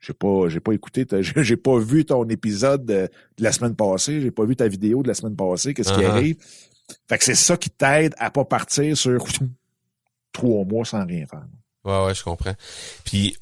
j'ai 0.01 0.12
pas, 0.12 0.49
j'ai 0.49 0.61
pas 0.61 0.72
écouté, 0.72 1.07
j'ai 1.20 1.57
pas 1.57 1.78
vu 1.78 2.05
ton 2.05 2.28
épisode 2.28 2.84
de, 2.84 3.09
la 3.38 3.53
semaine 3.53 3.74
passée, 3.74 4.20
j'ai 4.20 4.30
pas 4.30 4.45
vu 4.45 4.55
ta 4.55 4.68
vidéo 4.68 5.03
de 5.03 5.09
la 5.09 5.14
semaine 5.14 5.36
passée, 5.36 5.74
qu'est-ce 5.74 5.92
qui 5.92 6.01
uh-huh. 6.01 6.11
arrive? 6.11 6.36
Fait 7.09 7.18
que 7.18 7.24
c'est 7.24 7.34
ça 7.34 7.57
qui 7.57 7.70
t'aide 7.70 8.14
à 8.18 8.30
pas 8.30 8.45
partir 8.45 8.97
sur 8.97 9.24
trois 10.32 10.64
mois 10.64 10.84
sans 10.84 11.05
rien 11.07 11.26
faire. 11.26 11.47
Ouais, 11.84 12.07
ouais, 12.07 12.14
je 12.14 12.22
comprends. 12.22 12.55
Puis 13.05 13.36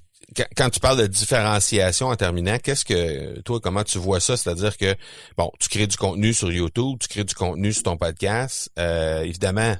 quand 0.56 0.70
tu 0.70 0.80
parles 0.80 0.98
de 0.98 1.06
différenciation 1.06 2.08
en 2.08 2.16
terminant, 2.16 2.58
qu'est-ce 2.58 2.84
que 2.84 3.40
toi, 3.40 3.60
comment 3.60 3.84
tu 3.84 3.98
vois 3.98 4.20
ça? 4.20 4.36
C'est-à-dire 4.36 4.76
que, 4.76 4.94
bon, 5.36 5.50
tu 5.58 5.68
crées 5.68 5.86
du 5.86 5.96
contenu 5.96 6.32
sur 6.32 6.50
YouTube, 6.50 6.98
tu 7.00 7.08
crées 7.08 7.24
du 7.24 7.34
contenu 7.34 7.72
sur 7.72 7.84
ton 7.84 7.96
podcast. 7.96 8.70
Euh, 8.78 9.22
évidemment, 9.22 9.76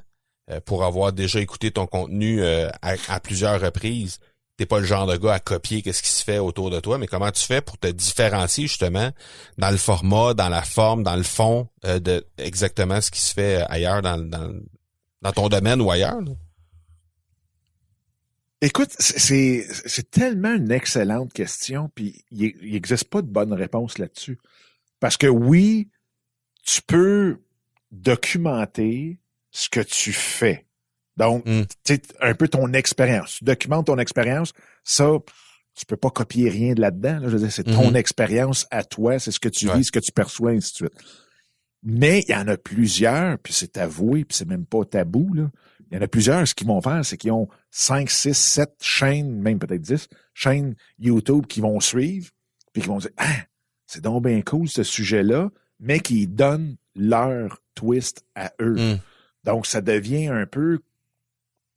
euh, 0.51 0.59
pour 0.65 0.83
avoir 0.83 1.13
déjà 1.13 1.39
écouté 1.39 1.71
ton 1.71 1.87
contenu 1.87 2.41
euh, 2.41 2.69
à, 2.81 3.19
plusieurs 3.19 3.59
reprises, 3.61 4.19
t'es 4.57 4.65
pas 4.65 4.79
le 4.79 4.85
genre 4.85 5.07
de 5.07 5.17
gars 5.17 5.33
à 5.33 5.39
copier 5.39 5.81
qu'est-ce 5.81 6.03
qui 6.03 6.09
se 6.09 6.23
fait 6.23 6.39
autour 6.39 6.69
de 6.69 6.79
toi, 6.79 6.97
mais 6.97 7.07
comment 7.07 7.31
tu 7.31 7.43
fais 7.43 7.61
pour 7.61 7.77
te 7.77 7.87
différencier 7.87 8.67
justement 8.67 9.09
dans 9.57 9.71
le 9.71 9.77
format, 9.77 10.33
dans 10.33 10.49
la 10.49 10.61
forme, 10.61 11.03
dans 11.03 11.15
le 11.15 11.23
fond 11.23 11.67
de 11.83 12.25
exactement 12.37 13.01
ce 13.01 13.09
qui 13.09 13.21
se 13.21 13.33
fait 13.33 13.63
ailleurs 13.67 14.01
dans, 14.01 14.17
dans, 14.17 14.53
dans 15.21 15.31
ton 15.31 15.49
domaine 15.49 15.81
ou 15.81 15.89
ailleurs? 15.89 16.19
Écoute, 18.65 18.91
c'est, 18.97 19.67
c'est 19.85 20.09
tellement 20.09 20.53
une 20.53 20.71
excellente 20.71 21.33
question, 21.33 21.89
puis 21.93 22.23
il 22.31 22.55
n'existe 22.71 23.05
pas 23.09 23.21
de 23.21 23.27
bonne 23.27 23.51
réponse 23.51 23.97
là-dessus. 23.97 24.39
Parce 25.01 25.17
que 25.17 25.27
oui, 25.27 25.89
tu 26.65 26.81
peux 26.81 27.39
documenter 27.91 29.19
ce 29.51 29.69
que 29.69 29.81
tu 29.81 30.13
fais. 30.13 30.65
Donc, 31.17 31.45
Mm. 31.45 31.63
tu 31.83 31.95
sais, 31.95 32.01
un 32.21 32.33
peu 32.33 32.47
ton 32.47 32.71
expérience. 32.73 33.35
Tu 33.39 33.43
documentes 33.43 33.87
ton 33.87 33.99
expérience. 33.99 34.53
Ça, 34.83 35.11
tu 35.75 35.85
peux 35.85 35.97
pas 35.97 36.09
copier 36.09 36.49
rien 36.49 36.73
de 36.73 36.81
là-dedans. 36.81 37.19
là. 37.19 37.27
Je 37.27 37.33
veux 37.33 37.39
dire, 37.39 37.51
c'est 37.51 37.63
ton 37.65 37.89
Mhm. 37.89 37.95
expérience 37.97 38.65
à 38.71 38.83
toi, 38.83 39.19
c'est 39.19 39.31
ce 39.31 39.39
que 39.39 39.49
tu 39.49 39.67
Ouais. 39.67 39.77
vis, 39.77 39.85
ce 39.85 39.91
que 39.91 39.99
tu 39.99 40.11
perçois, 40.11 40.51
ainsi 40.51 40.71
de 40.71 40.75
suite. 40.87 41.03
Mais 41.83 42.21
il 42.27 42.31
y 42.31 42.35
en 42.35 42.47
a 42.47 42.55
plusieurs, 42.57 43.37
puis 43.39 43.51
c'est 43.53 43.77
avoué, 43.77 44.23
puis 44.23 44.37
c'est 44.37 44.47
même 44.47 44.65
pas 44.65 44.85
tabou, 44.85 45.33
là. 45.33 45.51
Il 45.93 45.97
y 45.97 45.99
en 45.99 46.01
a 46.01 46.07
plusieurs, 46.07 46.47
ce 46.47 46.55
qu'ils 46.55 46.65
vont 46.65 46.81
faire, 46.81 47.05
c'est 47.05 47.17
qu'ils 47.17 47.31
ont 47.31 47.47
5, 47.69 48.09
6, 48.09 48.33
7 48.33 48.71
chaînes, 48.81 49.39
même 49.39 49.59
peut-être 49.59 49.83
10, 49.83 50.07
chaînes 50.33 50.73
YouTube 50.97 51.45
qui 51.45 51.61
vont 51.61 51.79
suivre, 51.79 52.31
puis 52.73 52.81
qui 52.81 52.87
vont 52.87 52.97
dire 52.97 53.11
Ah, 53.17 53.45
c'est 53.85 54.01
donc 54.01 54.23
bien 54.23 54.41
cool 54.41 54.67
ce 54.67 54.81
sujet-là, 54.81 55.51
mais 55.79 55.99
qui 55.99 56.25
donnent 56.25 56.77
leur 56.95 57.59
twist 57.75 58.25
à 58.33 58.51
eux. 58.59 58.73
Mm. 58.73 58.99
Donc, 59.43 59.67
ça 59.67 59.81
devient 59.81 60.29
un 60.29 60.47
peu 60.47 60.79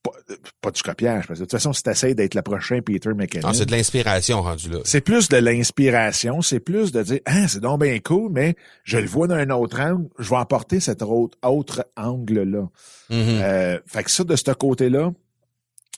pas, 0.07 0.34
pas 0.61 0.70
du 0.70 0.82
copiage, 0.82 1.26
parce 1.26 1.38
que 1.38 1.44
de 1.44 1.48
toute 1.48 1.52
façon, 1.59 1.72
si 1.72 1.82
tu 1.82 1.90
essaies 1.90 2.14
d'être 2.14 2.34
le 2.34 2.42
prochain 2.42 2.80
Peter 2.80 3.11
McKinnon, 3.14 3.52
c'est 3.52 3.66
de 3.66 3.70
l'inspiration 3.72 4.42
rendu 4.42 4.68
là. 4.70 4.78
c'est 4.84 5.00
plus 5.00 5.28
de 5.28 5.36
l'inspiration, 5.36 6.42
c'est 6.42 6.61
plus 6.61 6.92
de 6.92 7.02
dire 7.02 7.20
Ah, 7.26 7.48
c'est 7.48 7.61
donc 7.61 7.82
bien 7.82 7.98
cool, 8.00 8.30
mais 8.32 8.57
je 8.84 8.98
le 8.98 9.07
vois 9.07 9.26
d'un 9.26 9.50
autre 9.50 9.80
angle, 9.80 10.09
je 10.18 10.30
vais 10.30 10.36
apporter 10.36 10.80
cet 10.80 11.02
autre, 11.02 11.36
autre 11.42 11.86
angle-là. 11.96 12.68
Mhm. 13.11 13.18
Euh, 13.42 13.78
fait 13.86 14.02
que 14.04 14.11
ça, 14.11 14.24
de 14.24 14.36
ce 14.36 14.50
côté-là, 14.52 15.12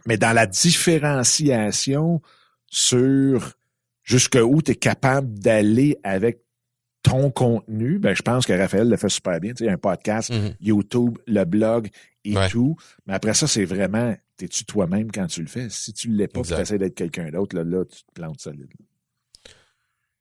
mais 0.07 0.17
dans 0.17 0.33
la 0.33 0.47
différenciation 0.47 2.21
sur 2.67 3.53
jusqu'où 4.03 4.63
tu 4.63 4.73
es 4.73 4.75
capable 4.75 5.39
d'aller 5.39 5.99
avec 6.03 6.41
ton 7.03 7.31
contenu, 7.31 7.99
ben, 7.99 8.15
je 8.15 8.23
pense 8.23 8.45
que 8.45 8.53
Raphaël 8.53 8.89
le 8.89 8.97
fait 8.97 9.09
super 9.09 9.39
bien. 9.41 9.53
Tu 9.53 9.65
sais, 9.65 9.71
un 9.71 9.79
podcast, 9.79 10.31
Mhm. 10.31 10.55
YouTube, 10.61 11.19
le 11.27 11.45
blog 11.45 11.89
et 12.33 12.37
Ouais. 12.37 12.49
tout. 12.49 12.77
Mais 13.07 13.15
après 13.15 13.35
ça, 13.35 13.47
c'est 13.47 13.65
vraiment, 13.65 14.17
t'es-tu 14.37 14.65
toi-même 14.65 15.11
quand 15.13 15.27
tu 15.27 15.41
le 15.43 15.49
fais? 15.49 15.69
Si 15.71 15.93
tu 15.93 16.09
l'es 16.11 16.29
pas, 16.29 16.43
tu 16.43 16.53
essaies 16.55 16.79
d'être 16.79 16.95
quelqu'un 16.95 17.31
d'autre, 17.31 17.57
là, 17.57 17.65
là, 17.65 17.85
tu 17.85 17.99
te 18.03 18.13
plantes 18.15 18.41
solide. 18.41 18.69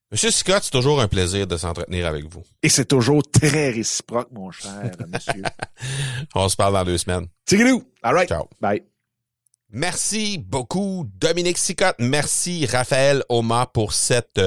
Monsieur 0.10 0.32
Scott, 0.32 0.64
c'est 0.64 0.72
toujours 0.72 1.02
un 1.02 1.10
plaisir 1.10 1.46
de 1.48 1.58
s'entretenir 1.58 2.08
avec 2.08 2.26
vous. 2.32 2.42
Et 2.64 2.70
c'est 2.70 2.86
toujours 2.86 3.22
très 3.30 3.72
réciproque, 3.72 4.32
mon 4.32 4.52
cher 4.52 4.92
monsieur. 5.14 5.42
On 6.34 6.48
se 6.48 6.56
parle 6.56 6.74
dans 6.74 6.86
deux 6.86 6.98
semaines. 6.98 7.28
Tigidou! 7.46 7.84
All 8.04 8.14
right. 8.16 8.30
Ciao. 8.30 8.48
Bye. 8.62 8.84
Merci 9.70 10.38
beaucoup, 10.38 11.06
Dominique 11.20 11.58
Sicotte. 11.58 11.98
Merci, 12.00 12.66
Raphaël 12.68 13.22
Oma, 13.28 13.66
pour 13.66 13.92
cette, 13.92 14.40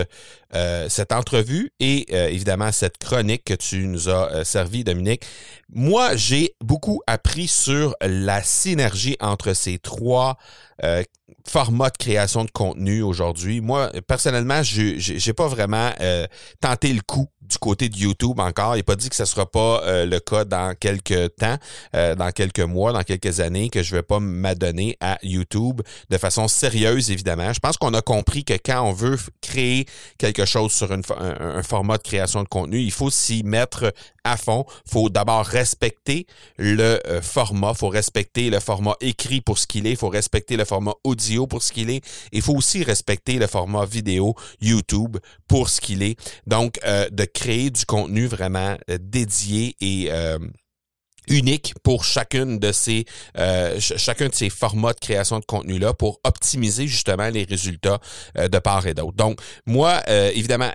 euh, 0.55 0.89
cette 0.89 1.13
entrevue 1.13 1.73
et 1.81 2.07
euh, 2.13 2.29
évidemment 2.29 2.73
cette 2.73 2.99
chronique 2.99 3.45
que 3.45 3.55
tu 3.55 3.87
nous 3.87 4.09
as 4.09 4.33
euh, 4.33 4.45
servi, 4.45 4.85
Dominique. 4.85 5.25
Moi, 5.73 6.17
j'ai 6.17 6.55
beaucoup 6.61 7.01
appris 7.07 7.47
sur 7.47 7.95
la 8.01 8.43
synergie 8.43 9.17
entre 9.21 9.53
ces 9.53 9.79
trois 9.79 10.37
euh, 10.83 11.03
formats 11.47 11.91
de 11.91 11.97
création 11.97 12.45
de 12.45 12.51
contenu 12.51 13.03
aujourd'hui. 13.03 13.61
Moi, 13.61 13.91
personnellement, 14.07 14.63
je 14.63 14.95
j'ai 14.99 15.33
pas 15.33 15.49
vraiment 15.49 15.91
euh, 16.01 16.27
tenté 16.61 16.93
le 16.93 17.01
coup 17.03 17.29
du 17.51 17.59
côté 17.59 17.89
de 17.89 17.97
YouTube 17.97 18.39
encore. 18.39 18.75
Il 18.75 18.79
n'est 18.79 18.83
pas 18.85 18.97
dit 18.97 19.09
que 19.09 19.17
ce 19.17 19.25
sera 19.25 19.45
pas 19.51 19.83
euh, 19.85 20.07
le 20.07 20.21
cas 20.21 20.45
dans 20.45 20.75
quelques 20.79 21.35
temps, 21.37 21.57
euh, 21.95 22.15
dans 22.15 22.31
quelques 22.31 22.61
mois, 22.61 22.93
dans 22.93 23.03
quelques 23.03 23.41
années, 23.41 23.71
que 23.71 23.83
je 23.83 23.97
vais 23.97 24.03
pas 24.03 24.21
m'adonner 24.21 24.97
à 25.01 25.19
YouTube 25.23 25.83
de 26.09 26.19
façon 26.19 26.47
sérieuse, 26.47 27.11
évidemment. 27.11 27.53
Je 27.53 27.59
pense 27.59 27.77
qu'on 27.77 27.93
a 27.95 28.03
compris 28.03 28.45
que 28.45 28.55
quand 28.55 28.83
on 28.83 28.93
veut 28.93 29.19
créer 29.41 29.87
quelque 30.19 30.40
chose 30.45 30.73
sur 30.73 30.91
un, 30.93 31.63
format 31.63 31.99
de 31.99 32.03
création 32.03 32.43
de 32.43 32.49
contenu, 32.49 32.81
il 32.81 32.91
faut 32.91 33.11
s'y 33.11 33.43
mettre 33.43 33.93
à 34.25 34.37
fond. 34.37 34.65
faut 34.87 35.09
d'abord 35.09 35.45
respecter 35.45 36.27
le 36.59 37.01
euh, 37.07 37.23
format, 37.23 37.75
faut 37.75 37.89
respecter 37.89 38.51
le 38.51 38.61
format 38.61 38.95
écrit 39.01 39.41
pour 39.41 39.59
ce 39.59 39.67
qu'il 39.67 39.87
est, 39.87 39.97
faut 39.97 40.09
respecter 40.09 40.57
le 40.57 40.65
format 40.65 40.95
audio 41.05 41.47
pour 41.47 41.63
ce 41.63 41.73
qu'il 41.73 41.91
est, 41.91 42.05
il 42.33 42.43
faut 42.43 42.55
aussi 42.55 42.83
respecter 42.83 43.39
le 43.39 43.47
format 43.47 43.87
vidéo 43.87 44.35
YouTube 44.61 45.17
pour 45.49 45.69
ce 45.69 45.81
qu'il 45.81 46.03
est. 46.03 46.19
Donc, 46.47 46.79
euh, 46.85 47.09
de 47.11 47.25
créer 47.25 47.71
du 47.71 47.87
contenu 47.87 48.27
vraiment 48.27 48.77
euh, 48.91 48.99
dédié 49.01 49.77
et 49.81 50.11
unique 51.31 51.73
pour 51.83 52.05
chacune 52.05 52.59
de 52.59 52.73
ces 52.73 53.07
euh, 53.39 53.81
ch- 53.81 53.97
chacun 53.99 54.29
de 54.29 54.35
ces 54.35 54.51
formats 54.51 54.93
de 54.93 54.99
création 55.01 55.39
de 55.39 55.45
contenu 55.47 55.79
là 55.79 55.95
pour 55.95 56.21
optimiser 56.25 56.87
justement 56.87 57.29
les 57.31 57.45
résultats 57.45 57.99
euh, 58.37 58.49
de 58.49 58.59
part 58.59 58.87
et 58.87 58.93
d'autre. 58.95 59.17
Donc 59.17 59.41
moi 59.65 60.03
euh, 60.09 60.31
évidemment 60.35 60.71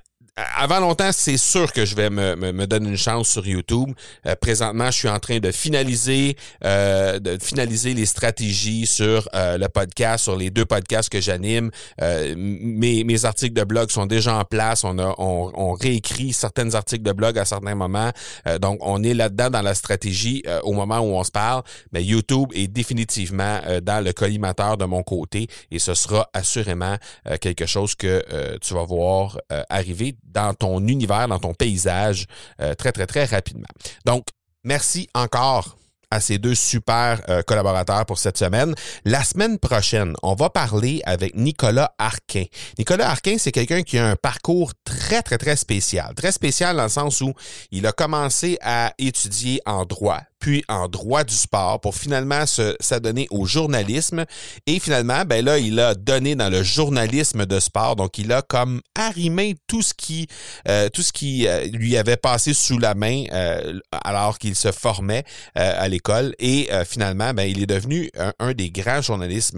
avant 0.58 0.82
longtemps, 0.82 1.12
c'est 1.14 1.38
sûr 1.38 1.72
que 1.72 1.86
je 1.86 1.96
vais 1.96 2.10
me, 2.10 2.36
me, 2.36 2.68
donner 2.68 2.90
une 2.90 2.98
chance 2.98 3.30
sur 3.30 3.48
YouTube. 3.48 3.92
Euh, 4.26 4.36
présentement, 4.36 4.92
je 4.92 4.98
suis 4.98 5.08
en 5.08 5.20
train 5.20 5.40
de 5.40 5.50
finaliser, 5.50 6.36
euh, 6.66 7.20
de 7.20 7.38
finaliser 7.42 7.94
les 7.94 8.06
stratégies 8.06 8.86
sur 8.86 9.30
euh, 9.34 9.58
le 9.58 9.70
podcast, 9.70 10.26
sur 10.26 10.36
les 10.36 10.50
deux 10.50 10.66
podcasts 10.66 11.08
que 11.08 11.22
j'anime. 11.22 11.72
Mes, 12.02 13.26
articles 13.26 13.54
de 13.54 13.64
blog 13.64 13.90
sont 13.92 14.06
déjà 14.06 14.36
en 14.36 14.44
place. 14.44 14.84
On 14.84 15.00
a, 15.00 15.16
on, 15.18 15.52
on 15.56 15.72
réécrit 15.72 16.34
certains 16.34 16.76
articles 16.76 17.04
de 17.04 17.14
blog 17.14 17.40
à 17.40 17.46
certains 17.46 17.76
moments. 17.76 18.12
Donc, 18.60 18.80
on 18.82 19.04
est 19.04 19.14
là-dedans 19.14 19.50
dans 19.50 19.62
la 19.62 19.74
stratégie 19.74 20.44
au 20.64 20.74
moment 20.74 21.00
où 21.00 21.16
on 21.16 21.24
se 21.24 21.32
parle. 21.32 21.64
Mais 21.94 22.04
YouTube 22.04 22.50
est 22.54 22.68
définitivement 22.68 23.62
dans 23.82 24.04
le 24.04 24.12
collimateur 24.12 24.76
de 24.78 24.86
mon 24.86 25.02
côté 25.02 25.48
et 25.72 25.80
ce 25.80 25.94
sera 25.94 26.30
assurément 26.34 26.98
quelque 27.40 27.66
chose 27.66 27.96
que 27.96 28.24
tu 28.60 28.74
vas 28.74 28.84
voir 28.84 29.40
arriver 29.70 30.16
dans 30.36 30.54
ton 30.54 30.86
univers, 30.86 31.28
dans 31.28 31.40
ton 31.40 31.54
paysage 31.54 32.28
euh, 32.62 32.76
très, 32.76 32.92
très, 32.92 33.08
très 33.08 33.26
rapidement. 33.26 33.68
Donc, 34.06 34.26
merci 34.64 35.10
encore 35.16 35.78
à 36.12 36.20
ces 36.20 36.38
deux 36.38 36.56
super 36.56 37.22
euh, 37.30 37.42
collaborateurs 37.42 38.06
pour 38.06 38.20
cette 38.20 38.38
semaine. 38.38 38.76
La 39.06 39.24
semaine 39.24 39.58
prochaine, 39.58 40.14
on 40.22 40.36
va 40.36 40.50
parler 40.50 41.02
avec 41.06 41.36
Nicolas 41.36 41.94
Arquin. 41.98 42.46
Nicolas 42.78 43.10
Arquin, 43.10 43.38
c'est 43.38 43.52
quelqu'un 43.52 43.82
qui 43.82 43.98
a 43.98 44.08
un 44.08 44.16
parcours 44.16 44.72
très, 44.84 45.22
très, 45.22 45.38
très 45.38 45.56
spécial. 45.56 46.14
Très 46.16 46.32
spécial 46.32 46.78
dans 46.78 46.84
le 46.84 46.90
sens 46.90 47.22
où 47.22 47.34
il 47.72 47.88
a 47.88 47.92
commencé 47.92 48.58
à 48.62 48.94
étudier 48.98 49.62
en 49.66 49.86
droit, 49.86 50.22
puis 50.46 50.64
en 50.68 50.88
droit 50.88 51.24
du 51.24 51.34
sport 51.34 51.82
pour 51.82 51.96
finalement 51.96 52.46
se 52.46 52.76
s'adonner 52.80 53.26
au 53.32 53.48
journalisme. 53.48 54.26
Et 54.68 54.80
finalement, 54.80 55.26
ben 55.26 55.44
là, 55.44 55.58
il 55.58 55.80
a 55.80 55.96
donné 55.96 56.36
dans 56.36 56.52
le 56.52 56.62
journalisme 56.62 57.48
de 57.48 57.60
sport. 57.60 57.96
Donc, 57.96 58.20
il 58.20 58.32
a 58.32 58.44
comme 58.44 58.82
arrimé 58.94 59.56
tout 59.66 59.82
ce 59.82 59.96
qui, 59.96 60.28
euh, 60.68 60.88
tout 60.90 61.02
ce 61.02 61.12
qui 61.12 61.48
euh, 61.48 61.66
lui 61.66 61.98
avait 61.98 62.16
passé 62.16 62.54
sous 62.54 62.78
la 62.78 62.94
main 62.94 63.24
euh, 63.32 63.80
alors 63.92 64.38
qu'il 64.38 64.56
se 64.56 64.72
formait 64.72 65.24
à 65.56 65.88
l'école. 65.88 66.36
Et 66.38 66.70
finalement, 66.86 67.34
ben, 67.34 67.50
il 67.50 67.64
est 67.64 67.66
devenu 67.66 68.12
un, 68.38 68.54
des 68.54 68.70
grands 68.70 69.02
journalistes, 69.02 69.56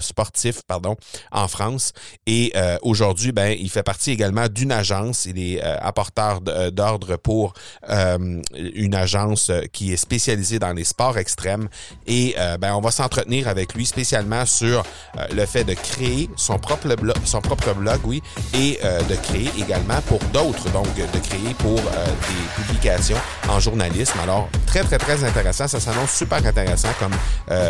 sportifs 0.00 0.62
pardon, 0.68 0.94
en 1.32 1.48
France. 1.48 1.92
Et 2.26 2.52
aujourd'hui, 2.82 3.32
ben, 3.32 3.56
il 3.58 3.70
fait 3.70 3.82
partie 3.82 4.12
également 4.12 4.46
d'une 4.48 4.70
agence. 4.70 5.24
Il 5.24 5.38
est 5.38 5.60
apporteur 5.60 6.40
d'ordre 6.42 7.16
pour 7.16 7.54
une 7.88 8.94
agence 8.94 9.50
qui 9.72 9.92
est 9.92 9.96
spécialisée 9.96 10.58
dans 10.58 10.72
les 10.72 10.84
sports 10.84 11.18
extrêmes. 11.18 11.68
Et 12.06 12.34
euh, 12.38 12.58
ben, 12.58 12.74
on 12.74 12.80
va 12.80 12.90
s'entretenir 12.90 13.48
avec 13.48 13.74
lui 13.74 13.86
spécialement 13.86 14.46
sur 14.46 14.82
euh, 15.18 15.26
le 15.34 15.46
fait 15.46 15.64
de 15.64 15.74
créer 15.74 16.28
son 16.36 16.58
propre 16.58 16.94
blog, 16.96 17.16
son 17.24 17.40
propre 17.40 17.72
blog, 17.74 18.00
oui, 18.04 18.22
et 18.54 18.78
euh, 18.84 19.00
de 19.02 19.14
créer 19.16 19.50
également 19.58 20.00
pour 20.02 20.18
d'autres, 20.32 20.70
donc 20.70 20.86
de 20.94 21.18
créer 21.18 21.54
pour 21.58 21.76
des 21.76 22.62
publications 22.62 23.16
en 23.48 23.60
journalisme. 23.60 24.18
Alors, 24.22 24.48
très, 24.66 24.82
très, 24.82 24.98
très 24.98 25.22
intéressant. 25.24 25.68
Ça 25.68 25.80
s'annonce 25.80 26.12
super 26.12 26.44
intéressant 26.44 26.90
comme 26.98 27.14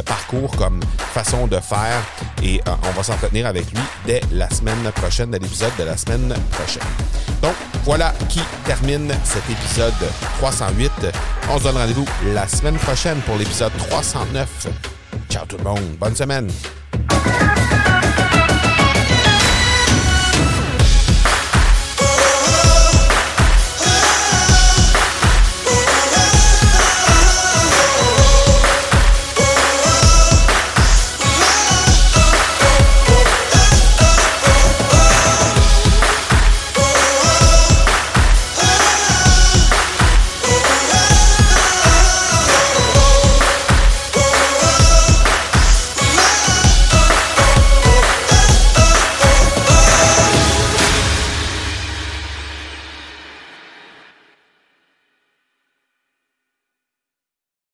parcours, 0.05 0.55
comme 0.57 0.80
façon 1.12 1.47
de 1.47 1.59
faire. 1.61 2.03
Et 2.42 2.61
on 2.66 2.90
va 2.90 3.03
s'entretenir 3.03 3.47
avec 3.47 3.70
lui 3.70 3.80
dès 4.07 4.20
la 4.32 4.49
semaine 4.51 4.90
prochaine, 4.95 5.30
dès 5.30 5.38
l'épisode 5.38 5.72
de 5.78 5.84
la 5.84 5.97
semaine 5.97 6.34
prochaine. 6.53 6.82
Donc, 7.42 7.55
voilà 7.85 8.14
qui 8.28 8.41
termine 8.64 9.12
cet 9.24 9.49
épisode 9.51 9.93
308. 10.39 10.91
On 11.51 11.59
se 11.59 11.64
donne 11.64 11.76
rendez-vous 11.76 12.07
la 12.32 12.49
semaine 12.49 12.76
prochaine 12.76 13.18
pour 13.26 13.37
l'épisode 13.37 13.72
309. 13.89 14.68
Ciao 15.28 15.45
tout 15.47 15.59
le 15.59 15.64
monde. 15.64 15.97
Bonne 16.01 16.16
semaine. 16.16 16.51